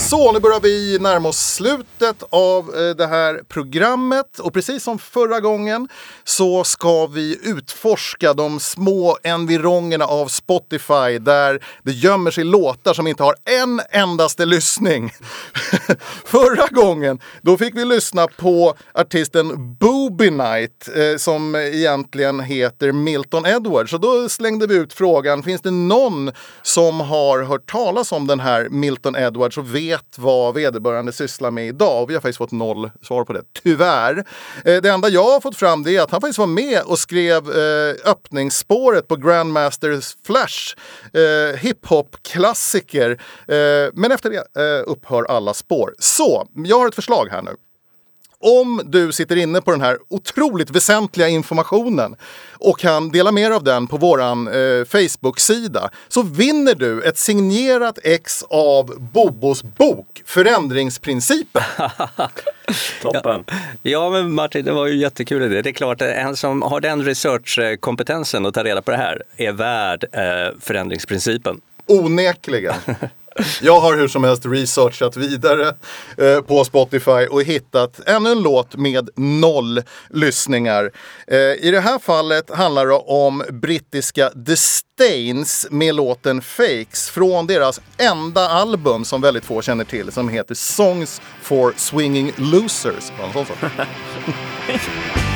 Så, 0.00 0.32
nu 0.32 0.40
börjar 0.40 0.60
vi 0.60 0.98
närma 0.98 1.28
oss 1.28 1.54
slutet 1.54 2.22
av 2.30 2.74
eh, 2.74 2.96
det 2.96 3.06
här 3.06 3.40
programmet. 3.48 4.38
Och 4.38 4.54
precis 4.54 4.82
som 4.82 4.98
förra 4.98 5.40
gången 5.40 5.88
så 6.24 6.64
ska 6.64 7.06
vi 7.06 7.38
utforska 7.42 8.34
de 8.34 8.60
små 8.60 9.16
environgerna 9.22 10.04
av 10.04 10.26
Spotify 10.26 11.18
där 11.20 11.64
det 11.82 11.92
gömmer 11.92 12.30
sig 12.30 12.44
låtar 12.44 12.94
som 12.94 13.06
inte 13.06 13.22
har 13.22 13.34
en 13.44 13.80
endaste 13.90 14.46
lyssning. 14.46 15.12
förra 16.24 16.66
gången 16.66 17.18
då 17.42 17.56
fick 17.56 17.76
vi 17.76 17.84
lyssna 17.84 18.26
på 18.26 18.74
artisten 18.94 19.76
Booby 19.80 20.30
Night 20.30 20.88
eh, 20.96 21.16
som 21.16 21.54
egentligen 21.54 22.40
heter 22.40 22.92
Milton 22.92 23.46
Edwards. 23.46 23.90
Så 23.90 23.98
då 23.98 24.28
slängde 24.28 24.66
vi 24.66 24.74
ut 24.74 24.92
frågan, 24.92 25.42
finns 25.42 25.62
det 25.62 25.70
någon 25.70 26.32
som 26.62 27.00
har 27.00 27.42
hört 27.42 27.70
talas 27.70 28.12
om 28.12 28.26
den 28.26 28.40
här 28.40 28.68
Milton 28.68 29.16
Edwards 29.16 29.58
och 29.58 29.74
vet 29.74 29.89
vad 30.16 30.54
vederbörande 30.54 31.12
sysslar 31.12 31.50
med 31.50 31.66
idag? 31.66 32.02
Och 32.02 32.10
vi 32.10 32.14
har 32.14 32.20
faktiskt 32.20 32.38
fått 32.38 32.52
noll 32.52 32.90
svar 33.02 33.24
på 33.24 33.32
det, 33.32 33.42
tyvärr. 33.62 34.24
Eh, 34.64 34.82
det 34.82 34.88
enda 34.88 35.08
jag 35.08 35.24
har 35.32 35.40
fått 35.40 35.56
fram 35.56 35.82
det 35.82 35.96
är 35.96 36.02
att 36.02 36.10
han 36.10 36.20
faktiskt 36.20 36.38
var 36.38 36.46
med 36.46 36.82
och 36.82 36.98
skrev 36.98 37.50
eh, 37.50 38.10
öppningsspåret 38.10 39.08
på 39.08 39.16
Grandmasters 39.16 40.16
Flash, 40.26 40.76
eh, 41.12 41.56
hiphop-klassiker. 41.58 43.10
Eh, 43.48 43.90
men 43.94 44.12
efter 44.12 44.30
det 44.30 44.62
eh, 44.62 44.82
upphör 44.86 45.24
alla 45.24 45.54
spår. 45.54 45.94
Så, 45.98 46.48
jag 46.54 46.78
har 46.78 46.88
ett 46.88 46.94
förslag 46.94 47.28
här 47.30 47.42
nu 47.42 47.56
om 48.40 48.82
du 48.84 49.12
sitter 49.12 49.36
inne 49.36 49.60
på 49.60 49.70
den 49.70 49.80
här 49.80 49.98
otroligt 50.08 50.70
väsentliga 50.70 51.28
informationen 51.28 52.16
och 52.52 52.78
kan 52.78 53.08
dela 53.10 53.32
mer 53.32 53.50
av 53.50 53.64
den 53.64 53.86
på 53.86 53.96
våran 53.96 54.48
eh, 54.48 54.84
Facebook-sida 54.84 55.90
så 56.08 56.22
vinner 56.22 56.74
du 56.74 57.02
ett 57.02 57.18
signerat 57.18 57.98
ex 58.02 58.42
av 58.42 59.00
Bobos 59.12 59.62
bok 59.62 60.22
Förändringsprincipen. 60.24 61.62
Toppen! 63.02 63.44
Ja, 63.82 64.10
men 64.10 64.32
Martin, 64.34 64.64
det 64.64 64.72
var 64.72 64.86
ju 64.86 64.96
jättekul 64.96 65.42
idé. 65.42 65.62
Det 65.62 65.70
är 65.70 65.72
klart, 65.72 66.02
att 66.02 66.08
en 66.08 66.36
som 66.36 66.62
har 66.62 66.80
den 66.80 67.04
researchkompetensen 67.04 68.46
att 68.46 68.54
ta 68.54 68.64
reda 68.64 68.82
på 68.82 68.90
det 68.90 68.96
här 68.96 69.22
är 69.36 69.52
värd 69.52 70.04
eh, 70.12 70.58
förändringsprincipen. 70.60 71.60
Onekligen. 71.86 72.74
Jag 73.62 73.80
har 73.80 73.96
hur 73.96 74.08
som 74.08 74.24
helst 74.24 74.46
researchat 74.46 75.16
vidare 75.16 75.74
eh, 76.18 76.40
på 76.40 76.64
Spotify 76.64 77.26
och 77.30 77.42
hittat 77.42 78.00
ännu 78.06 78.30
en 78.32 78.42
låt 78.42 78.76
med 78.76 79.10
noll 79.16 79.82
lyssningar. 80.10 80.90
Eh, 81.26 81.38
I 81.38 81.70
det 81.70 81.80
här 81.80 81.98
fallet 81.98 82.50
handlar 82.50 82.86
det 82.86 82.94
om 82.94 83.44
brittiska 83.50 84.30
The 84.46 84.56
Stains 84.56 85.66
med 85.70 85.94
låten 85.94 86.42
Fakes 86.42 87.10
från 87.10 87.46
deras 87.46 87.80
enda 87.98 88.48
album 88.48 89.04
som 89.04 89.20
väldigt 89.20 89.44
få 89.44 89.62
känner 89.62 89.84
till 89.84 90.12
som 90.12 90.28
heter 90.28 90.54
Songs 90.54 91.20
for 91.42 91.74
Swinging 91.76 92.32
Losers. 92.36 93.12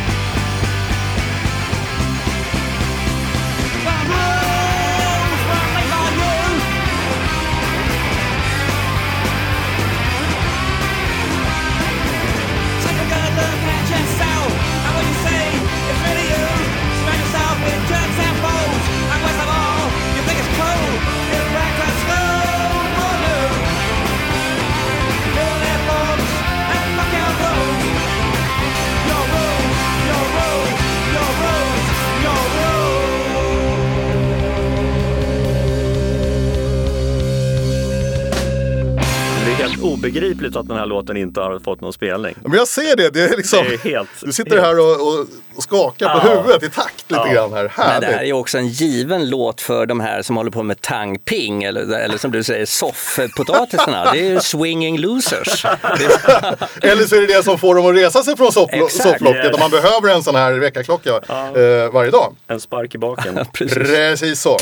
obegripligt 40.09 40.57
att 40.57 40.69
den 40.69 40.77
här 40.77 40.87
låten 40.87 41.17
inte 41.17 41.41
har 41.41 41.59
fått 41.59 41.81
någon 41.81 41.93
spelning. 41.93 42.35
Men 42.43 42.53
jag 42.53 42.69
ser 42.69 42.97
det. 42.97 43.11
det 43.11 43.21
är 43.23 43.37
liksom, 43.37 43.65
Det 43.69 43.75
är 43.75 43.79
helt- 43.79 44.09
du 44.21 44.33
sitter 44.33 44.61
här 44.61 44.79
och, 44.81 45.09
och, 45.09 45.27
skakar 45.63 46.09
på 46.21 46.29
Ja. 46.29 46.33
huvudet 46.43 46.63
i 46.63 46.71
takt 46.71 47.05
lite 47.11 47.23
Ja. 47.27 47.33
grann 47.33 47.53
här. 47.53 47.73
Men 47.77 48.01
det 48.01 48.07
här 48.07 48.23
är 48.25 48.33
också 48.33 48.59
en 48.59 48.69
given 48.69 49.31
låt 49.31 49.61
för 49.61 49.87
de 49.87 50.01
här 50.01 50.23
som 50.23 50.37
håller 50.37 50.51
på 50.51 50.63
med 50.63 50.81
tang 50.81 51.19
ping 51.19 51.63
eller, 51.65 51.99
eller 51.99 52.19
som 52.19 52.31
du 52.31 52.43
säger 52.43 52.67
soffpotatisarna. 52.67 54.13
Det 54.13 54.19
är 54.19 54.31
ju 54.31 54.41
swinging 54.41 54.99
losers. 54.99 55.65
Eller 56.83 57.05
så 57.07 57.17
är 57.17 57.21
det 57.21 57.27
det 57.27 57.43
som 57.43 57.59
får 57.59 57.75
dem 57.75 57.87
att 57.87 57.95
resa 57.97 58.23
sig 58.23 58.37
från 58.37 58.53
sofflocket 58.53 59.55
om 59.55 59.61
man 59.61 59.71
behöver 59.71 60.09
en 60.15 60.23
sån 60.23 60.35
här 60.35 60.53
väckarklocka 60.53 61.11
eh, 61.11 61.93
varje 61.93 62.11
dag. 62.11 62.35
En 62.47 62.61
spark 62.61 62.95
i 62.95 62.99
baken. 62.99 63.39
precis. 63.53 63.75
Precis 63.75 64.41
så. 64.41 64.57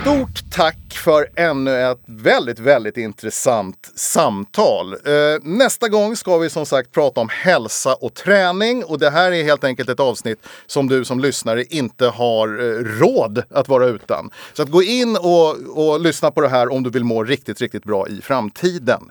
Stort 0.00 0.50
tack 0.50 0.76
för 1.04 1.28
ännu 1.36 1.76
ett 1.76 1.98
väldigt, 2.06 2.58
väldigt 2.58 2.96
intressant 2.96 3.92
samtal. 3.94 4.92
Eh, 4.92 5.42
nästa 5.42 5.88
gång 5.88 6.16
ska 6.16 6.38
vi 6.38 6.50
som 6.50 6.66
sagt 6.66 6.92
prata 6.92 7.20
om 7.20 7.28
hälsa 7.28 7.94
och 7.94 8.14
träning 8.14 8.84
och 8.84 8.98
det 8.98 9.10
här 9.10 9.32
är 9.32 9.42
helt 9.42 9.64
enkelt 9.64 9.88
ett 9.88 10.00
avsnitt 10.00 10.38
som 10.66 10.88
du 10.88 11.04
som 11.04 11.20
lyssnare 11.20 11.64
inte 11.64 12.06
har 12.06 12.48
eh, 12.48 12.84
råd 13.00 13.42
att 13.50 13.68
vara 13.68 13.86
utan. 13.86 14.30
Så 14.52 14.62
att 14.62 14.70
gå 14.70 14.82
in 14.82 15.16
och, 15.16 15.56
och 15.86 16.00
lyssna 16.00 16.30
på 16.30 16.40
det 16.40 16.48
här 16.48 16.72
om 16.72 16.82
du 16.82 16.90
vill 16.90 17.04
må 17.04 17.24
riktigt, 17.24 17.60
riktigt 17.60 17.84
bra 17.84 18.08
i 18.08 18.20
framtiden. 18.22 19.10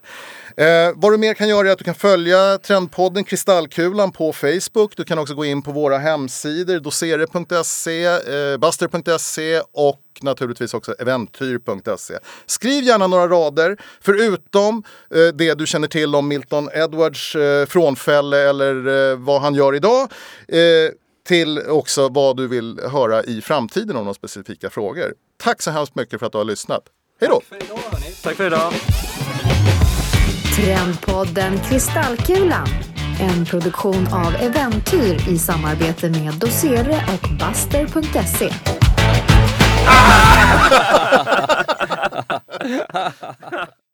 Eh, 0.57 0.91
vad 0.95 1.13
du 1.13 1.17
mer 1.17 1.33
kan 1.33 1.47
göra 1.47 1.67
är 1.67 1.71
att 1.71 1.77
du 1.77 1.83
kan 1.83 1.95
följa 1.95 2.57
Trendpodden 2.57 3.23
Kristallkulan 3.23 4.11
på 4.11 4.33
Facebook. 4.33 4.93
Du 4.97 5.03
kan 5.03 5.19
också 5.19 5.33
gå 5.33 5.45
in 5.45 5.61
på 5.61 5.71
våra 5.71 5.97
hemsidor 5.97 6.79
dosere.se, 6.79 8.05
eh, 8.05 8.57
buster.se 8.57 9.61
och 9.71 9.99
naturligtvis 10.23 10.73
också 10.73 10.93
eventyr.se. 10.93 12.13
Skriv 12.45 12.83
gärna 12.83 13.07
några 13.07 13.27
rader, 13.27 13.77
förutom 14.01 14.83
eh, 15.15 15.27
det 15.33 15.53
du 15.53 15.67
känner 15.67 15.87
till 15.87 16.15
om 16.15 16.27
Milton 16.27 16.69
Edwards 16.73 17.35
eh, 17.35 17.65
frånfälle 17.65 18.49
eller 18.49 18.87
eh, 19.11 19.17
vad 19.17 19.41
han 19.41 19.55
gör 19.55 19.75
idag. 19.75 20.11
Eh, 20.47 20.59
till 21.27 21.59
också 21.59 22.09
vad 22.09 22.37
du 22.37 22.47
vill 22.47 22.79
höra 22.91 23.23
i 23.23 23.41
framtiden 23.41 23.95
om 23.95 24.03
några 24.03 24.13
specifika 24.13 24.69
frågor. 24.69 25.13
Tack 25.37 25.61
så 25.61 25.71
hemskt 25.71 25.95
mycket 25.95 26.19
för 26.19 26.25
att 26.25 26.31
du 26.31 26.37
har 26.37 26.45
lyssnat. 26.45 26.83
Hej 27.21 27.29
då! 27.29 27.41
Tack 28.23 28.35
för 28.35 28.47
idag! 28.47 28.73
Trendpodden 30.55 31.59
Kristallkulan. 31.69 32.67
En 33.19 33.45
produktion 33.45 34.07
av 34.07 34.35
Eventyr 34.35 35.29
i 35.29 35.37
samarbete 35.37 36.09
med 36.09 36.33
Dosere 36.33 37.03
och 37.13 37.29
Buster.se. 37.29 38.88
아! 39.85 40.39